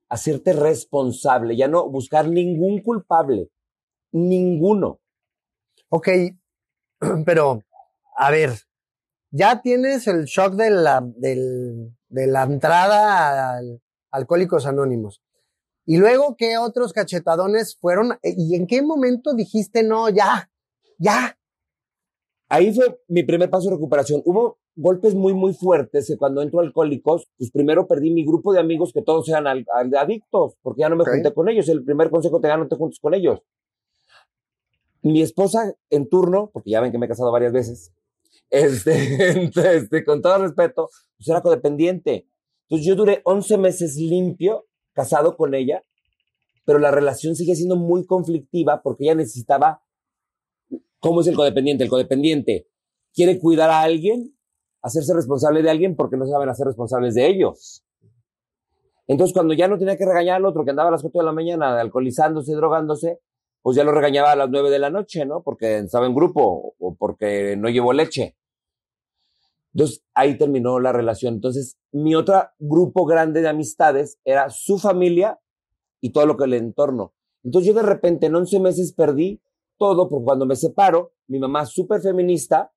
Hacerte 0.10 0.54
responsable, 0.54 1.56
ya 1.56 1.68
no 1.68 1.88
buscar 1.90 2.28
ningún 2.28 2.82
culpable, 2.82 3.50
ninguno. 4.12 5.00
Ok, 5.90 6.10
pero, 7.26 7.62
a 8.18 8.32
ver, 8.32 8.52
ya 9.32 9.62
tienes 9.62 10.08
el 10.08 10.26
shock 10.26 10.54
de 10.56 10.72
la, 10.72 11.02
del- 11.04 11.96
de 12.10 12.28
la 12.28 12.44
entrada 12.44 13.58
al 13.58 13.82
Alcohólicos 14.12 14.66
Anónimos. 14.66 15.22
Y 15.86 15.98
luego, 15.98 16.36
¿qué 16.36 16.58
otros 16.58 16.94
cachetadones 16.94 17.78
fueron? 17.80 18.18
¿Y 18.22 18.56
en 18.56 18.68
qué 18.68 18.82
momento 18.82 19.34
dijiste, 19.34 19.82
no, 19.84 20.10
ya, 20.10 20.52
ya? 20.98 21.38
Ahí 22.48 22.74
fue 22.74 23.00
mi 23.08 23.24
primer 23.24 23.50
paso 23.50 23.70
de 23.70 23.76
recuperación. 23.76 24.22
Hubo 24.26 24.59
golpes 24.82 25.14
muy, 25.16 25.34
muy 25.34 25.54
fuertes 25.54 26.08
que 26.08 26.18
cuando 26.18 26.42
entro 26.42 26.60
alcohólicos, 26.60 27.28
pues 27.38 27.52
primero 27.52 27.88
perdí 27.88 28.12
mi 28.12 28.26
grupo 28.26 28.54
de 28.54 28.60
amigos 28.60 28.92
que 28.94 29.02
todos 29.02 29.28
eran 29.30 29.48
al- 29.48 29.66
al- 29.74 29.96
adictos, 29.96 30.56
porque 30.62 30.82
ya 30.82 30.90
no 30.90 30.96
me 30.96 31.04
Ok. 31.04 31.10
junté 31.10 31.34
con 31.34 31.50
ellos. 31.50 31.68
El 31.70 31.84
primer 31.84 32.10
consejo 32.10 32.40
te 32.40 32.48
da, 32.48 32.58
no 32.58 32.68
te 32.68 32.76
juntes 32.76 33.00
con 33.00 33.14
ellos. 33.14 33.40
Mi 35.02 35.22
esposa 35.22 35.74
en 35.90 36.10
turno, 36.10 36.50
porque 36.54 36.72
ya 36.72 36.82
ven 36.82 36.92
que 36.92 36.98
me 36.98 37.06
he 37.06 37.10
casado 37.10 37.32
varias 37.32 37.54
veces, 37.54 37.94
este, 38.50 38.92
este, 39.76 40.04
con 40.04 40.22
todo 40.22 40.38
respeto, 40.40 40.90
pues 41.18 41.28
era 41.30 41.42
codependiente. 41.42 42.28
Entonces 42.64 42.88
yo 42.88 42.96
duré 42.96 43.22
11 43.26 43.58
meses 43.58 43.96
limpio, 43.98 44.66
casado 44.94 45.36
con 45.38 45.54
ella, 45.56 45.84
pero 46.66 46.80
la 46.80 46.92
relación 46.92 47.36
sigue 47.36 47.56
siendo 47.56 47.76
muy 47.78 48.06
conflictiva 48.06 48.82
porque 48.84 49.06
ella 49.06 49.16
necesitaba 49.16 49.82
¿Cómo 51.02 51.22
es 51.22 51.28
el 51.28 51.36
codependiente? 51.36 51.86
El 51.86 51.90
codependiente 51.90 52.68
quiere 53.14 53.40
cuidar 53.40 53.70
a 53.70 53.82
alguien, 53.82 54.36
hacerse 54.82 55.14
responsable 55.14 55.62
de 55.62 55.70
alguien 55.70 55.96
porque 55.96 56.18
no 56.18 56.26
saben 56.26 56.50
hacer 56.50 56.68
responsables 56.68 57.16
de 57.16 57.28
ellos. 57.28 57.84
Entonces, 59.08 59.34
cuando 59.34 59.54
ya 59.54 59.68
no 59.68 59.78
tenía 59.78 59.98
que 59.98 60.06
regañar 60.06 60.38
al 60.38 60.46
otro 60.46 60.64
que 60.64 60.70
andaba 60.70 60.90
a 60.90 60.92
las 60.92 61.02
4 61.02 61.22
de 61.22 61.26
la 61.26 61.32
mañana 61.32 61.80
alcoholizándose, 61.80 62.54
drogándose, 62.54 63.20
pues 63.62 63.76
ya 63.76 63.84
lo 63.84 63.92
regañaba 63.92 64.32
a 64.32 64.36
las 64.36 64.50
9 64.50 64.70
de 64.70 64.80
la 64.80 64.90
noche, 64.90 65.26
¿no? 65.26 65.42
Porque 65.42 65.80
estaba 65.80 66.06
en 66.06 66.14
grupo 66.14 66.76
o 66.78 66.96
porque 66.96 67.56
no 67.58 67.70
llevó 67.70 67.92
leche. 67.92 68.38
Entonces, 69.74 70.04
ahí 70.14 70.38
terminó 70.38 70.80
la 70.80 70.92
relación. 70.92 71.36
Entonces, 71.36 71.78
mi 71.92 72.16
otro 72.16 72.42
grupo 72.60 73.06
grande 73.06 73.42
de 73.42 73.50
amistades 73.50 74.20
era 74.24 74.50
su 74.50 74.78
familia 74.78 75.40
y 76.02 76.12
todo 76.12 76.26
lo 76.26 76.38
que 76.38 76.48
le 76.48 76.58
entorno. 76.58 77.14
Entonces, 77.44 77.68
yo 77.68 77.74
de 77.74 77.88
repente 77.88 78.28
en 78.28 78.36
11 78.36 78.60
meses 78.60 78.94
perdí 78.94 79.42
todo, 79.78 80.10
porque 80.10 80.26
cuando 80.26 80.46
me 80.46 80.56
separo, 80.56 81.14
mi 81.28 81.40
mamá 81.40 81.66
súper 81.66 82.02
feminista 82.02 82.72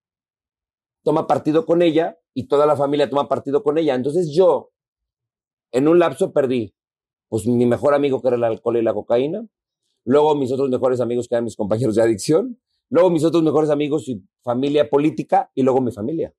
toma 1.03 1.26
partido 1.26 1.66
con 1.66 1.82
ella 1.82 2.18
y 2.34 2.46
toda 2.46 2.66
la 2.66 2.76
familia 2.76 3.11
toma 3.11 3.28
partido 3.28 3.62
con 3.62 3.78
ella. 3.78 3.94
Entonces 3.94 4.30
yo, 4.34 4.70
en 5.70 5.88
un 5.88 5.98
lapso, 5.98 6.32
perdí, 6.32 6.74
pues 7.28 7.46
mi 7.46 7.66
mejor 7.66 7.94
amigo 7.94 8.20
que 8.20 8.28
era 8.28 8.36
el 8.36 8.44
alcohol 8.44 8.76
y 8.76 8.82
la 8.82 8.94
cocaína, 8.94 9.46
luego 10.05 10.34
mis 10.34 10.53
otros 10.53 10.68
mejores 10.68 11.00
amigos 11.00 11.28
que 11.28 11.34
eran 11.34 11.44
mis 11.44 11.57
compañeros 11.57 11.94
de 11.94 12.03
adicción, 12.03 12.61
luego 12.88 13.11
mis 13.11 13.24
otros 13.24 13.42
mejores 13.42 13.70
amigos 13.70 14.09
y 14.09 14.22
familia 14.42 14.88
política 14.88 15.50
y 15.55 15.62
luego 15.62 15.80
mi 15.80 15.92
familia. 15.92 16.34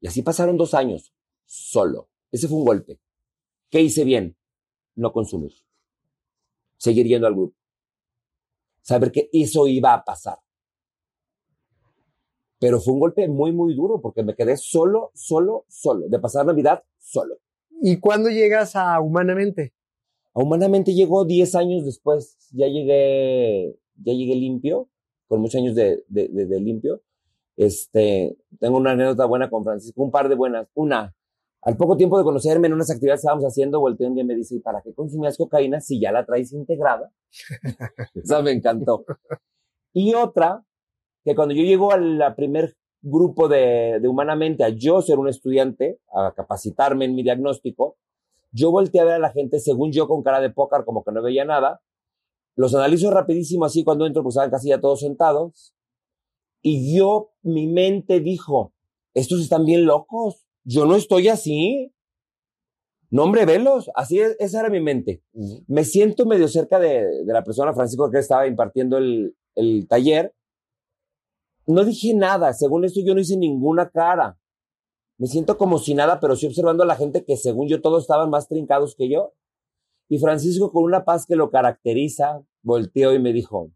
Y 0.00 0.06
así 0.06 0.22
pasaron 0.22 0.56
dos 0.56 0.74
años, 0.74 1.12
solo. 1.44 2.08
Ese 2.30 2.46
fue 2.46 2.58
un 2.58 2.64
golpe. 2.64 3.00
¿Qué 3.70 3.80
hice 3.80 4.04
bien? 4.04 4.36
No 4.94 5.12
consumir. 5.12 5.52
Seguir 6.76 7.06
yendo 7.06 7.26
al 7.26 7.34
grupo. 7.34 7.56
Saber 8.82 9.10
que 9.12 9.28
eso 9.32 9.66
iba 9.66 9.92
a 9.94 10.04
pasar. 10.04 10.38
Pero 12.58 12.80
fue 12.80 12.94
un 12.94 13.00
golpe 13.00 13.28
muy, 13.28 13.52
muy 13.52 13.74
duro 13.74 14.00
porque 14.00 14.22
me 14.22 14.34
quedé 14.34 14.56
solo, 14.56 15.10
solo, 15.14 15.64
solo. 15.68 16.08
De 16.08 16.18
pasar 16.18 16.46
Navidad, 16.46 16.82
solo. 16.98 17.36
¿Y 17.80 17.98
cuándo 17.98 18.30
llegas 18.30 18.74
a 18.74 19.00
Humanamente? 19.00 19.72
A 20.34 20.42
Humanamente 20.42 20.92
llegó 20.92 21.24
10 21.24 21.54
años 21.54 21.84
después. 21.84 22.36
Ya 22.52 22.66
llegué, 22.66 23.78
ya 23.96 24.12
llegué 24.12 24.34
limpio, 24.34 24.88
con 25.28 25.40
muchos 25.40 25.60
años 25.60 25.74
de, 25.74 26.04
de, 26.08 26.28
de, 26.28 26.46
de 26.46 26.60
limpio. 26.60 27.02
Este, 27.56 28.36
tengo 28.60 28.78
una 28.78 28.92
anécdota 28.92 29.24
buena 29.26 29.50
con 29.50 29.64
Francisco, 29.64 30.02
un 30.02 30.10
par 30.10 30.28
de 30.28 30.34
buenas. 30.34 30.68
Una, 30.74 31.14
al 31.62 31.76
poco 31.76 31.96
tiempo 31.96 32.16
de 32.16 32.24
conocerme 32.24 32.68
en 32.68 32.74
unas 32.74 32.90
actividades 32.90 33.20
que 33.20 33.26
estábamos 33.26 33.44
haciendo, 33.44 33.80
volteé 33.80 34.06
un 34.06 34.14
día 34.14 34.22
y 34.22 34.26
me 34.26 34.36
dice, 34.36 34.56
¿y 34.56 34.60
para 34.60 34.80
qué 34.80 34.94
consumías 34.94 35.36
cocaína 35.36 35.80
si 35.80 36.00
ya 36.00 36.12
la 36.12 36.24
traes 36.24 36.52
integrada? 36.52 37.12
Esa 38.14 38.42
me 38.42 38.52
encantó. 38.52 39.04
Y 39.92 40.14
otra, 40.14 40.64
que 41.28 41.36
cuando 41.36 41.54
yo 41.54 41.62
llego 41.62 41.92
al 41.92 42.34
primer 42.36 42.74
grupo 43.02 43.48
de, 43.48 43.98
de, 44.00 44.08
Humanamente 44.08 44.64
a 44.64 44.70
yo 44.70 45.02
ser 45.02 45.18
un 45.18 45.28
estudiante, 45.28 46.00
a 46.12 46.32
capacitarme 46.34 47.04
en 47.04 47.14
mi 47.14 47.22
diagnóstico, 47.22 47.96
yo 48.50 48.70
volteé 48.70 49.00
a 49.00 49.04
ver 49.04 49.14
a 49.14 49.18
la 49.18 49.30
gente, 49.30 49.60
según 49.60 49.92
yo, 49.92 50.08
con 50.08 50.22
cara 50.22 50.40
de 50.40 50.50
pócar, 50.50 50.84
como 50.84 51.04
que 51.04 51.12
no 51.12 51.22
veía 51.22 51.44
nada. 51.44 51.82
Los 52.56 52.74
analizo 52.74 53.10
rapidísimo 53.10 53.66
así 53.66 53.84
cuando 53.84 54.06
entro, 54.06 54.22
pues 54.22 54.34
estaban 54.34 54.50
casi 54.50 54.70
ya 54.70 54.80
todos 54.80 55.00
sentados. 55.00 55.74
Y 56.62 56.96
yo, 56.96 57.32
mi 57.42 57.66
mente 57.66 58.20
dijo, 58.20 58.72
estos 59.14 59.40
están 59.40 59.64
bien 59.64 59.84
locos. 59.84 60.46
Yo 60.64 60.86
no 60.86 60.96
estoy 60.96 61.28
así. 61.28 61.92
No, 63.10 63.24
hombre, 63.24 63.44
velos. 63.44 63.90
Así 63.94 64.18
es, 64.18 64.34
esa 64.38 64.60
era 64.60 64.70
mi 64.70 64.80
mente. 64.80 65.22
Uh 65.32 65.42
-huh. 65.42 65.64
Me 65.68 65.84
siento 65.84 66.26
medio 66.26 66.48
cerca 66.48 66.80
de, 66.80 67.04
de, 67.24 67.32
la 67.32 67.44
persona, 67.44 67.74
Francisco, 67.74 68.10
que 68.10 68.18
estaba 68.18 68.46
impartiendo 68.46 68.96
el, 68.96 69.36
el 69.54 69.86
taller. 69.86 70.34
No 71.68 71.84
dije 71.84 72.14
nada. 72.14 72.54
Según 72.54 72.84
esto, 72.84 73.00
yo 73.04 73.14
no 73.14 73.20
hice 73.20 73.36
ninguna 73.36 73.90
cara. 73.90 74.38
Me 75.18 75.26
siento 75.26 75.58
como 75.58 75.78
si 75.78 75.94
nada, 75.94 76.18
pero 76.18 76.34
sí 76.34 76.46
observando 76.46 76.82
a 76.82 76.86
la 76.86 76.96
gente 76.96 77.24
que 77.24 77.36
según 77.36 77.68
yo 77.68 77.82
todos 77.82 78.02
estaban 78.02 78.30
más 78.30 78.48
trincados 78.48 78.96
que 78.96 79.10
yo. 79.10 79.34
Y 80.08 80.18
Francisco, 80.18 80.72
con 80.72 80.84
una 80.84 81.04
paz 81.04 81.26
que 81.26 81.36
lo 81.36 81.50
caracteriza, 81.50 82.40
volteó 82.62 83.12
y 83.12 83.18
me 83.18 83.32
dijo, 83.32 83.70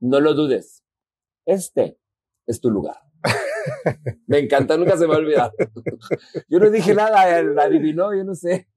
no 0.00 0.20
lo 0.20 0.34
dudes, 0.34 0.84
este 1.46 1.98
es 2.46 2.60
tu 2.60 2.70
lugar. 2.70 2.98
me 4.26 4.40
encanta, 4.40 4.76
nunca 4.76 4.96
se 4.98 5.06
me 5.06 5.08
va 5.08 5.14
a 5.14 5.18
olvidar. 5.18 5.52
yo 6.50 6.58
no 6.58 6.70
dije 6.70 6.94
nada, 6.94 7.38
él 7.38 7.58
adivinó, 7.58 8.14
yo 8.14 8.24
no 8.24 8.34
sé. 8.34 8.68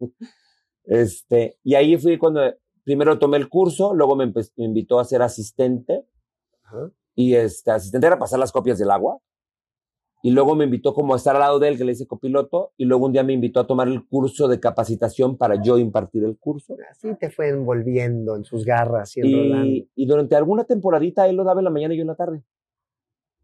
Este, 0.85 1.57
y 1.63 1.75
ahí 1.75 1.97
fui 1.97 2.17
cuando 2.17 2.41
primero 2.83 3.19
tomé 3.19 3.37
el 3.37 3.49
curso, 3.49 3.93
luego 3.93 4.15
me, 4.15 4.27
me 4.27 4.63
invitó 4.63 4.99
a 4.99 5.05
ser 5.05 5.21
asistente. 5.21 6.05
Y 7.15 7.35
este 7.35 7.71
asistente 7.71 8.07
era 8.07 8.19
pasar 8.19 8.39
las 8.39 8.51
copias 8.51 8.77
del 8.77 8.91
agua. 8.91 9.19
Y 10.21 10.31
luego 10.31 10.55
me 10.55 10.65
invitó 10.65 10.93
como 10.93 11.13
a 11.13 11.17
estar 11.17 11.35
al 11.35 11.41
lado 11.41 11.59
de 11.59 11.67
él, 11.67 11.77
que 11.77 11.83
le 11.83 11.91
hice 11.91 12.07
copiloto. 12.07 12.73
Y 12.77 12.85
luego 12.85 13.05
un 13.05 13.13
día 13.13 13.23
me 13.23 13.33
invitó 13.33 13.59
a 13.59 13.67
tomar 13.67 13.87
el 13.87 14.05
curso 14.07 14.47
de 14.47 14.59
capacitación 14.59 15.37
para 15.37 15.61
yo 15.61 15.77
impartir 15.77 16.23
el 16.23 16.37
curso. 16.37 16.75
Así 16.89 17.13
te 17.15 17.29
fue 17.29 17.49
envolviendo 17.49 18.35
en 18.35 18.43
sus 18.43 18.65
garras 18.65 19.15
y 19.17 19.21
Y, 19.21 19.89
y 19.95 20.05
durante 20.07 20.35
alguna 20.35 20.63
temporadita 20.63 21.27
él 21.27 21.35
lo 21.35 21.43
daba 21.43 21.59
en 21.59 21.65
la 21.65 21.69
mañana 21.69 21.93
y 21.93 21.97
yo 21.97 22.01
en 22.01 22.07
la 22.07 22.15
tarde. 22.15 22.43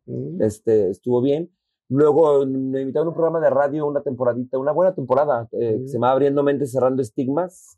Mm. 0.06 0.42
Este, 0.42 0.90
estuvo 0.90 1.22
bien. 1.22 1.52
Luego 1.90 2.46
me 2.46 2.82
invitaron 2.82 3.08
a 3.08 3.10
un 3.10 3.16
programa 3.16 3.40
de 3.42 3.50
radio 3.50 3.86
una 3.86 4.02
temporadita, 4.02 4.58
una 4.58 4.72
buena 4.72 4.96
temporada, 4.96 5.48
eh, 5.52 5.78
mm. 5.78 5.82
que 5.82 5.88
se 5.88 5.94
llama 5.94 6.12
Abriendo 6.12 6.42
Mentes, 6.42 6.72
Cerrando 6.72 7.02
Estigmas, 7.02 7.78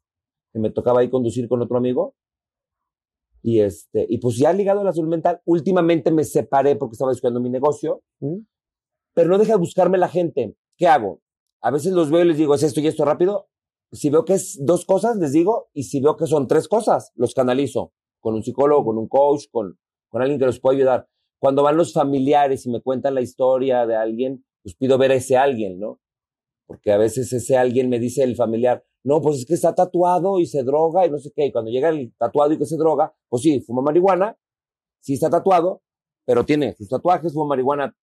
que 0.52 0.60
me 0.60 0.70
tocaba 0.70 1.02
ahí 1.02 1.10
conducir 1.10 1.48
con 1.48 1.62
otro 1.62 1.78
amigo. 1.78 2.16
Y, 3.44 3.60
este, 3.60 4.06
y 4.10 4.20
pues 4.20 4.38
ya 4.38 4.54
ligado 4.54 4.80
a 4.80 4.84
la 4.86 4.94
salud 4.94 5.10
mental, 5.10 5.42
últimamente 5.46 6.12
me 6.12 6.24
separé 6.24 6.78
porque 6.78 6.94
estaba 6.94 7.12
estudiando 7.12 7.42
mi 7.42 7.50
negocio, 7.50 8.02
mm. 8.22 8.38
pero 9.14 9.30
no 9.30 9.38
deja 9.38 9.54
de 9.54 9.60
buscarme 9.60 9.98
la 9.98 10.08
gente. 10.08 10.56
¿Qué 10.78 10.88
hago? 10.88 11.22
A 11.62 11.70
veces 11.70 11.92
los 11.92 12.10
veo 12.10 12.24
y 12.24 12.28
les 12.30 12.38
digo, 12.38 12.56
es 12.56 12.64
esto 12.64 12.80
y 12.80 12.88
esto 12.88 13.04
rápido. 13.04 13.50
Si 13.92 14.10
veo 14.10 14.24
que 14.24 14.34
es 14.34 14.60
dos 14.64 14.86
cosas, 14.86 15.18
les 15.18 15.34
digo, 15.34 15.70
y 15.74 15.84
si 15.84 16.00
veo 16.00 16.16
que 16.16 16.26
son 16.26 16.48
tres 16.48 16.68
cosas, 16.68 17.12
los 17.16 17.34
canalizo 17.34 17.94
con 18.22 18.34
un 18.34 18.44
psicólogo, 18.44 18.86
con 18.86 18.98
un 18.98 19.08
coach, 19.10 19.44
con, 19.52 19.78
con 20.08 20.22
alguien 20.22 20.40
que 20.40 20.46
los 20.46 20.62
pueda 20.62 20.78
ayudar. 20.78 21.08
Cuando 21.38 21.64
van 21.64 21.76
los 21.76 21.92
familiares 21.92 22.66
y 22.66 22.72
me 22.72 22.82
cuentan 22.82 23.14
la 23.14 23.22
historia 23.22 23.86
de 23.86 23.98
alguien, 23.98 24.46
pues 24.64 24.76
pido 24.76 24.98
ver 24.98 25.12
a 25.12 25.16
ese 25.16 25.36
alguien, 25.36 25.78
¿no? 25.78 26.00
Porque 26.66 26.94
a 26.94 26.98
veces 26.98 27.34
ese 27.34 27.58
alguien 27.58 27.90
me 27.90 28.00
dice 28.00 28.24
el 28.24 28.38
familiar, 28.38 28.86
no, 29.04 29.22
pues 29.22 29.40
es 29.40 29.46
que 29.46 29.54
está 29.54 29.76
tatuado 29.76 30.40
y 30.40 30.46
se 30.46 30.64
droga 30.64 31.06
y 31.06 31.10
no 31.10 31.18
sé 31.18 31.32
qué. 31.36 31.48
Y 31.48 31.52
cuando 31.52 31.70
llega 31.72 31.90
el 31.90 32.14
tatuado 32.18 32.54
y 32.54 32.58
que 32.58 32.66
se 32.66 32.78
droga, 32.78 33.14
pues 33.30 33.44
sí, 33.44 33.60
fuma 33.62 33.82
marihuana, 33.82 34.38
sí 35.00 35.16
está 35.16 35.30
tatuado, 35.30 35.82
pero 36.26 36.46
tiene 36.46 36.74
sus 36.74 36.88
tatuajes, 36.88 37.34
fuma 37.34 37.48
marihuana 37.48 37.96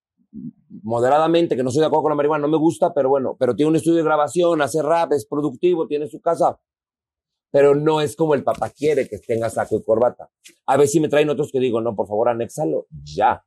moderadamente, 0.83 1.57
que 1.57 1.63
no 1.63 1.71
soy 1.71 1.81
de 1.81 1.87
acuerdo 1.87 2.03
con 2.03 2.11
la 2.11 2.17
marihuana, 2.17 2.43
no 2.43 2.49
me 2.49 2.59
gusta, 2.59 2.93
pero 2.95 3.09
bueno, 3.09 3.37
pero 3.39 3.57
tiene 3.57 3.71
un 3.71 3.77
estudio 3.77 3.97
de 3.97 4.05
grabación, 4.05 4.63
hace 4.63 4.83
rap, 4.83 5.13
es 5.13 5.27
productivo, 5.27 5.87
tiene 5.87 6.07
su 6.07 6.21
casa, 6.21 6.61
pero 7.51 7.75
no 7.75 8.01
es 8.01 8.15
como 8.15 8.35
el 8.35 8.45
papá 8.45 8.71
quiere 8.71 9.09
que 9.09 9.19
tenga 9.19 9.51
saco 9.51 9.77
y 9.77 9.83
corbata. 9.83 10.31
A 10.67 10.77
ver 10.77 10.87
si 10.87 11.01
me 11.01 11.09
traen 11.09 11.31
otros 11.31 11.51
que 11.51 11.59
digo, 11.59 11.81
no, 11.81 11.97
por 11.97 12.07
favor, 12.07 12.29
anéxalo, 12.29 12.87
ya. 13.03 13.45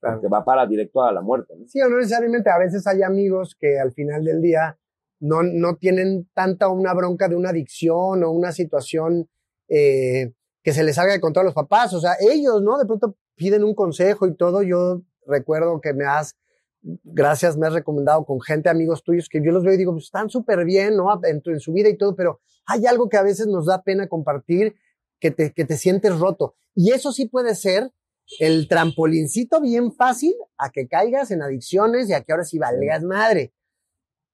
Claro. 0.00 0.20
Que 0.20 0.28
va 0.28 0.44
para 0.44 0.64
directo 0.66 1.02
a 1.02 1.12
la 1.12 1.20
muerte. 1.20 1.54
¿no? 1.56 1.66
Sí, 1.66 1.80
o 1.80 1.88
no 1.88 1.96
necesariamente. 1.96 2.50
A 2.50 2.58
veces 2.58 2.86
hay 2.86 3.02
amigos 3.02 3.56
que 3.58 3.80
al 3.80 3.92
final 3.92 4.24
del 4.24 4.40
día 4.40 4.78
no, 5.20 5.42
no 5.42 5.76
tienen 5.76 6.28
tanta 6.34 6.68
una 6.68 6.94
bronca 6.94 7.28
de 7.28 7.36
una 7.36 7.50
adicción 7.50 8.22
o 8.22 8.30
una 8.30 8.52
situación 8.52 9.28
eh, 9.68 10.32
que 10.62 10.72
se 10.72 10.84
les 10.84 10.96
salga 10.96 11.12
de 11.12 11.20
control 11.20 11.44
a 11.44 11.48
los 11.48 11.54
papás. 11.54 11.92
O 11.94 12.00
sea, 12.00 12.16
ellos, 12.20 12.62
¿no? 12.62 12.78
De 12.78 12.86
pronto 12.86 13.16
piden 13.36 13.64
un 13.64 13.74
consejo 13.74 14.26
y 14.26 14.36
todo. 14.36 14.62
Yo 14.62 15.02
recuerdo 15.26 15.80
que 15.80 15.92
me 15.92 16.04
has, 16.04 16.36
gracias, 16.82 17.56
me 17.56 17.66
has 17.66 17.72
recomendado 17.72 18.24
con 18.24 18.40
gente, 18.40 18.68
amigos 18.68 19.02
tuyos, 19.02 19.28
que 19.28 19.42
yo 19.42 19.52
los 19.52 19.64
veo 19.64 19.74
y 19.74 19.78
digo, 19.78 19.92
pues 19.92 20.06
están 20.06 20.30
súper 20.30 20.64
bien, 20.64 20.96
¿no? 20.96 21.06
En, 21.24 21.40
tu, 21.42 21.50
en 21.50 21.60
su 21.60 21.72
vida 21.72 21.88
y 21.88 21.96
todo, 21.96 22.14
pero 22.14 22.40
hay 22.66 22.86
algo 22.86 23.08
que 23.08 23.16
a 23.16 23.22
veces 23.22 23.46
nos 23.46 23.66
da 23.66 23.82
pena 23.82 24.08
compartir, 24.08 24.74
que 25.20 25.30
te, 25.30 25.52
que 25.52 25.64
te 25.64 25.76
sientes 25.76 26.18
roto. 26.18 26.54
Y 26.74 26.92
eso 26.92 27.12
sí 27.12 27.26
puede 27.26 27.54
ser 27.54 27.92
el 28.38 28.68
trampolincito 28.68 29.60
bien 29.60 29.92
fácil 29.92 30.34
a 30.58 30.70
que 30.70 30.86
caigas 30.86 31.30
en 31.30 31.42
adicciones 31.42 32.08
y 32.08 32.12
a 32.12 32.22
que 32.22 32.32
ahora 32.32 32.44
sí 32.44 32.58
valgas 32.58 33.02
madre. 33.02 33.52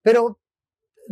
Pero. 0.03 0.39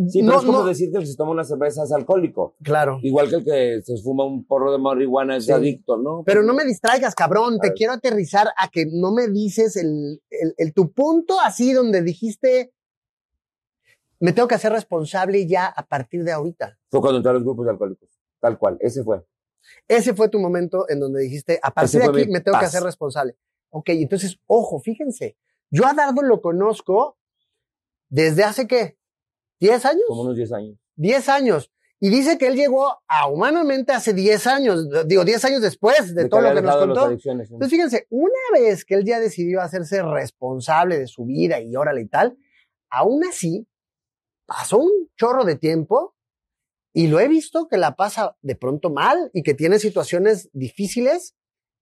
Sí, 0.09 0.20
pero 0.20 0.32
no, 0.32 0.38
es 0.38 0.47
como 0.47 0.59
no. 0.61 0.64
decir 0.64 0.90
que 0.90 0.99
el 0.99 1.03
que 1.03 1.11
se 1.11 1.16
toma 1.16 1.32
una 1.32 1.45
cerveza 1.45 1.84
es 1.84 1.93
alcohólico. 1.93 2.57
Claro. 2.62 2.99
Igual 3.03 3.28
que 3.28 3.36
el 3.36 3.45
que 3.45 3.82
se 3.82 4.03
fuma 4.03 4.24
un 4.24 4.47
porro 4.47 4.72
de 4.72 4.78
marihuana 4.78 5.36
es 5.36 5.47
sí. 5.47 5.53
adicto, 5.53 5.97
¿no? 5.99 6.22
Pero 6.24 6.43
no 6.43 6.55
me 6.55 6.64
distraigas, 6.64 7.14
cabrón. 7.14 7.59
Te 7.61 7.72
quiero 7.72 7.93
aterrizar 7.93 8.49
a 8.57 8.68
que 8.68 8.86
no 8.90 9.12
me 9.12 9.28
dices 9.28 9.76
el, 9.76 10.22
el, 10.30 10.55
el, 10.57 10.72
tu 10.72 10.93
punto 10.93 11.38
así 11.40 11.72
donde 11.72 12.03
dijiste. 12.03 12.72
Me 14.18 14.32
tengo 14.32 14.49
que 14.49 14.55
hacer 14.55 14.72
responsable 14.72 15.47
ya 15.47 15.66
a 15.66 15.86
partir 15.86 16.24
de 16.24 16.32
ahorita. 16.32 16.78
Fue 16.90 17.01
cuando 17.01 17.18
entré 17.18 17.30
a 17.30 17.34
los 17.34 17.43
grupos 17.43 17.66
de 17.66 17.72
alcohólicos. 17.72 18.09
Tal 18.40 18.59
cual. 18.59 18.78
Ese 18.80 19.03
fue. 19.03 19.24
Ese 19.88 20.14
fue 20.14 20.28
tu 20.28 20.38
momento 20.38 20.86
en 20.88 21.01
donde 21.01 21.22
dijiste, 21.22 21.59
a 21.62 21.72
partir 21.72 22.01
de 22.01 22.07
aquí 22.07 22.30
me 22.30 22.40
tengo 22.40 22.55
paz. 22.55 22.61
que 22.61 22.66
hacer 22.66 22.82
responsable. 22.82 23.36
Ok, 23.70 23.88
entonces, 23.90 24.38
ojo, 24.47 24.80
fíjense, 24.80 25.36
yo 25.70 25.86
a 25.86 25.95
Dardo 25.95 26.22
lo 26.22 26.40
conozco 26.40 27.18
desde 28.09 28.45
hace 28.45 28.66
qué? 28.66 28.99
¿10 29.62 29.84
años? 29.84 30.02
Como 30.08 30.22
unos 30.22 30.36
10 30.36 30.52
años. 30.52 30.78
10 30.96 31.28
años. 31.28 31.70
Y 32.00 32.10
dice 32.10 32.36
que 32.36 32.48
él 32.48 32.56
llegó 32.56 33.00
a 33.06 33.28
Humanamente 33.28 33.92
hace 33.92 34.12
10 34.12 34.46
años, 34.48 34.88
digo, 35.06 35.24
10 35.24 35.44
años 35.44 35.62
después 35.62 36.12
de, 36.14 36.24
de 36.24 36.28
todo 36.28 36.40
lo 36.40 36.52
que 36.52 36.60
nos 36.62 36.76
contó. 36.76 37.10
Entonces, 37.10 37.70
fíjense, 37.70 38.06
una 38.10 38.32
vez 38.52 38.84
que 38.84 38.96
él 38.96 39.04
ya 39.04 39.20
decidió 39.20 39.60
hacerse 39.60 40.02
responsable 40.02 40.98
de 40.98 41.06
su 41.06 41.24
vida 41.24 41.60
y 41.60 41.76
órale 41.76 42.00
y 42.00 42.08
tal, 42.08 42.36
aún 42.90 43.24
así, 43.24 43.68
pasó 44.46 44.78
un 44.78 44.90
chorro 45.16 45.44
de 45.44 45.54
tiempo 45.54 46.16
y 46.92 47.06
lo 47.06 47.20
he 47.20 47.28
visto 47.28 47.68
que 47.68 47.78
la 47.78 47.94
pasa 47.94 48.36
de 48.42 48.56
pronto 48.56 48.90
mal 48.90 49.30
y 49.32 49.44
que 49.44 49.54
tiene 49.54 49.78
situaciones 49.78 50.50
difíciles, 50.52 51.36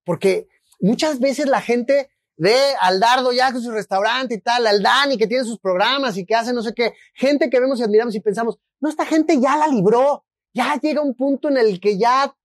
porque 0.05 0.47
muchas 0.79 1.19
veces 1.19 1.47
la 1.47 1.61
gente 1.61 2.11
ve 2.41 2.73
al 2.79 2.99
Dardo 2.99 3.31
ya 3.31 3.51
con 3.51 3.61
su 3.61 3.69
restaurante 3.69 4.33
y 4.33 4.41
tal, 4.41 4.65
al 4.65 4.81
Dani 4.81 5.15
que 5.15 5.27
tiene 5.27 5.43
sus 5.43 5.59
programas 5.59 6.17
y 6.17 6.25
que 6.25 6.33
hace 6.33 6.53
no 6.53 6.63
sé 6.63 6.73
qué, 6.73 6.93
gente 7.13 7.51
que 7.51 7.59
vemos 7.59 7.79
y 7.79 7.83
admiramos 7.83 8.15
y 8.15 8.19
pensamos, 8.19 8.57
no, 8.79 8.89
esta 8.89 9.05
gente 9.05 9.39
ya 9.39 9.57
la 9.57 9.67
libró, 9.67 10.25
ya 10.51 10.75
llega 10.81 11.01
un 11.01 11.13
punto 11.13 11.49
en 11.49 11.57
el 11.57 11.79
que 11.79 11.99
ya 11.99 12.35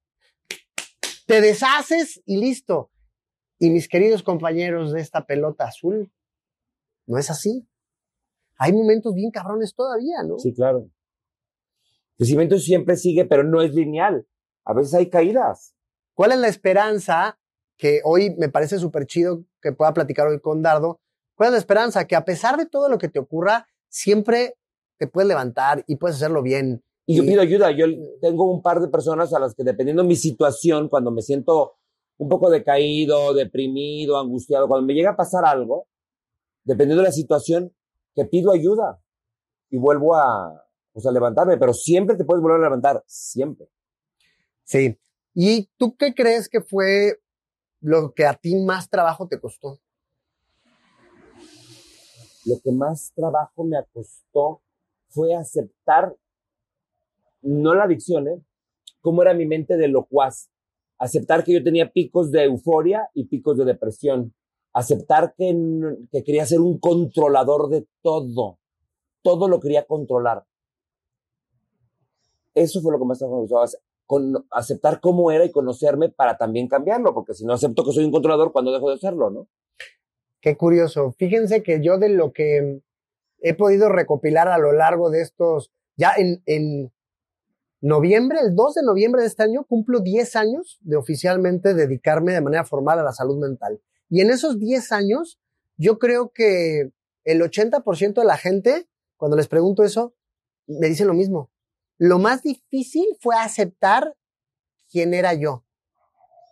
te 1.27 1.41
deshaces 1.41 2.23
y 2.27 2.37
listo. 2.37 2.91
Y 3.59 3.71
mis 3.71 3.89
queridos 3.89 4.23
compañeros 4.23 4.93
de 4.93 5.01
esta 5.01 5.25
pelota 5.25 5.65
azul, 5.65 6.13
no 7.07 7.17
es 7.17 7.31
así. 7.31 7.67
Hay 8.59 8.75
momentos 8.75 9.15
bien 9.15 9.31
cabrones 9.31 9.75
todavía, 9.75 10.23
¿no? 10.29 10.39
Sí, 10.39 10.53
claro. 10.53 10.81
El 10.81 12.17
crecimiento 12.19 12.59
siempre 12.59 12.97
sigue, 12.97 13.25
pero 13.25 13.45
no 13.45 13.63
es 13.63 13.73
lineal. 13.73 14.27
A 14.67 14.75
veces 14.75 14.93
hay 14.93 15.09
caídas. 15.09 15.75
¿Cuál 16.13 16.33
es 16.33 16.39
la 16.39 16.49
esperanza 16.49 17.39
que 17.77 18.01
hoy 18.05 18.35
me 18.39 18.49
parece 18.49 18.79
súper 18.79 19.07
chido 19.07 19.45
que 19.61 19.73
pueda 19.73 19.93
platicar 19.93 20.27
hoy 20.27 20.41
con 20.41 20.63
Dardo? 20.63 21.01
¿Cuál 21.35 21.49
es 21.49 21.53
la 21.53 21.59
esperanza? 21.59 22.07
Que 22.07 22.17
a 22.17 22.25
pesar 22.25 22.57
de 22.57 22.67
todo 22.67 22.89
lo 22.89 22.99
que 22.99 23.09
te 23.09 23.19
ocurra, 23.19 23.69
siempre 23.89 24.57
te 24.99 25.07
puedes 25.07 25.29
levantar 25.29 25.85
y 25.87 25.97
puedes 25.97 26.17
hacerlo 26.17 26.43
bien 26.43 26.83
Y 27.05 27.17
yo 27.17 27.25
pido 27.25 27.43
ayuda. 27.43 27.71
Yo 27.71 27.87
tengo 28.21 28.51
un 28.51 28.63
par 28.63 28.81
de 28.81 28.89
personas 28.89 29.33
a 29.35 29.39
las 29.39 29.55
que, 29.55 29.63
dependiendo 29.63 30.03
de 30.03 30.09
mi 30.09 30.17
situación, 30.17 30.89
cuando 30.89 31.11
me 31.11 31.23
siento 31.23 31.77
un 32.19 32.29
poco 32.29 32.51
decaído, 32.51 33.35
deprimido, 33.35 34.19
angustiado, 34.19 34.69
cuando 34.69 34.87
me 34.87 34.95
llega 34.95 35.11
a 35.11 35.17
pasar 35.17 35.45
algo, 35.45 35.87
dependiendo 36.65 37.03
de 37.03 37.09
la 37.09 37.13
situación, 37.13 37.73
que 38.15 38.25
pido 38.25 38.51
ayuda 38.53 38.99
y 39.69 39.77
vuelvo 39.77 40.17
a, 40.17 40.65
pues, 40.93 41.07
a 41.07 41.13
levantarme. 41.13 41.59
Pero 41.59 41.75
siempre 41.75 42.17
te 42.17 42.25
puedes 42.25 42.43
volver 42.43 42.61
a 42.61 42.65
levantar. 42.65 43.05
Siempre. 43.07 43.69
Sí. 44.65 44.99
¿Y 45.35 45.69
tú 45.77 45.95
qué 45.97 46.15
crees 46.15 46.49
que 46.49 46.63
fue 46.63 47.21
lo 47.81 48.13
que 48.15 48.27
a 48.27 48.35
ti 48.35 48.57
más 48.57 48.89
trabajo 48.89 49.29
te 49.29 49.41
costó? 49.41 49.79
Lo 52.45 52.61
que 52.63 52.73
más 52.73 53.13
trabajo 53.15 53.65
me 53.65 53.77
costó 53.93 54.63
fue 55.09 55.35
aceptar, 55.35 56.17
no 57.43 57.75
la 57.75 57.85
adicción, 57.85 58.29
¿eh? 58.29 58.43
cómo 59.01 59.23
era 59.23 59.35
mi 59.35 59.47
mente 59.47 59.77
de 59.77 59.89
locuaz. 59.89 60.51
Aceptar 60.99 61.45
que 61.45 61.53
yo 61.53 61.63
tenía 61.63 61.93
picos 61.93 62.31
de 62.31 62.45
euforia 62.45 63.09
y 63.15 63.27
picos 63.27 63.57
de 63.57 63.65
depresión. 63.65 64.35
Aceptar 64.73 65.35
que, 65.37 65.55
que 66.11 66.25
quería 66.25 66.45
ser 66.47 66.61
un 66.61 66.79
controlador 66.79 67.69
de 67.69 67.87
todo. 68.03 68.59
Todo 69.23 69.49
lo 69.49 69.61
quería 69.61 69.87
controlar. 69.87 70.45
Eso 72.53 72.81
fue 72.81 72.91
lo 72.91 72.99
que 72.99 73.05
más 73.05 73.21
me 73.23 73.29
costó. 73.29 73.79
Con, 74.07 74.47
aceptar 74.51 75.01
cómo 75.01 75.31
era 75.31 75.45
y 75.45 75.51
conocerme 75.51 76.09
para 76.09 76.39
también 76.39 76.69
cambiarlo, 76.69 77.13
porque 77.13 77.35
si 77.35 77.45
no 77.45 77.53
acepto 77.53 77.85
que 77.85 77.93
soy 77.93 78.05
un 78.05 78.13
controlador, 78.13 78.53
cuando 78.53 78.73
dejo 78.73 78.91
de 78.91 78.99
serlo, 78.99 79.31
¿no? 79.31 79.49
Qué 80.41 80.57
curioso. 80.57 81.13
Fíjense 81.19 81.63
que 81.63 81.83
yo 81.83 81.99
de 81.99 82.09
lo 82.09 82.33
que 82.33 82.81
he 83.41 83.55
podido 83.55 83.89
recopilar 83.89 84.49
a 84.49 84.59
lo 84.59 84.73
largo 84.73 85.11
de 85.11 85.23
estos, 85.23 85.73
ya 85.97 86.13
en, 86.17 86.43
en 86.47 86.93
noviembre, 87.81 88.39
el 88.41 88.55
2 88.55 88.75
de 88.75 88.83
noviembre 88.83 89.23
de 89.23 89.29
este 89.29 89.43
año, 89.43 89.65
cumplo 89.65 90.01
10 90.01 90.37
años 90.37 90.79
de 90.83 90.97
oficialmente 90.97 91.75
dedicarme 91.75 92.33
de 92.33 92.41
manera 92.41 92.65
formal 92.65 92.99
a 92.99 93.03
la 93.03 93.13
salud 93.13 93.39
mental. 93.39 93.81
Y 94.09 94.21
en 94.21 94.31
esos 94.31 94.59
10 94.59 94.93
años, 94.93 95.41
yo 95.77 95.99
creo 95.99 96.31
que 96.33 96.93
el 97.25 97.41
80% 97.43 98.15
de 98.15 98.25
la 98.25 98.37
gente, 98.37 98.89
cuando 99.17 99.37
les 99.37 99.49
pregunto 99.49 99.83
eso, 99.83 100.15
me 100.67 100.89
dicen 100.89 101.09
lo 101.09 101.15
mismo. 101.15 101.51
Lo 101.99 102.19
más 102.19 102.43
difícil 102.43 103.07
fue 103.21 103.37
aceptar 103.37 104.15
quién 104.91 105.15
era 105.15 105.35
yo 105.35 105.65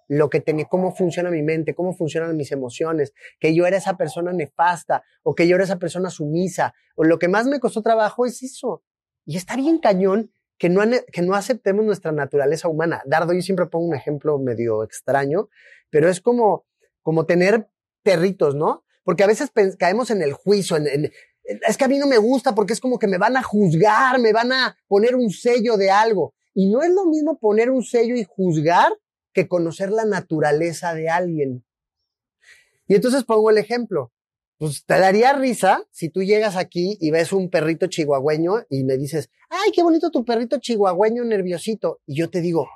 lo 0.07 0.28
que 0.28 0.40
tenía, 0.40 0.66
cómo 0.66 0.95
funciona 0.95 1.30
mi 1.30 1.42
mente, 1.42 1.74
cómo 1.74 1.95
funcionan 1.95 2.36
mis 2.36 2.53
emociones, 2.53 3.14
que 3.40 3.55
yo 3.55 3.64
era 3.66 3.78
esa 3.78 3.97
persona 3.97 4.32
nefasta 4.34 5.03
o 5.22 5.34
que 5.34 5.49
yo 5.49 5.55
era 5.55 5.64
esa 5.64 5.78
persona 5.78 6.11
sumisa. 6.11 6.74
O 6.95 7.05
lo 7.05 7.18
que 7.18 7.26
más 7.28 7.47
me 7.47 7.59
costó 7.59 7.80
trabajo 7.82 8.26
es 8.26 8.42
eso. 8.42 8.82
Y 9.24 9.38
está 9.38 9.57
bien 9.57 9.78
cañón 9.78 10.30
que 10.59 10.68
no, 10.68 10.82
que 11.11 11.22
no 11.22 11.34
aceptemos 11.34 11.86
nuestra 11.86 12.12
naturaleza 12.12 12.68
humana. 12.68 13.03
Dardo, 13.07 13.32
yo 13.32 13.40
siempre 13.40 13.64
pongo 13.66 13.86
un 13.86 13.95
ejemplo 13.95 14.38
medio 14.38 14.84
extraño, 14.84 15.49
pero 15.88 16.11
es 16.11 16.20
como, 16.20 16.66
como 17.03 17.24
tener 17.24 17.68
perritos, 18.03 18.55
¿no? 18.55 18.84
Porque 19.05 19.24
a 19.24 19.26
veces 19.26 19.51
caemos 19.78 20.11
en 20.11 20.20
el 20.20 20.34
juicio, 20.34 20.76
en- 20.76 20.86
en- 20.86 21.12
es 21.45 21.76
que 21.76 21.84
a 21.84 21.88
mí 21.88 21.99
no 21.99 22.07
me 22.07 22.18
gusta 22.18 22.55
porque 22.55 22.72
es 22.72 22.80
como 22.80 22.99
que 22.99 23.07
me 23.07 23.18
van 23.18 23.36
a 23.36 23.42
juzgar, 23.42 24.18
me 24.18 24.32
van 24.32 24.53
a 24.53 24.76
poner 24.88 25.14
un 25.14 25.30
sello 25.30 25.76
de 25.76 25.90
algo. 25.90 26.34
Y 26.55 26.70
no 26.70 26.82
es 26.82 26.90
lo 26.90 27.07
mismo 27.07 27.38
poner 27.38 27.70
un 27.70 27.82
sello 27.82 28.14
y 28.16 28.24
juzgar 28.24 28.92
que 29.32 29.49
conocer 29.49 29.90
la 29.90 30.05
naturaleza 30.05 30.95
de 30.95 31.09
alguien. 31.11 31.64
Y 32.86 32.95
entonces 32.95 33.24
pongo 33.24 33.51
el 33.51 33.59
ejemplo. 33.59 34.12
Pues 34.57 34.84
te 34.86 34.99
daría 34.99 35.32
risa 35.32 35.84
si 35.90 36.09
tú 36.11 36.22
llegas 36.22 36.57
aquí 36.57 36.97
y 37.01 37.11
ves 37.11 37.32
un 37.32 37.51
perrito 37.51 37.88
chihuahueño 37.88 38.66
y 38.70 38.84
me 38.84 38.97
dices, 38.97 39.28
ay, 39.51 39.72
qué 39.72 39.82
bonito 39.82 40.11
tu 40.11 40.24
perrito 40.24 40.59
chihuahueño 40.59 41.24
nerviosito. 41.24 42.01
Y 42.07 42.16
yo 42.16 42.30
te 42.30 42.40
digo, 42.40 42.68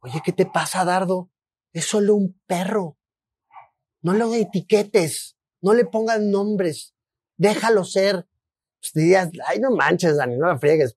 oye, 0.00 0.20
¿qué 0.24 0.32
te 0.32 0.44
pasa, 0.44 0.84
Dardo? 0.84 1.30
Es 1.72 1.84
solo 1.84 2.16
un 2.16 2.40
perro. 2.46 2.98
No 4.02 4.12
lo 4.12 4.34
etiquetes, 4.34 5.36
no 5.60 5.72
le 5.72 5.84
pongas 5.84 6.20
nombres, 6.20 6.94
déjalo 7.38 7.84
ser. 7.84 8.26
Pues 8.80 8.92
dirías, 8.92 9.30
ay, 9.46 9.58
no 9.58 9.70
manches, 9.70 10.16
Dani, 10.16 10.36
no 10.36 10.46
la 10.46 10.58
friegues. 10.58 10.96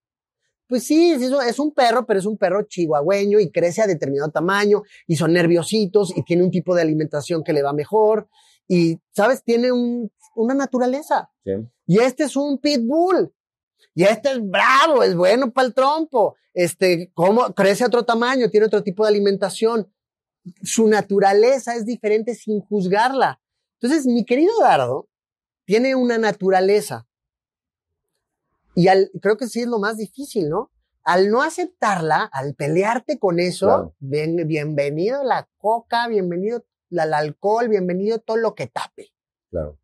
Pues 0.68 0.84
sí, 0.84 1.18
sí, 1.20 1.30
es 1.48 1.60
un 1.60 1.74
perro, 1.74 2.06
pero 2.06 2.20
es 2.20 2.26
un 2.26 2.38
perro 2.38 2.64
chihuahueño 2.64 3.40
y 3.40 3.52
crece 3.52 3.82
a 3.82 3.88
determinado 3.88 4.32
tamaño 4.32 4.84
y 5.08 5.16
son 5.16 5.34
nerviositos 5.34 6.16
y 6.16 6.24
tiene 6.24 6.44
un 6.44 6.52
tipo 6.52 6.76
de 6.76 6.82
alimentación 6.82 7.44
que 7.44 7.54
le 7.54 7.62
va 7.62 7.74
mejor 7.74 8.30
y, 8.68 9.00
¿sabes? 9.12 9.44
Tiene 9.44 9.72
un, 9.72 10.10
una 10.36 10.54
naturaleza. 10.54 11.30
Sí. 11.44 11.52
Y 11.88 12.00
este 12.00 12.24
es 12.24 12.38
un 12.38 12.58
pitbull. 12.58 13.34
Y 13.94 14.04
este 14.04 14.32
es 14.32 14.40
bravo, 14.42 15.04
es 15.04 15.14
bueno 15.14 15.52
para 15.52 15.68
el 15.68 15.74
trompo. 15.74 16.38
Este, 16.54 17.12
¿cómo? 17.14 17.54
Crece 17.54 17.84
a 17.84 17.88
otro 17.88 18.06
tamaño, 18.06 18.50
tiene 18.50 18.68
otro 18.68 18.82
tipo 18.82 19.04
de 19.04 19.10
alimentación. 19.10 19.92
Su 20.64 20.88
naturaleza 20.88 21.76
es 21.76 21.86
diferente 21.86 22.34
sin 22.34 22.62
juzgarla. 22.62 23.42
Entonces, 23.82 24.06
mi 24.06 24.24
querido 24.24 24.54
Dardo 24.62 25.10
tiene 25.72 25.96
una 25.96 26.18
naturaleza. 26.18 27.08
Y 28.76 28.90
al, 28.90 29.10
creo 29.22 29.38
que 29.38 29.48
sí 29.48 29.62
es 29.62 29.68
lo 29.68 29.80
más 29.80 29.96
difícil, 29.96 30.50
¿no? 30.50 30.70
Al 31.02 31.30
no 31.30 31.44
aceptarla, 31.44 32.24
al 32.34 32.56
pelearte 32.56 33.18
con 33.18 33.40
eso, 33.40 33.68
Claro. 33.68 33.96
bien- 34.00 34.46
bienvenido 34.50 35.24
la 35.24 35.48
coca, 35.60 36.10
bienvenido 36.10 36.66
la- 36.90 37.06
el 37.06 37.14
alcohol, 37.14 37.70
bienvenido 37.70 38.20
todo 38.20 38.36
lo 38.36 38.54
que 38.54 38.68
tape 38.68 39.14
Claro. 39.50 39.80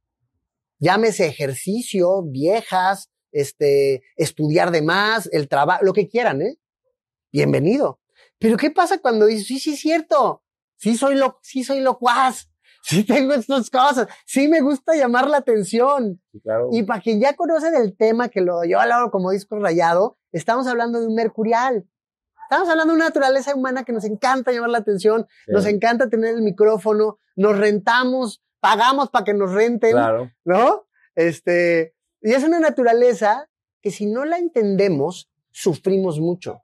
llámese 0.78 1.26
ejercicio, 1.26 2.22
viejas, 2.22 3.10
este, 3.32 4.04
estudiar 4.18 4.72
de 4.72 4.82
más, 4.82 5.30
el 5.32 5.48
trabajo, 5.48 5.86
lo 5.86 5.94
que 5.94 6.10
quieran, 6.10 6.42
¿eh? 6.42 6.60
Bienvenido. 7.32 8.02
Pero 8.40 8.58
¿qué 8.58 8.72
pasa 8.72 8.98
cuando 9.00 9.26
dices, 9.26 9.48
sí, 9.48 9.58
sí, 9.60 9.74
es 9.76 9.80
cierto, 9.80 10.44
sí 10.76 10.98
soy 10.98 11.16
lo, 11.16 11.40
sí 11.42 11.64
soy 11.64 11.80
locuaz, 11.80 12.50
sí 12.90 13.04
tengo 13.04 13.34
estas 13.34 13.70
cosas, 13.70 14.08
sí 14.26 14.48
me 14.48 14.62
gusta 14.62 14.96
llamar 14.96 15.28
la 15.28 15.38
atención? 15.38 16.22
Sí, 16.32 16.40
claro. 16.42 16.70
Y 16.72 16.84
para 16.84 17.02
quien 17.02 17.20
ya 17.20 17.34
conoce 17.36 17.70
del 17.72 17.96
tema, 17.98 18.30
que 18.30 18.42
lo 18.42 18.64
yo 18.64 18.80
hablo 18.80 19.12
como 19.12 19.32
disco 19.32 19.60
rayado, 19.60 20.18
estamos 20.32 20.68
hablando 20.68 21.00
de 21.02 21.08
un 21.08 21.16
mercurial. 21.16 21.86
Estamos 22.50 22.70
hablando 22.70 22.94
de 22.94 22.98
una 22.98 23.06
naturaleza 23.08 23.54
humana 23.54 23.84
que 23.84 23.92
nos 23.92 24.06
encanta 24.06 24.54
llamar 24.54 24.70
la 24.70 24.78
atención, 24.78 25.28
Sí. 25.46 25.52
nos 25.52 25.66
encanta 25.66 26.08
tener 26.10 26.34
el 26.36 26.42
micrófono, 26.42 27.18
nos 27.36 27.58
rentamos, 27.58 28.42
pagamos 28.62 29.10
para 29.10 29.26
que 29.26 29.34
nos 29.34 29.52
renten. 29.54 29.92
Claro. 29.92 30.32
¿no? 30.46 30.88
Este, 31.16 31.94
y 32.22 32.32
es 32.32 32.46
una 32.46 32.62
naturaleza 32.62 33.50
que 33.82 33.92
si 33.92 34.06
no 34.06 34.24
la 34.24 34.38
entendemos, 34.38 35.30
sufrimos 35.52 36.22
mucho. 36.22 36.62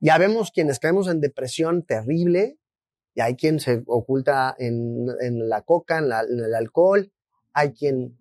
Ya 0.00 0.18
vemos 0.18 0.50
quienes 0.50 0.80
caemos 0.80 1.06
en 1.08 1.20
depresión 1.20 1.84
terrible, 1.84 2.58
y 3.14 3.20
hay 3.20 3.36
quien 3.36 3.60
se 3.60 3.82
oculta 3.86 4.54
en, 4.58 5.06
en 5.20 5.48
la 5.48 5.62
coca, 5.62 5.98
en, 5.98 6.08
la- 6.08 6.22
en 6.22 6.40
el 6.40 6.54
alcohol, 6.54 7.12
hay 7.52 7.72
quien 7.72 8.16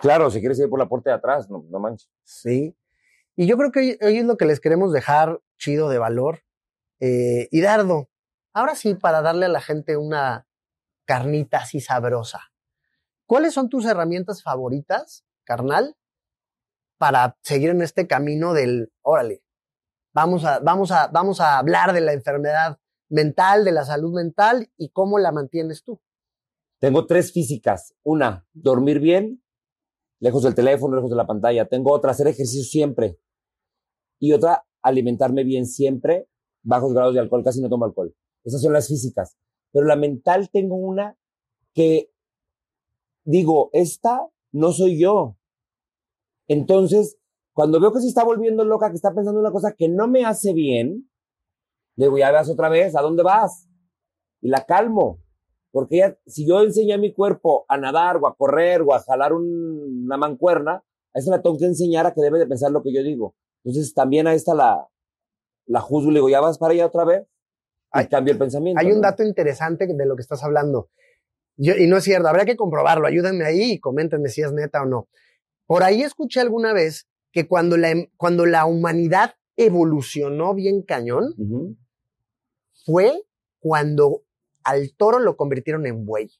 Claro, 0.00 0.30
si 0.30 0.40
quieres 0.40 0.58
ir 0.58 0.70
por 0.70 0.78
la 0.78 0.88
puerta 0.88 1.10
de 1.10 1.16
atrás, 1.16 1.50
no, 1.50 1.64
no 1.68 1.78
manches. 1.78 2.10
sí. 2.22 2.76
Y 3.36 3.46
yo 3.46 3.56
creo 3.56 3.72
que 3.72 3.80
hoy, 3.80 3.98
hoy 4.02 4.18
es 4.18 4.24
lo 4.24 4.36
que 4.36 4.44
les 4.44 4.60
queremos 4.60 4.92
dejar 4.92 5.40
chido 5.56 5.88
de 5.88 5.96
valor. 5.98 6.42
Eh, 7.00 7.48
y 7.50 7.60
Dardo, 7.62 8.10
ahora 8.52 8.74
sí, 8.74 8.94
para 8.94 9.22
darle 9.22 9.46
a 9.46 9.48
la 9.48 9.60
gente 9.62 9.96
una 9.96 10.46
carnita 11.06 11.58
así 11.58 11.80
sabrosa. 11.80 12.52
¿Cuáles 13.26 13.54
son 13.54 13.70
tus 13.70 13.86
herramientas 13.86 14.42
favoritas, 14.42 15.24
carnal, 15.44 15.96
para 16.98 17.36
seguir 17.42 17.70
en 17.70 17.80
este 17.82 18.06
camino 18.06 18.52
del, 18.52 18.92
órale, 19.00 19.42
vamos 20.12 20.44
a, 20.44 20.58
vamos 20.60 20.90
a, 20.92 21.06
vamos 21.08 21.40
a 21.40 21.58
hablar 21.58 21.92
de 21.94 22.02
la 22.02 22.12
enfermedad 22.12 22.78
mental, 23.12 23.64
de 23.64 23.72
la 23.72 23.84
salud 23.84 24.12
mental 24.12 24.70
y 24.76 24.88
cómo 24.88 25.18
la 25.18 25.32
mantienes 25.32 25.84
tú? 25.84 26.00
Tengo 26.80 27.06
tres 27.06 27.32
físicas. 27.32 27.94
Una, 28.02 28.46
dormir 28.52 28.98
bien, 28.98 29.42
lejos 30.18 30.42
del 30.42 30.54
teléfono, 30.54 30.96
lejos 30.96 31.10
de 31.10 31.16
la 31.16 31.26
pantalla. 31.26 31.68
Tengo 31.68 31.92
otra, 31.92 32.10
hacer 32.10 32.26
ejercicio 32.26 32.64
siempre. 32.64 33.20
Y 34.18 34.32
otra, 34.32 34.66
alimentarme 34.82 35.44
bien 35.44 35.66
siempre, 35.66 36.28
bajos 36.62 36.92
grados 36.92 37.14
de 37.14 37.20
alcohol, 37.20 37.44
casi 37.44 37.60
no 37.60 37.68
tomo 37.68 37.84
alcohol. 37.84 38.14
Esas 38.44 38.62
son 38.62 38.72
las 38.72 38.88
físicas. 38.88 39.36
Pero 39.70 39.86
la 39.86 39.96
mental 39.96 40.50
tengo 40.50 40.76
una 40.76 41.16
que 41.74 42.10
digo, 43.24 43.70
esta 43.72 44.26
no 44.52 44.72
soy 44.72 44.98
yo. 44.98 45.36
Entonces, 46.48 47.18
cuando 47.52 47.80
veo 47.80 47.92
que 47.92 48.00
se 48.00 48.08
está 48.08 48.24
volviendo 48.24 48.64
loca, 48.64 48.90
que 48.90 48.96
está 48.96 49.14
pensando 49.14 49.40
una 49.40 49.52
cosa 49.52 49.74
que 49.76 49.88
no 49.88 50.08
me 50.08 50.24
hace 50.24 50.52
bien, 50.52 51.10
le 52.02 52.06
digo, 52.08 52.18
ya 52.18 52.30
vas 52.32 52.48
otra 52.50 52.68
vez, 52.68 52.94
¿a 52.96 53.00
dónde 53.02 53.22
vas? 53.22 53.68
Y 54.40 54.48
la 54.48 54.64
calmo. 54.64 55.18
Porque 55.70 55.96
ella, 55.96 56.18
si 56.26 56.46
yo 56.46 56.62
enseño 56.62 56.94
a 56.94 56.98
mi 56.98 57.12
cuerpo 57.14 57.64
a 57.68 57.78
nadar 57.78 58.18
o 58.18 58.26
a 58.26 58.36
correr 58.36 58.82
o 58.82 58.92
a 58.94 59.00
jalar 59.00 59.32
un- 59.32 60.04
una 60.04 60.16
mancuerna, 60.16 60.82
a 61.14 61.18
esa 61.18 61.30
la 61.30 61.40
tengo 61.42 61.56
que 61.58 61.64
enseñar 61.64 62.06
a 62.06 62.12
que 62.14 62.20
debe 62.20 62.38
de 62.38 62.46
pensar 62.46 62.70
lo 62.70 62.82
que 62.82 62.92
yo 62.92 63.02
digo. 63.02 63.34
Entonces 63.64 63.94
también 63.94 64.26
a 64.26 64.34
esta 64.34 64.54
la, 64.54 64.86
la 65.66 65.80
juzgo 65.80 66.10
y 66.10 66.14
le 66.14 66.18
digo, 66.18 66.28
¿ya 66.28 66.40
vas 66.40 66.58
para 66.58 66.72
allá 66.74 66.86
otra 66.86 67.04
vez? 67.04 67.26
Hay- 67.90 68.08
cambio 68.08 68.32
el 68.32 68.38
pensamiento. 68.38 68.80
Hay 68.80 68.88
un 68.88 68.96
¿no? 68.96 69.02
dato 69.02 69.22
interesante 69.22 69.86
de 69.86 70.06
lo 70.06 70.16
que 70.16 70.22
estás 70.22 70.42
hablando. 70.44 70.90
Yo- 71.56 71.76
y 71.76 71.86
no 71.86 71.98
es 71.98 72.04
cierto, 72.04 72.28
habría 72.28 72.44
que 72.46 72.56
comprobarlo. 72.56 73.06
Ayúdenme 73.06 73.44
ahí 73.44 73.72
y 73.72 73.80
coméntenme 73.80 74.28
si 74.28 74.42
es 74.42 74.52
neta 74.52 74.82
o 74.82 74.86
no. 74.86 75.08
Por 75.66 75.82
ahí 75.84 76.02
escuché 76.02 76.40
alguna 76.40 76.72
vez 76.72 77.06
que 77.30 77.46
cuando 77.46 77.76
la, 77.76 77.92
cuando 78.16 78.44
la 78.46 78.66
humanidad 78.66 79.34
evolucionó 79.56 80.54
bien 80.54 80.82
cañón. 80.82 81.34
Fue 82.84 83.22
cuando 83.60 84.22
al 84.64 84.94
toro 84.96 85.18
lo 85.18 85.36
convirtieron 85.36 85.86
en 85.86 86.04
buey. 86.06 86.30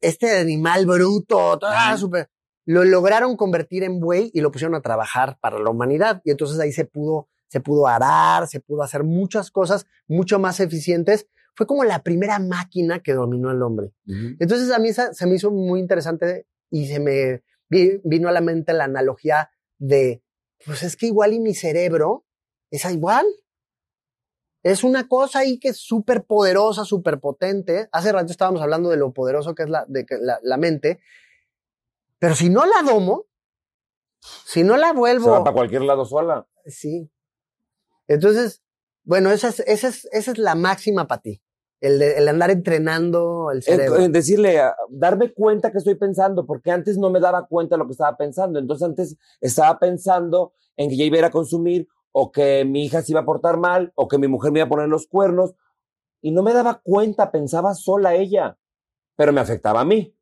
Este 0.00 0.38
animal 0.38 0.86
bruto, 0.86 1.58
todo, 1.58 1.70
ah, 1.70 1.88
Ajá. 1.88 1.96
súper- 1.98 2.30
lo 2.64 2.84
lograron 2.84 3.36
convertir 3.36 3.82
en 3.82 3.98
buey 3.98 4.30
y 4.34 4.40
lo 4.40 4.50
pusieron 4.52 4.74
a 4.74 4.80
trabajar 4.82 5.38
para 5.40 5.58
la 5.58 5.70
humanidad. 5.70 6.20
Y 6.24 6.30
entonces 6.30 6.58
ahí 6.60 6.70
se 6.72 6.84
pudo, 6.84 7.28
se 7.48 7.60
pudo 7.60 7.86
arar, 7.86 8.46
se 8.46 8.60
pudo 8.60 8.82
hacer 8.82 9.04
muchas 9.04 9.50
cosas 9.50 9.86
mucho 10.06 10.38
más 10.38 10.60
eficientes. 10.60 11.26
Fue 11.54 11.66
como 11.66 11.82
la 11.84 12.02
primera 12.02 12.38
máquina 12.38 13.00
que 13.02 13.14
dominó 13.14 13.50
el 13.50 13.62
hombre. 13.62 13.92
Entonces 14.38 14.70
a 14.70 14.78
mí 14.78 14.90
se 14.92 15.26
me 15.26 15.34
hizo 15.34 15.50
muy 15.50 15.80
interesante 15.80 16.46
y 16.70 16.86
se 16.86 17.00
me 17.00 17.42
vi- 17.68 18.00
vino 18.04 18.28
a 18.28 18.32
la 18.32 18.40
mente 18.42 18.72
la 18.74 18.84
analogía 18.84 19.50
de, 19.78 20.22
pues 20.64 20.82
es 20.82 20.94
que 20.96 21.06
igual 21.06 21.32
y 21.32 21.40
mi 21.40 21.54
cerebro 21.54 22.24
es 22.70 22.84
igual. 22.84 23.24
Es 24.62 24.82
una 24.84 25.06
cosa 25.08 25.40
ahí 25.40 25.58
que 25.58 25.68
es 25.68 25.76
súper 25.78 26.24
poderosa, 26.24 26.84
súper 26.84 27.20
potente. 27.20 27.88
Hace 27.92 28.12
rato 28.12 28.32
estábamos 28.32 28.60
hablando 28.60 28.90
de 28.90 28.96
lo 28.96 29.12
poderoso 29.12 29.54
que 29.54 29.62
es 29.62 29.68
la, 29.70 29.84
de 29.88 30.04
que 30.04 30.16
la, 30.18 30.38
la 30.42 30.56
mente. 30.56 31.00
Pero 32.18 32.34
si 32.34 32.50
no 32.50 32.66
la 32.66 32.82
domo, 32.84 33.26
si 34.20 34.64
no 34.64 34.76
la 34.76 34.88
Se 34.88 34.92
va 34.94 34.98
vuelvo, 34.98 35.44
para 35.44 35.54
cualquier 35.54 35.82
lado 35.82 36.04
sola. 36.04 36.46
sí. 36.66 37.10
Entonces, 38.08 38.62
bueno, 39.04 39.30
esa 39.30 39.48
es, 39.48 39.60
esa 39.60 39.88
es, 39.88 40.08
esa 40.12 40.32
es 40.32 40.38
la 40.38 40.54
máxima 40.54 41.06
para 41.06 41.20
ti. 41.22 41.42
El, 41.80 41.98
de- 42.00 42.16
el 42.18 42.26
andar 42.26 42.50
entrenando 42.50 43.50
el 43.52 43.62
cerebro. 43.62 44.02
eh, 44.02 44.08
decirle, 44.08 44.60
darme 44.90 45.32
cuenta 45.32 45.70
que 45.70 45.78
estoy 45.78 45.94
pensando, 45.94 46.44
porque 46.46 46.70
antes 46.72 46.98
no 46.98 47.10
me 47.10 47.20
daba 47.20 47.46
cuenta 47.46 47.76
de 47.76 47.78
lo 47.80 47.86
que 47.86 47.92
estaba 47.92 48.16
pensando. 48.16 48.58
Entonces 48.58 48.84
antes 48.88 49.16
estaba 49.40 49.78
pensando 49.78 50.54
en 50.76 50.88
que 50.90 50.96
ya 50.96 51.04
iba 51.04 51.16
a 51.16 51.18
ir 51.20 51.24
a 51.26 51.30
consumir, 51.30 51.86
o 52.12 52.32
que 52.32 52.64
mi 52.64 52.84
hija 52.84 53.02
se 53.02 53.12
iba 53.12 53.20
a 53.20 53.26
portar 53.26 53.58
mal, 53.58 53.92
o 53.94 54.08
que 54.08 54.18
mi 54.18 54.28
mujer 54.28 54.52
me 54.52 54.60
iba 54.60 54.66
a 54.66 54.70
poner 54.70 54.88
los 54.88 55.06
cuernos, 55.06 55.54
y 56.20 56.32
no 56.32 56.42
me 56.42 56.52
daba 56.52 56.80
cuenta, 56.82 57.30
pensaba 57.30 57.74
sola 57.74 58.14
ella, 58.14 58.58
pero 59.16 59.32
me 59.32 59.40
afectaba 59.40 59.80
a 59.80 59.84
mí. 59.84 60.14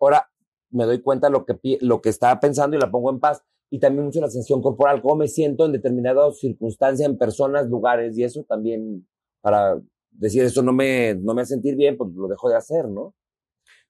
Ahora 0.00 0.30
me 0.70 0.84
doy 0.84 1.00
cuenta 1.00 1.30
lo 1.30 1.44
que, 1.44 1.78
lo 1.80 2.00
que 2.00 2.08
estaba 2.08 2.38
pensando 2.40 2.76
y 2.76 2.80
la 2.80 2.90
pongo 2.90 3.10
en 3.10 3.20
paz. 3.20 3.42
Y 3.70 3.80
también 3.80 4.06
mucho 4.06 4.20
la 4.20 4.30
sensación 4.30 4.62
corporal, 4.62 5.02
cómo 5.02 5.16
me 5.16 5.28
siento 5.28 5.66
en 5.66 5.72
determinadas 5.72 6.38
circunstancias, 6.38 7.08
en 7.08 7.18
personas, 7.18 7.68
lugares, 7.68 8.16
y 8.16 8.24
eso 8.24 8.44
también 8.44 9.06
para 9.40 9.78
decir 10.10 10.42
eso 10.42 10.62
no 10.62 10.72
me, 10.72 11.14
no 11.14 11.34
me 11.34 11.42
hace 11.42 11.54
sentir 11.54 11.76
bien, 11.76 11.96
pues 11.96 12.10
lo 12.14 12.28
dejo 12.28 12.48
de 12.48 12.56
hacer, 12.56 12.88
¿no? 12.88 13.14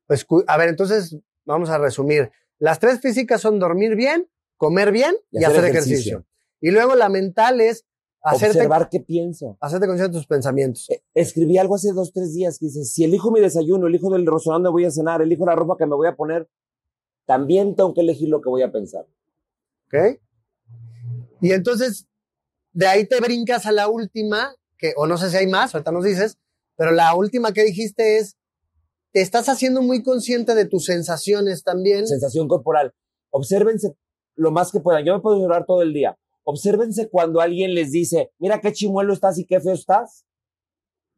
Pues, 0.06 0.26
a 0.46 0.56
ver, 0.56 0.68
entonces 0.68 1.18
vamos 1.44 1.70
a 1.70 1.78
resumir. 1.78 2.30
Las 2.58 2.80
tres 2.80 3.00
físicas 3.00 3.40
son 3.40 3.58
dormir 3.58 3.94
bien, 3.94 4.28
comer 4.58 4.92
bien 4.92 5.16
y, 5.30 5.44
hacer, 5.44 5.64
ejercicio. 5.64 6.26
Y 6.60 6.70
luego 6.70 6.94
la 6.94 7.08
mental 7.08 7.60
es 7.62 7.86
hacerte, 8.20 8.58
Observar 8.58 8.88
qué 8.90 9.00
pienso. 9.00 9.56
hacerte 9.60 9.86
consciente 9.86 10.12
de 10.12 10.18
tus 10.18 10.26
pensamientos. 10.26 10.90
Eh, 10.90 11.02
Escribí 11.14 11.56
algo 11.56 11.76
hace 11.76 11.92
dos, 11.92 12.12
tres 12.12 12.34
días 12.34 12.58
que 12.58 12.66
dice, 12.66 12.84
si 12.84 13.04
elijo 13.04 13.30
mi 13.30 13.40
desayuno, 13.40 13.86
elijo 13.86 14.10
del 14.10 14.26
restaurante 14.26 14.64
donde 14.64 14.70
voy 14.70 14.84
a 14.84 14.90
cenar, 14.90 15.22
elijo 15.22 15.46
la 15.46 15.54
ropa 15.54 15.76
que 15.78 15.86
me 15.86 15.94
voy 15.94 16.08
a 16.08 16.16
poner, 16.16 16.48
también 17.24 17.74
tengo 17.76 17.94
que 17.94 18.02
elegir 18.02 18.28
lo 18.28 18.42
que 18.42 18.50
voy 18.50 18.62
a 18.62 18.72
pensar. 18.72 19.06
¿Ok? 19.86 20.20
Y 21.40 21.52
entonces, 21.52 22.06
de 22.72 22.86
ahí 22.86 23.06
te 23.06 23.20
brincas 23.20 23.64
a 23.66 23.72
la 23.72 23.88
última, 23.88 24.54
que, 24.76 24.92
o 24.96 25.06
no 25.06 25.16
sé 25.16 25.30
si 25.30 25.36
hay 25.36 25.46
más, 25.46 25.74
ahorita 25.74 25.92
nos 25.92 26.04
dices, 26.04 26.36
pero 26.76 26.90
la 26.90 27.14
última 27.14 27.52
que 27.52 27.64
dijiste 27.64 28.18
es, 28.18 28.36
te 29.12 29.20
estás 29.20 29.48
haciendo 29.48 29.80
muy 29.82 30.02
consciente 30.02 30.54
de 30.54 30.66
tus 30.66 30.84
sensaciones 30.84 31.62
también. 31.62 32.06
Sensación 32.06 32.46
corporal. 32.46 32.92
Obsérvense 33.30 33.96
lo 34.38 34.50
más 34.50 34.72
que 34.72 34.80
puedan. 34.80 35.04
Yo 35.04 35.14
me 35.14 35.20
puedo 35.20 35.36
llorar 35.38 35.66
todo 35.66 35.82
el 35.82 35.92
día. 35.92 36.18
Obsérvense 36.44 37.10
cuando 37.10 37.40
alguien 37.40 37.74
les 37.74 37.90
dice, 37.90 38.32
mira 38.38 38.60
qué 38.60 38.72
chimuelo 38.72 39.12
estás 39.12 39.38
y 39.38 39.44
qué 39.44 39.60
feo 39.60 39.74
estás. 39.74 40.24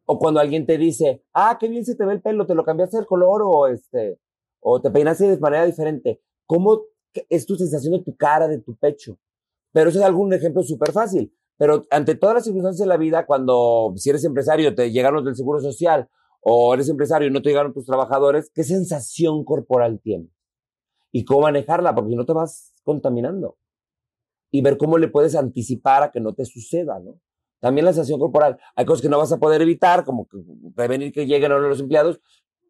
O 0.07 0.19
cuando 0.19 0.41
alguien 0.41 0.67
te 0.67 0.77
dice, 0.77 1.23
ah, 1.33 1.57
qué 1.61 1.69
bien 1.69 1.85
se 1.85 1.95
te 1.95 2.05
ve 2.05 2.15
el 2.15 2.23
pelo, 2.23 2.47
te 2.47 2.55
lo 2.55 2.65
cambiaste 2.65 2.99
el 2.99 3.07
color 3.07 3.43
o 3.45 3.69
este, 3.69 4.19
o 4.61 4.81
te 4.81 4.91
peinaste 4.91 5.29
de 5.29 5.39
manera 5.39 5.65
diferente. 5.65 6.21
¿Cómo 6.47 6.83
es 7.29 7.47
tu 7.47 7.55
sensación 7.55 7.93
de 7.93 8.03
tu 8.03 8.17
cara, 8.17 8.49
de 8.49 8.59
tu 8.59 8.77
pecho? 8.77 9.19
Pero 9.73 9.91
eso 9.91 10.01
es 10.01 10.05
algún 10.05 10.33
ejemplo 10.33 10.63
súper 10.65 10.91
fácil. 10.91 11.33
Pero 11.57 11.85
ante 11.91 12.17
todas 12.17 12.35
las 12.35 12.45
circunstancias 12.45 12.81
de 12.81 12.89
la 12.89 12.97
vida, 12.97 13.27
cuando 13.27 13.93
si 13.97 14.11
eres 14.11 14.25
empresario, 14.25 14.75
te 14.75 14.91
llegaron 14.91 15.25
del 15.25 15.37
Seguro 15.37 15.61
Social, 15.61 16.09
o 16.41 16.73
eres 16.75 16.89
empresario 16.89 17.29
y 17.29 17.31
no 17.31 17.43
te 17.43 17.51
llegaron 17.51 17.75
tus 17.75 17.87
trabajadores, 17.87 18.51
¿qué 18.55 18.65
sensación 18.65 19.45
corporal 19.45 20.01
tienes? 20.03 20.31
Y 21.13 21.25
cómo 21.25 21.43
manejarla, 21.43 21.95
porque 21.95 22.11
si 22.11 22.17
no 22.17 22.25
te 22.25 22.33
vas 22.33 22.70
contaminando. 22.83 23.59
Y 24.51 24.63
ver 24.63 24.77
cómo 24.77 24.99
le 24.99 25.09
puedes 25.09 25.35
anticipar 25.35 26.03
a 26.03 26.11
que 26.11 26.21
no 26.21 26.35
te 26.35 26.45
suceda, 26.45 26.99
¿no? 26.99 27.21
También 27.61 27.85
la 27.85 27.93
sensación 27.93 28.19
corporal. 28.19 28.59
Hay 28.75 28.87
cosas 28.87 29.03
que 29.03 29.09
no 29.09 29.19
vas 29.19 29.33
a 29.33 29.39
poder 29.39 29.63
evitar, 29.63 30.05
como 30.05 30.27
que 30.27 30.39
prevenir 30.75 31.13
que 31.13 31.27
lleguen 31.27 31.53
o 31.53 31.61
no 31.61 31.69
los 31.69 31.81
empleados, 31.81 32.21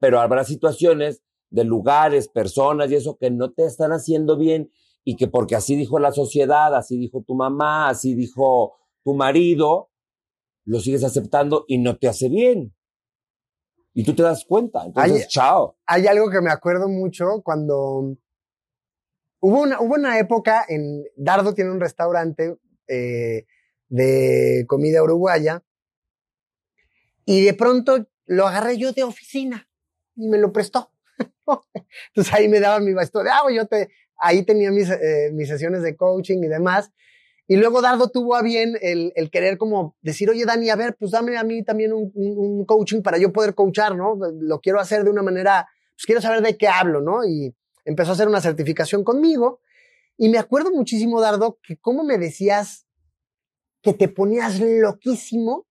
pero 0.01 0.21
habrá 0.21 0.45
situaciones 0.45 1.23
de 1.51 1.65
lugares, 1.65 2.29
personas 2.29 2.91
y 2.91 2.97
eso 2.97 3.17
que 3.17 3.31
no 3.31 3.53
te 3.53 3.65
están 3.65 3.93
haciendo 3.93 4.37
bien 4.37 4.71
y 5.05 5.17
que 5.17 5.29
porque 5.29 5.57
así 5.57 5.77
dijo 5.77 5.99
la 5.99 6.13
sociedad, 6.13 6.75
así 6.75 6.99
dijo 6.99 7.23
tu 7.23 7.35
mamá, 7.35 7.89
así 7.89 8.15
dijo 8.15 8.77
tu 9.03 9.15
marido, 9.15 9.91
lo 10.65 10.81
sigues 10.81 11.05
aceptando 11.05 11.65
y 11.67 11.79
no 11.79 11.97
te 11.97 12.09
hace 12.09 12.29
bien. 12.29 12.75
Y 13.93 14.05
tú 14.05 14.15
te 14.15 14.23
das 14.23 14.45
cuenta. 14.45 14.85
Entonces, 14.85 15.29
chao. 15.29 15.77
hay 15.87 16.07
algo 16.07 16.31
que 16.31 16.41
me 16.41 16.51
acuerdo 16.51 16.89
mucho 16.89 17.43
cuando 17.43 18.17
hubo 19.41 19.63
una, 19.63 19.81
hubo 19.81 19.95
una 19.95 20.19
época 20.19 20.65
en 20.69 21.05
Dardo 21.17 21.55
tiene 21.55 21.71
un 21.71 21.81
restaurante 21.81 22.57
eh, 22.87 23.47
de 23.89 24.65
comida 24.69 25.03
uruguaya 25.03 25.63
y 27.25 27.45
de 27.45 27.55
pronto 27.55 28.07
lo 28.27 28.47
agarré 28.47 28.79
yo 28.79 28.93
de 28.93 29.03
oficina 29.03 29.69
y 30.15 30.29
me 30.29 30.39
lo 30.39 30.53
prestó. 30.53 30.93
Entonces 32.09 32.33
ahí 32.33 32.49
me 32.49 32.61
daba 32.61 32.81
mi 32.81 32.93
bastón. 32.93 33.27
Ah, 33.29 33.43
yo 33.53 33.67
te, 33.67 33.91
ahí 34.17 34.45
tenía 34.45 34.71
mis, 34.71 34.91
eh, 34.91 35.31
mis 35.33 35.49
sesiones 35.49 35.83
de 35.83 35.97
coaching 35.97 36.39
y 36.43 36.49
demás. 36.49 36.93
Y 37.49 37.57
luego 37.57 37.83
Dardo 37.83 38.09
tuvo 38.09 38.37
a 38.37 38.43
bien 38.43 38.77
el, 38.81 39.13
el, 39.17 39.29
querer 39.29 39.59
como 39.59 39.97
decir, 40.03 40.31
oye 40.31 40.45
Dani, 40.45 40.71
a 40.71 40.77
ver, 40.77 40.95
pues 40.97 41.11
dame 41.11 41.37
a 41.37 41.43
mí 41.43 41.65
también 41.65 41.93
un, 41.93 42.13
un, 42.15 42.39
un 42.39 42.65
coaching 42.65 43.03
para 43.03 43.19
yo 43.19 43.33
poder 43.33 43.57
coachar, 43.57 43.97
¿no? 43.97 44.17
Lo 44.41 44.61
quiero 44.61 44.79
hacer 44.79 45.03
de 45.03 45.11
una 45.11 45.23
manera, 45.23 45.69
pues 45.97 46.07
quiero 46.07 46.21
saber 46.21 46.43
de 46.43 46.57
qué 46.57 46.69
hablo, 46.69 47.01
¿no? 47.01 47.25
Y 47.25 47.53
empezó 47.85 48.11
a 48.11 48.15
hacer 48.15 48.29
una 48.29 48.41
certificación 48.41 49.05
conmigo. 49.05 49.61
Y 50.17 50.29
me 50.29 50.39
acuerdo 50.39 50.71
muchísimo, 50.71 51.21
Dardo, 51.21 51.59
que 51.63 51.77
cómo 51.79 52.05
me 52.05 52.19
decías 52.19 52.87
que 53.83 53.95
te 53.95 54.09
ponías 54.09 54.61
loquísimo 54.61 55.67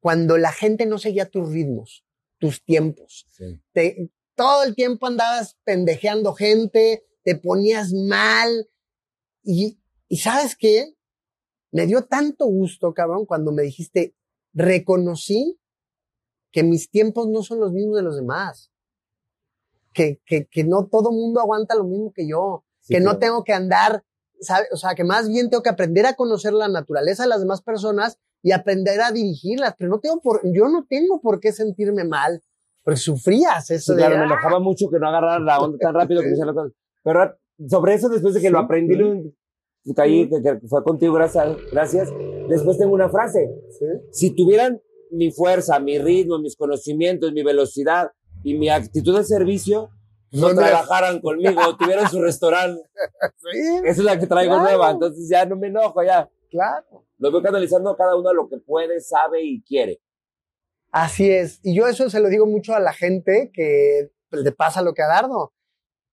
cuando 0.00 0.38
la 0.38 0.52
gente 0.52 0.86
no 0.86 0.98
seguía 0.98 1.28
tus 1.28 1.50
ritmos, 1.50 2.04
tus 2.38 2.64
tiempos. 2.64 3.26
Sí. 3.30 3.60
Te, 3.72 4.10
todo 4.34 4.62
el 4.62 4.74
tiempo 4.74 5.06
andabas 5.06 5.58
pendejeando 5.64 6.32
gente, 6.32 7.04
te 7.24 7.34
ponías 7.34 7.92
mal. 7.92 8.70
Y, 9.42 9.80
y 10.08 10.18
sabes 10.18 10.56
qué? 10.56 10.94
Me 11.72 11.86
dio 11.86 12.04
tanto 12.06 12.46
gusto, 12.46 12.94
cabrón, 12.94 13.26
cuando 13.26 13.52
me 13.52 13.62
dijiste, 13.62 14.14
reconocí 14.54 15.60
que 16.50 16.62
mis 16.62 16.90
tiempos 16.90 17.28
no 17.28 17.42
son 17.42 17.60
los 17.60 17.72
mismos 17.72 17.96
de 17.96 18.02
los 18.02 18.16
demás. 18.16 18.72
Que, 19.92 20.20
que, 20.26 20.46
que 20.46 20.64
no 20.64 20.86
todo 20.86 21.10
mundo 21.10 21.40
aguanta 21.40 21.74
lo 21.74 21.84
mismo 21.84 22.12
que 22.14 22.28
yo. 22.28 22.64
Sí, 22.80 22.94
que 22.94 23.00
claro. 23.00 23.14
no 23.14 23.18
tengo 23.18 23.44
que 23.44 23.52
andar, 23.52 24.04
¿sabe? 24.40 24.66
o 24.72 24.76
sea, 24.76 24.94
que 24.94 25.04
más 25.04 25.28
bien 25.28 25.50
tengo 25.50 25.62
que 25.62 25.70
aprender 25.70 26.06
a 26.06 26.14
conocer 26.14 26.52
la 26.52 26.68
naturaleza 26.68 27.24
de 27.24 27.28
las 27.30 27.40
demás 27.40 27.62
personas 27.62 28.18
y 28.42 28.52
aprender 28.52 29.00
a 29.00 29.10
dirigirlas, 29.10 29.74
pero 29.76 29.90
no 29.90 29.98
tengo 29.98 30.20
por, 30.20 30.40
yo 30.44 30.68
no 30.68 30.86
tengo 30.88 31.20
por 31.20 31.40
qué 31.40 31.52
sentirme 31.52 32.04
mal, 32.04 32.40
porque 32.88 33.00
sufrías 33.00 33.70
eso. 33.70 33.92
Sí, 33.92 34.00
de, 34.00 34.06
claro, 34.06 34.18
me 34.18 34.24
enojaba 34.24 34.60
mucho 34.60 34.88
que 34.88 34.98
no 34.98 35.08
agarraran 35.08 35.44
la 35.44 35.60
onda 35.60 35.76
tan 35.78 35.94
rápido 35.94 36.22
que 36.22 36.28
me 36.28 36.36
las 36.46 36.54
cosas. 36.54 36.72
Pero 37.04 37.34
sobre 37.68 37.92
eso, 37.92 38.08
después 38.08 38.32
de 38.32 38.40
que 38.40 38.46
sí, 38.46 38.52
lo 38.52 38.60
aprendí, 38.60 38.94
sí. 39.84 39.94
caí, 39.94 40.26
que, 40.26 40.40
que, 40.40 40.66
fue 40.66 40.82
contigo, 40.82 41.12
gracias, 41.12 41.54
gracias. 41.70 42.08
Después 42.48 42.78
tengo 42.78 42.94
una 42.94 43.10
frase. 43.10 43.50
Si 44.10 44.34
tuvieran 44.34 44.80
mi 45.10 45.30
fuerza, 45.30 45.78
mi 45.80 45.98
ritmo, 45.98 46.38
mis 46.38 46.56
conocimientos, 46.56 47.32
mi 47.32 47.42
velocidad 47.42 48.10
y 48.48 48.58
mi 48.58 48.70
actitud 48.70 49.14
de 49.16 49.24
servicio, 49.24 49.90
no, 50.30 50.48
no 50.48 50.54
trabajaran 50.54 51.20
conmigo, 51.20 51.60
tuvieran 51.78 52.08
su 52.08 52.22
restaurante. 52.22 52.82
Sí, 53.36 53.80
Esa 53.84 53.90
es 53.90 53.98
la 53.98 54.18
que 54.18 54.26
traigo 54.26 54.54
claro. 54.54 54.68
nueva, 54.68 54.90
entonces 54.90 55.28
ya 55.28 55.44
no 55.44 55.56
me 55.56 55.66
enojo, 55.66 56.02
ya. 56.02 56.30
Claro. 56.50 57.04
Lo 57.18 57.30
voy 57.30 57.42
canalizando 57.42 57.90
a 57.90 57.96
cada 57.96 58.16
uno 58.16 58.30
a 58.30 58.32
lo 58.32 58.48
que 58.48 58.56
puede, 58.56 59.00
sabe 59.00 59.42
y 59.42 59.62
quiere. 59.62 60.00
Así 60.90 61.30
es. 61.30 61.60
Y 61.62 61.74
yo 61.74 61.86
eso 61.86 62.08
se 62.08 62.20
lo 62.20 62.28
digo 62.28 62.46
mucho 62.46 62.74
a 62.74 62.80
la 62.80 62.94
gente 62.94 63.50
que 63.52 64.10
le 64.30 64.52
pasa 64.52 64.80
lo 64.80 64.94
que 64.94 65.02
a 65.02 65.08
Dardo. 65.08 65.52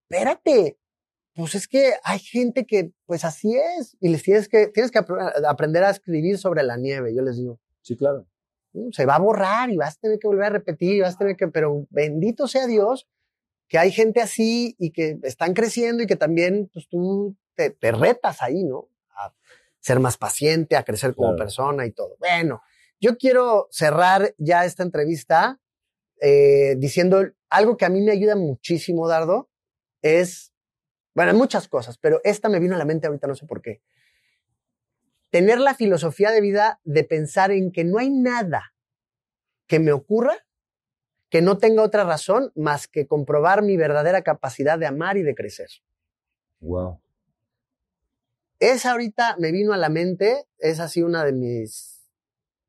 Espérate. 0.09 0.77
Pues 1.36 1.55
es 1.55 1.67
que 1.67 1.93
hay 2.03 2.19
gente 2.19 2.65
que, 2.65 2.91
pues 3.05 3.23
así 3.23 3.55
es. 3.79 3.95
Y 4.01 4.09
les 4.09 4.23
tienes 4.23 4.49
que, 4.49 4.67
tienes 4.67 4.91
que 4.91 4.99
ap 4.99 5.09
aprender 5.47 5.83
a 5.83 5.89
escribir 5.89 6.38
sobre 6.38 6.63
la 6.63 6.75
nieve, 6.75 7.15
yo 7.15 7.21
les 7.21 7.38
digo. 7.38 7.59
Sí, 7.81 7.95
claro. 7.95 8.25
Se 8.91 9.05
va 9.05 9.15
a 9.15 9.19
borrar 9.19 9.69
y 9.69 9.78
vas 9.78 9.97
a 9.97 9.99
tener 10.01 10.19
que 10.19 10.28
volver 10.28 10.45
a 10.45 10.49
repetir, 10.49 10.95
y 10.95 11.01
vas 11.01 11.15
a 11.15 11.17
tener 11.19 11.36
que, 11.36 11.47
pero 11.47 11.86
bendito 11.89 12.47
sea 12.47 12.67
Dios, 12.67 13.07
que 13.67 13.78
hay 13.78 13.91
gente 13.91 14.21
así 14.21 14.76
y 14.78 14.91
que 14.91 15.17
están 15.23 15.53
creciendo 15.53 16.03
y 16.03 16.07
que 16.07 16.15
también 16.15 16.69
pues, 16.71 16.88
tú 16.88 17.36
te, 17.55 17.71
te 17.71 17.91
retas 17.91 18.41
ahí, 18.41 18.63
¿no? 18.63 18.89
A 19.17 19.34
ser 19.80 19.99
más 19.99 20.17
paciente, 20.17 20.76
a 20.76 20.84
crecer 20.84 21.15
como 21.15 21.30
Claro. 21.30 21.38
persona 21.43 21.86
y 21.86 21.91
todo. 21.91 22.15
Bueno, 22.19 22.61
yo 22.99 23.17
quiero 23.17 23.67
cerrar 23.71 24.34
ya 24.38 24.65
esta 24.65 24.84
entrevista 24.84 25.59
eh, 26.21 26.76
diciendo 26.78 27.23
algo 27.49 27.78
que 27.78 27.86
a 27.86 27.89
mí 27.89 28.01
me 28.01 28.11
ayuda 28.11 28.36
muchísimo, 28.36 29.07
Dardo, 29.07 29.49
es, 30.01 30.53
bueno, 31.13 31.34
muchas 31.34 31.67
cosas, 31.67 31.97
pero 31.97 32.21
esta 32.23 32.49
me 32.49 32.59
vino 32.59 32.76
a 32.76 32.78
la 32.78 32.86
mente 32.86 33.07
ahorita, 33.07 33.28
no 33.28 33.36
sé 33.36 33.45
por 33.45 33.61
qué. 33.61 33.82
Tener 35.36 35.59
la 35.59 35.75
filosofía 35.75 36.31
de 36.31 36.39
vida 36.39 36.79
de 36.86 37.03
pensar 37.03 37.51
en 37.51 37.73
que 37.73 37.83
no 37.83 37.97
hay 37.97 38.09
nada 38.09 38.73
que 39.67 39.81
me 39.81 39.91
ocurra 39.91 40.38
que 41.29 41.41
no 41.41 41.57
tenga 41.57 41.83
otra 41.83 42.05
razón 42.05 42.53
más 42.55 42.88
que 42.88 43.05
comprobar 43.05 43.61
mi 43.61 43.75
verdadera 43.75 44.21
capacidad 44.21 44.79
de 44.79 44.86
amar 44.86 45.17
y 45.17 45.23
de 45.23 45.36
crecer. 45.36 45.67
Wow. 46.61 47.01
Esa 48.59 48.93
ahorita 48.93 49.36
me 49.38 49.51
vino 49.51 49.73
a 49.73 49.77
la 49.77 49.89
mente, 49.89 50.47
es 50.57 50.79
así 50.79 51.03
una 51.03 51.25
de 51.25 51.33
mis, 51.33 52.07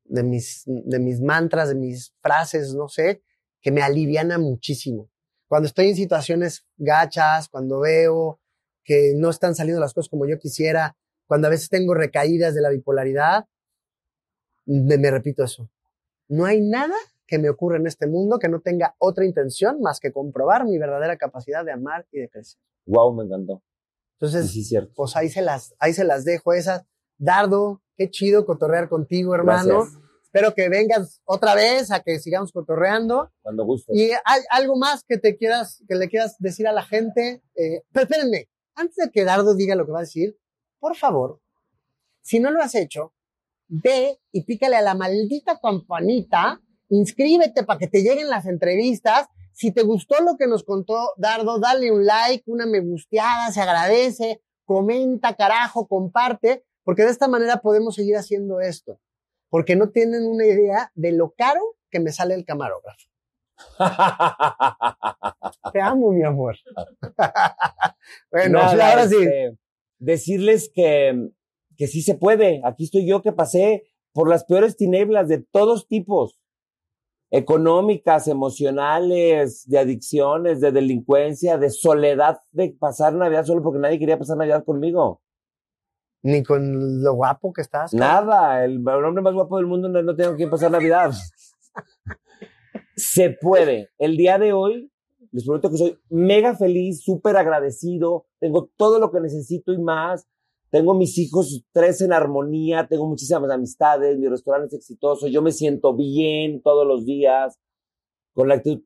de 0.03 0.23
mis, 0.23 0.63
de 0.65 0.99
mis 0.99 1.21
mantras, 1.21 1.69
de 1.69 1.75
mis 1.75 2.13
frases, 2.19 2.73
no 2.73 2.89
sé, 2.89 3.23
que 3.61 3.71
me 3.71 3.81
aliviana 3.81 4.39
muchísimo. 4.39 5.09
Cuando 5.47 5.67
estoy 5.67 5.87
en 5.87 5.95
situaciones 5.95 6.65
gachas, 6.75 7.47
cuando 7.47 7.79
veo 7.79 8.41
que 8.83 9.13
no 9.15 9.29
están 9.29 9.55
saliendo 9.55 9.79
las 9.79 9.93
cosas 9.93 10.09
como 10.09 10.27
yo 10.27 10.37
quisiera, 10.37 10.97
cuando 11.27 11.47
a 11.47 11.51
veces 11.51 11.69
tengo 11.69 11.93
recaídas 11.93 12.55
de 12.55 12.61
la 12.61 12.69
bipolaridad, 12.69 13.45
me, 14.65 14.97
me 14.97 15.11
repito 15.11 15.43
eso. 15.43 15.69
No 16.27 16.45
hay 16.45 16.61
nada 16.61 16.95
que 17.27 17.37
me 17.37 17.49
ocurra 17.49 17.77
en 17.77 17.87
este 17.87 18.07
mundo 18.07 18.39
que 18.39 18.47
no 18.47 18.61
tenga 18.61 18.95
otra 18.97 19.25
intención 19.25 19.81
más 19.81 19.99
que 19.99 20.11
comprobar 20.11 20.65
mi 20.65 20.77
verdadera 20.77 21.17
capacidad 21.17 21.63
de 21.65 21.73
amar 21.73 22.07
y 22.11 22.19
de 22.19 22.29
crecer. 22.29 22.59
Wow, 22.85 23.13
me 23.13 23.25
encantó. 23.25 23.61
Entonces, 24.19 24.49
sí, 24.49 24.63
cierto. 24.63 24.93
pues 24.95 25.15
ahí 25.15 25.29
se 25.29 25.41
las, 25.41 25.75
ahí 25.79 25.93
se 25.93 26.03
las 26.03 26.25
dejo 26.25 26.53
esas. 26.53 26.85
Dardo, 27.17 27.81
qué 27.95 28.09
chido 28.09 28.45
cotorrear 28.45 28.89
contigo, 28.89 29.35
hermano. 29.35 29.81
Gracias. 29.81 30.01
Espero 30.23 30.53
que 30.53 30.69
vengas 30.69 31.21
otra 31.25 31.55
vez 31.55 31.91
a 31.91 32.01
que 32.01 32.19
sigamos 32.19 32.51
cotorreando. 32.51 33.31
Cuando 33.41 33.65
gustes. 33.65 33.95
Y 33.95 34.11
hay 34.11 34.41
algo 34.49 34.75
más 34.75 35.03
que 35.03 35.17
te 35.17 35.37
quieras, 35.37 35.83
que 35.87 35.95
le 35.95 36.09
quieras 36.09 36.35
decir 36.39 36.67
a 36.67 36.73
la 36.73 36.83
gente. 36.83 37.41
Eh, 37.55 37.83
pero 37.91 38.03
espérenme, 38.03 38.49
antes 38.75 38.95
de 38.95 39.11
que 39.11 39.23
Dardo 39.23 39.55
diga 39.55 39.75
lo 39.75 39.85
que 39.85 39.91
va 39.91 39.99
a 39.99 40.01
decir, 40.01 40.37
por 40.79 40.95
favor, 40.95 41.39
si 42.21 42.39
no 42.39 42.51
lo 42.51 42.61
has 42.61 42.75
hecho, 42.75 43.13
ve 43.67 44.19
y 44.31 44.43
pícale 44.43 44.75
a 44.75 44.81
la 44.81 44.95
maldita 44.95 45.59
campanita, 45.59 46.61
inscríbete 46.89 47.63
para 47.63 47.79
que 47.79 47.87
te 47.87 48.01
lleguen 48.01 48.29
las 48.29 48.45
entrevistas. 48.45 49.27
Si 49.53 49.71
te 49.71 49.83
gustó 49.83 50.21
lo 50.23 50.37
que 50.37 50.47
nos 50.47 50.63
contó 50.63 51.13
Dardo, 51.17 51.59
dale 51.59 51.91
un 51.91 52.05
like, 52.05 52.43
una 52.47 52.65
me 52.65 52.79
gusteada, 52.79 53.51
se 53.51 53.61
agradece, 53.61 54.41
comenta, 54.65 55.35
carajo, 55.35 55.87
comparte, 55.87 56.63
porque 56.83 57.03
de 57.03 57.11
esta 57.11 57.27
manera 57.27 57.61
podemos 57.61 57.95
seguir 57.95 58.17
haciendo 58.17 58.59
esto. 58.59 58.99
Porque 59.49 59.75
no 59.75 59.89
tienen 59.89 60.25
una 60.25 60.45
idea 60.45 60.91
de 60.93 61.13
lo 61.13 61.31
caro 61.31 61.61
que 61.89 61.99
me 61.99 62.11
sale 62.11 62.35
el 62.35 62.45
camarógrafo. 62.45 63.09
Te 65.73 65.81
amo, 65.81 66.11
mi 66.11 66.23
amor. 66.23 66.57
bueno, 68.31 68.59
Nada, 68.59 68.91
ahora 68.91 69.07
sí. 69.07 69.15
este, 69.15 69.57
decirles 69.99 70.71
que, 70.73 71.29
que 71.77 71.87
sí 71.87 72.01
se 72.01 72.15
puede. 72.15 72.61
Aquí 72.63 72.85
estoy 72.85 73.07
yo 73.07 73.21
que 73.21 73.31
pasé 73.31 73.83
por 74.13 74.29
las 74.29 74.45
peores 74.45 74.75
tinieblas 74.75 75.27
de 75.27 75.39
todos 75.39 75.87
tipos. 75.87 76.41
Económicas, 77.29 78.27
emocionales, 78.27 79.67
de 79.67 79.79
adicciones, 79.79 80.61
de 80.61 80.71
delincuencia, 80.71 81.57
de 81.57 81.69
soledad, 81.69 82.39
de 82.51 82.75
pasar 82.79 83.13
Navidad 83.13 83.45
solo 83.45 83.61
porque 83.61 83.79
nadie 83.79 83.99
quería 83.99 84.17
pasar 84.17 84.37
Navidad 84.37 84.63
conmigo. 84.63 85.21
Ni 86.23 86.41
con 86.43 87.03
lo 87.03 87.13
guapo 87.13 87.53
que 87.53 87.61
estás. 87.61 87.93
Nada, 87.93 88.63
el, 88.63 88.79
el 88.79 89.05
hombre 89.05 89.21
más 89.21 89.33
guapo 89.33 89.57
del 89.57 89.67
mundo 89.67 89.89
no, 89.89 90.01
no 90.01 90.15
tengo 90.15 90.35
que 90.35 90.47
pasar 90.47 90.71
Navidad. 90.71 91.11
Se 92.95 93.29
puede. 93.29 93.89
El 93.97 94.17
día 94.17 94.39
de 94.39 94.53
hoy, 94.53 94.91
les 95.31 95.45
prometo 95.45 95.69
que 95.69 95.77
soy 95.77 95.99
mega 96.09 96.55
feliz, 96.55 97.01
súper 97.03 97.37
agradecido, 97.37 98.25
tengo 98.39 98.69
todo 98.77 98.99
lo 98.99 99.11
que 99.11 99.19
necesito 99.19 99.73
y 99.73 99.79
más. 99.79 100.27
Tengo 100.69 100.93
mis 100.93 101.17
hijos 101.17 101.63
tres 101.71 102.01
en 102.01 102.11
armonía, 102.11 102.87
tengo 102.89 103.07
muchísimas 103.07 103.49
amistades, 103.49 104.17
mi 104.17 104.27
restaurante 104.27 104.67
es 104.67 104.81
exitoso, 104.81 105.27
yo 105.27 105.41
me 105.41 105.51
siento 105.51 105.95
bien 105.95 106.61
todos 106.61 106.85
los 106.85 107.05
días, 107.05 107.57
con 108.33 108.49
la 108.49 108.55
actitud. 108.55 108.83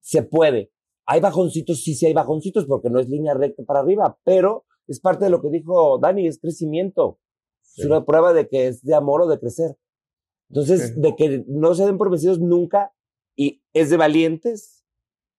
Se 0.00 0.22
puede. 0.22 0.70
Hay 1.06 1.20
bajoncitos, 1.20 1.82
sí, 1.82 1.94
sí 1.94 2.06
hay 2.06 2.12
bajoncitos, 2.12 2.66
porque 2.66 2.88
no 2.88 3.00
es 3.00 3.08
línea 3.08 3.34
recta 3.34 3.64
para 3.64 3.80
arriba, 3.80 4.18
pero 4.24 4.64
es 4.86 5.00
parte 5.00 5.24
de 5.24 5.30
lo 5.30 5.42
que 5.42 5.50
dijo 5.50 5.98
Dani, 5.98 6.26
es 6.26 6.38
crecimiento. 6.38 7.18
Es 7.76 7.84
una 7.84 8.04
prueba 8.04 8.32
de 8.32 8.48
que 8.48 8.68
es 8.68 8.82
de 8.82 8.94
amor 8.94 9.22
o 9.22 9.26
de 9.26 9.38
crecer. 9.40 9.76
Entonces, 10.48 10.92
Sí. 10.94 11.00
de 11.00 11.16
que 11.16 11.44
no 11.48 11.74
se 11.74 11.84
den 11.84 11.98
por 11.98 12.10
vencidos 12.10 12.38
nunca 12.38 12.94
y 13.34 13.62
es 13.72 13.90
de 13.90 13.96
valientes 13.96 14.73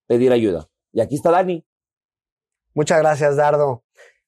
pedir 0.07 0.31
ayuda. 0.31 0.67
Y 0.91 1.01
aquí 1.01 1.15
está 1.15 1.31
Dani. 1.31 1.65
Muchas 2.73 2.99
gracias, 2.99 3.35
Dardo. 3.35 3.83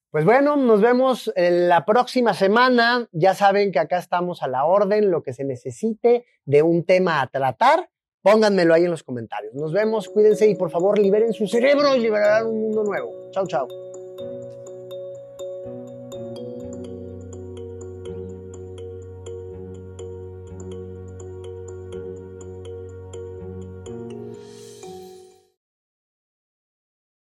Pues 0.09 0.23
bueno, 0.23 0.55
nos 0.55 0.81
vemos 0.81 1.31
la 1.35 1.85
próxima 1.85 2.33
semana. 2.33 3.07
Ya 3.11 3.35
saben 3.35 3.71
que 3.71 3.79
acá 3.79 3.97
estamos 3.97 4.41
a 4.41 4.47
la 4.47 4.65
orden, 4.65 5.11
lo 5.11 5.21
que 5.21 5.33
se 5.33 5.43
necesite 5.43 6.25
de 6.45 6.63
un 6.63 6.85
tema 6.85 7.21
a 7.21 7.27
tratar. 7.27 7.89
Pónganmelo 8.21 8.73
ahí 8.73 8.85
en 8.85 8.91
los 8.91 9.03
comentarios. 9.03 9.53
Nos 9.53 9.73
vemos, 9.73 10.09
cuídense 10.09 10.47
y 10.47 10.55
por 10.55 10.71
favor 10.71 10.97
liberen 10.97 11.33
su 11.33 11.47
cerebro 11.47 11.95
y 11.95 11.99
liberarán 11.99 12.47
un 12.47 12.61
mundo 12.61 12.83
nuevo. 12.83 13.29
Chau, 13.31 13.47
chau. 13.47 13.67